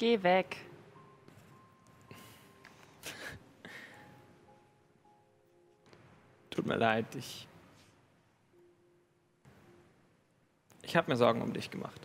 [0.00, 0.56] Geh weg.
[6.60, 7.48] tut mir leid, ich,
[10.82, 11.98] ich habe mir Sorgen um dich gemacht.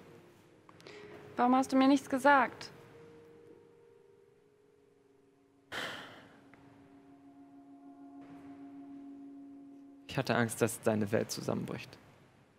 [1.35, 2.72] Warum hast du mir nichts gesagt?
[10.08, 11.98] Ich hatte Angst, dass deine Welt zusammenbricht.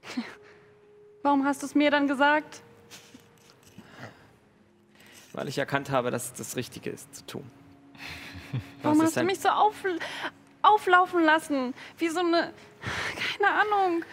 [1.23, 2.61] Warum hast du es mir dann gesagt?
[5.33, 7.51] Weil ich erkannt habe, dass es das Richtige ist zu tun.
[8.83, 9.83] Warum hast du mich so auf,
[10.67, 11.75] auflaufen lassen?
[11.99, 12.53] Wie so eine.
[13.39, 14.05] Keine Ahnung.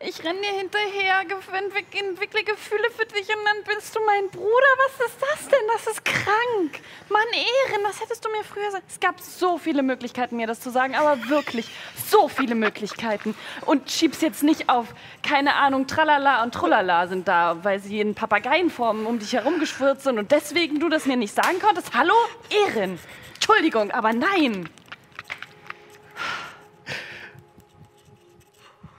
[0.00, 4.46] Ich renn dir hinterher, entwickle Gefühle für dich und dann bist du mein Bruder.
[4.86, 5.66] Was ist das denn?
[5.72, 6.80] Das ist krank.
[7.08, 8.84] Mann, Ehren, das hättest du mir früher sagen.
[8.88, 11.68] Es gab so viele Möglichkeiten, mir das zu sagen, aber wirklich
[12.06, 13.34] so viele Möglichkeiten.
[13.66, 14.86] Und schieb's jetzt nicht auf,
[15.26, 20.18] keine Ahnung, Tralala und Trullala sind da, weil sie in Papageienformen um dich herumgeschwirrt sind
[20.18, 21.92] und deswegen du das mir nicht sagen konntest.
[21.94, 22.14] Hallo?
[22.50, 23.00] Ehren.
[23.34, 24.68] Entschuldigung, aber nein.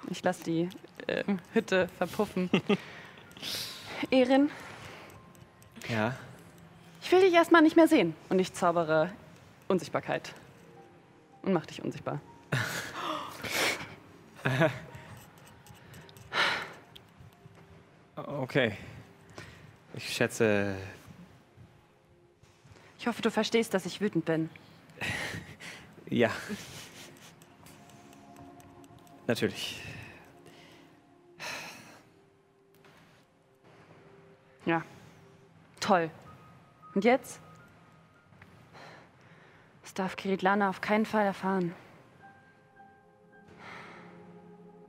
[0.09, 0.69] Ich lasse die
[1.07, 1.23] äh,
[1.53, 2.49] Hütte verpuffen.
[4.11, 4.49] Erin,
[5.87, 6.15] Ja.
[7.01, 8.15] ich will dich erstmal nicht mehr sehen.
[8.29, 9.11] Und ich zaubere
[9.67, 10.33] Unsichtbarkeit.
[11.41, 12.19] Und mach dich unsichtbar.
[18.15, 18.75] Okay.
[19.95, 20.75] Ich schätze,
[22.99, 24.49] Ich hoffe, du verstehst, dass ich wütend bin.
[26.09, 26.29] ja.
[29.27, 29.81] Natürlich.
[34.69, 34.83] Ja.
[35.79, 36.11] Toll.
[36.93, 37.39] Und jetzt?
[39.81, 41.73] Das darf Kiritlana auf keinen Fall erfahren.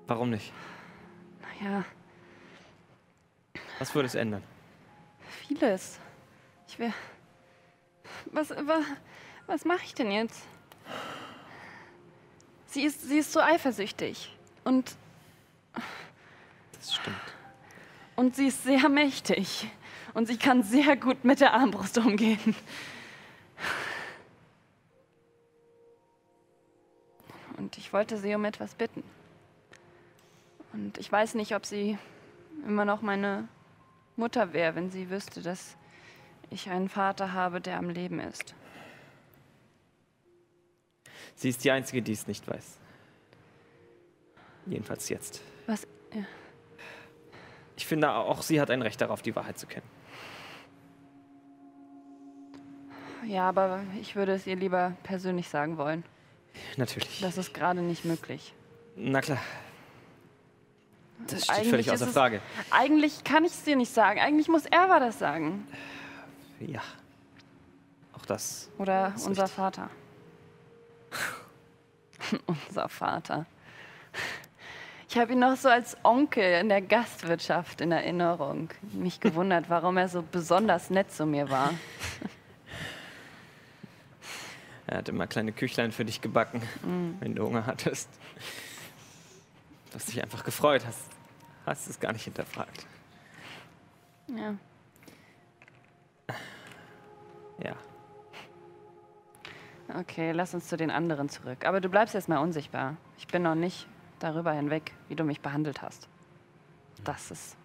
[0.07, 0.53] Warum nicht?
[1.41, 1.83] Naja,
[3.79, 4.43] Was würde es ändern?
[5.49, 5.99] vieles.
[6.69, 6.93] Ich will.
[8.27, 8.85] Was, was,
[9.47, 10.43] was mache ich denn jetzt?
[12.67, 14.37] Sie ist, sie ist so eifersüchtig.
[14.65, 14.95] Und,
[16.75, 17.17] Das stimmt.
[18.21, 19.67] Und sie ist sehr mächtig.
[20.13, 22.55] Und sie kann sehr gut mit der Armbrust umgehen.
[27.57, 29.03] Und ich wollte sie um etwas bitten.
[30.75, 31.97] Und ich weiß nicht, ob sie
[32.67, 33.49] immer noch meine
[34.17, 35.79] Mutter wäre, wenn sie wüsste, dass
[36.51, 38.55] ich einen Vater habe, der am Leben ist.
[41.37, 42.79] Sie ist die Einzige, die es nicht weiß.
[44.67, 45.41] Jedenfalls jetzt.
[45.67, 45.87] Was?
[46.13, 46.27] Ja.
[47.81, 49.87] Ich finde, auch sie hat ein Recht darauf, die Wahrheit zu kennen.
[53.27, 56.05] Ja, aber ich würde es ihr lieber persönlich sagen wollen.
[56.77, 57.21] Natürlich.
[57.23, 58.53] Das ist gerade nicht möglich.
[58.97, 59.39] Na klar.
[61.27, 62.43] Das steht Eigentlich völlig außer es- Frage.
[62.71, 64.21] Eigentlich kann ich es dir nicht sagen.
[64.21, 65.67] Eigentlich muss Erwa das sagen.
[66.61, 66.83] Ja.
[68.13, 68.69] Auch das.
[68.77, 69.51] Oder unser richtig.
[69.53, 69.91] Vater.
[72.47, 73.47] unser Vater.
[75.11, 78.71] Ich habe ihn noch so als Onkel in der Gastwirtschaft in Erinnerung.
[78.93, 81.75] Mich gewundert, warum er so besonders nett zu mir war.
[84.87, 86.63] Er hat immer kleine Küchlein für dich gebacken,
[87.21, 88.09] wenn du Hunger hattest.
[89.91, 91.07] Du hast dich einfach gefreut, hast,
[91.65, 92.87] hast es gar nicht hinterfragt.
[94.27, 94.57] Ja.
[97.63, 97.77] Ja.
[99.97, 101.65] Okay, lass uns zu den anderen zurück.
[101.67, 102.97] Aber du bleibst erstmal unsichtbar.
[103.17, 103.87] Ich bin noch nicht
[104.21, 106.09] darüber hinweg, wie du mich behandelt hast.
[107.05, 107.57] Das ist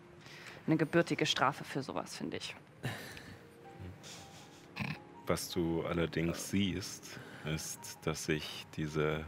[0.65, 2.55] eine gebürtige Strafe für sowas, finde ich.
[5.27, 9.23] Was du allerdings siehst, ist, dass sich diese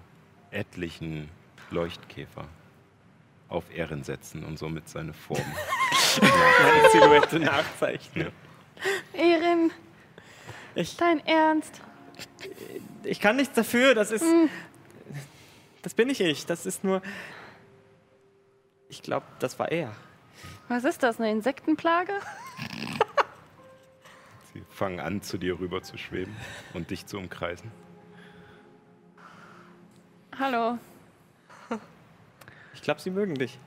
[0.52, 1.30] etlichen
[1.72, 2.46] Leuchtkäfer
[3.50, 5.42] auf Ehren setzen und somit seine Form.
[6.22, 8.32] Meine Silhouette nachzeichnen.
[9.14, 9.72] Erin,
[10.76, 11.82] Ich, dein Ernst?
[13.04, 14.26] ich kann nichts dafür, das ist.
[15.88, 17.02] Das bin nicht ich, das ist nur.
[18.90, 19.96] Ich glaube, das war er.
[20.68, 22.12] Was ist das, eine Insektenplage?
[24.54, 26.36] Sie fangen an, zu dir rüber zu schweben
[26.74, 27.72] und dich zu umkreisen.
[30.38, 30.78] Hallo.
[32.74, 33.58] Ich glaube, sie mögen dich.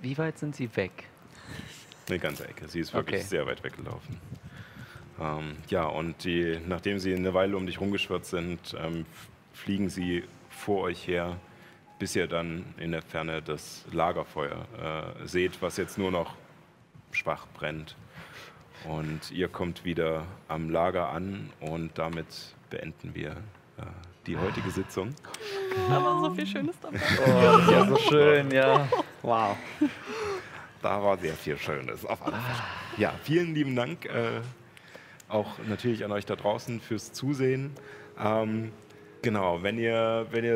[0.00, 1.04] Wie weit sind sie weg?
[2.08, 2.66] Eine ganze Ecke.
[2.66, 3.28] Sie ist wirklich Okay.
[3.28, 4.20] sehr weit weggelaufen.
[5.20, 9.06] Ähm, ja, und die, nachdem sie eine Weile um dich rumgeschwirrt sind, ähm,
[9.52, 10.24] fliegen sie
[10.60, 11.36] vor euch her,
[11.98, 14.66] bis ihr dann in der Ferne das Lagerfeuer
[15.22, 16.34] äh, seht, was jetzt nur noch
[17.12, 17.96] schwach brennt.
[18.88, 23.82] Und ihr kommt wieder am Lager an und damit beenden wir äh,
[24.26, 25.14] die heutige Sitzung.
[25.88, 26.98] Da war so viel Schönes dabei.
[27.26, 28.88] Oh, das ist ja so schön, ja.
[29.22, 29.56] Wow.
[30.82, 32.06] Da war sehr viel Schönes.
[32.06, 32.58] Auf alle Fälle.
[32.96, 34.40] Ja, vielen lieben Dank äh,
[35.28, 37.72] auch natürlich an euch da draußen fürs Zusehen.
[38.18, 38.72] Ähm,
[39.22, 40.54] genau, wenn ihr, wenn ihr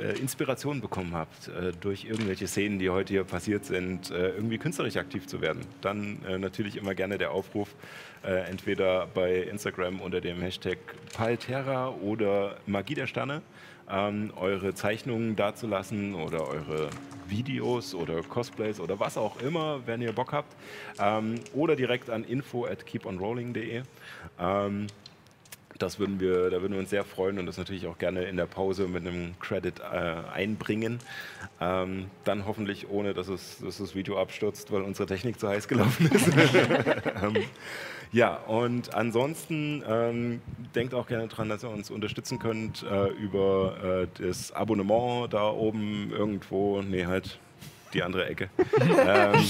[0.00, 4.58] äh, Inspiration bekommen habt äh, durch irgendwelche Szenen, die heute hier passiert sind, äh, irgendwie
[4.58, 7.74] künstlerisch aktiv zu werden, dann natürlich immer gerne der Aufruf,
[8.22, 10.78] entweder bei Instagram unter dem Hashtag
[11.14, 13.42] Palterra oder Magie der Sterne.
[13.90, 16.90] ähm, eure Zeichnungen dazulassen oder eure
[17.26, 20.54] Videos oder Cosplays oder was auch immer, wenn ihr Bock habt.
[20.98, 23.82] Ähm, oder direkt an info at keeponrolling.de.
[25.78, 28.36] Das würden wir, da würden wir uns sehr freuen und das natürlich auch gerne in
[28.36, 29.82] der Pause mit einem Credit äh,
[30.32, 30.98] einbringen.
[31.60, 35.68] Ähm, dann hoffentlich ohne, dass, es, dass das Video abstürzt, weil unsere Technik zu heiß
[35.68, 36.28] gelaufen ist.
[37.22, 37.36] ähm,
[38.10, 40.40] ja, und ansonsten ähm,
[40.74, 45.50] denkt auch gerne daran, dass ihr uns unterstützen könnt äh, über äh, das Abonnement da
[45.50, 47.38] oben irgendwo, nee, halt
[47.94, 48.50] die andere Ecke.
[48.80, 49.44] ähm,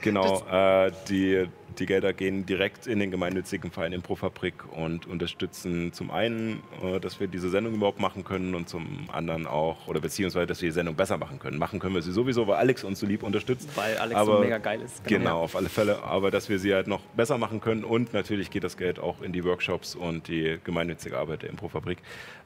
[0.00, 1.46] genau, äh, die,
[1.78, 7.20] die Gelder gehen direkt in den gemeinnützigen Verein Improfabrik und unterstützen zum einen, äh, dass
[7.20, 10.74] wir diese Sendung überhaupt machen können und zum anderen auch, oder beziehungsweise, dass wir die
[10.74, 11.58] Sendung besser machen können.
[11.58, 13.68] Machen können wir sie sowieso, weil Alex uns so lieb unterstützt.
[13.74, 15.04] Weil Alex Aber- so mega geil ist.
[15.04, 16.02] Genau, auf alle Fälle.
[16.02, 19.22] Aber dass wir sie halt noch besser machen können und natürlich geht das Geld auch
[19.22, 21.98] in die Workshops und die gemeinnützige Arbeit der Improfabrik.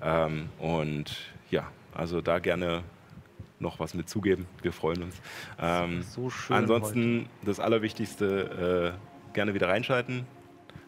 [0.02, 1.16] Ähm, und
[1.50, 2.82] ja, also da gerne
[3.59, 4.47] noch was mit zugeben.
[4.62, 5.17] Wir freuen uns.
[5.60, 6.57] Ähm, So schön.
[6.57, 10.26] ansonsten das Allerwichtigste, äh, gerne wieder reinschalten.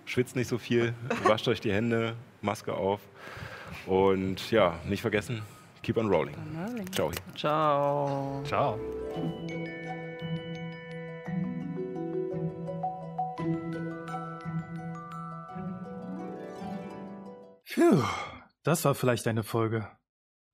[0.04, 3.00] Schwitzt nicht so viel, wascht euch die Hände, Maske auf.
[3.86, 5.42] Und ja, nicht vergessen,
[5.82, 6.34] keep on rolling.
[6.92, 7.10] Ciao.
[7.36, 8.42] Ciao.
[8.44, 8.78] Ciao.
[17.64, 18.02] Phew,
[18.62, 19.86] das war vielleicht eine Folge.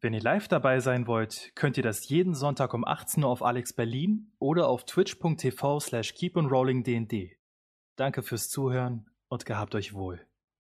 [0.04, 3.42] Wenn ihr live dabei sein wollt, könnt ihr das jeden Sonntag um 18 Uhr auf
[3.42, 7.30] Alex Berlin oder auf twitch.tv slash keeponrollingdnd.
[7.96, 10.20] Danke fürs Zuhören und gehabt euch wohl.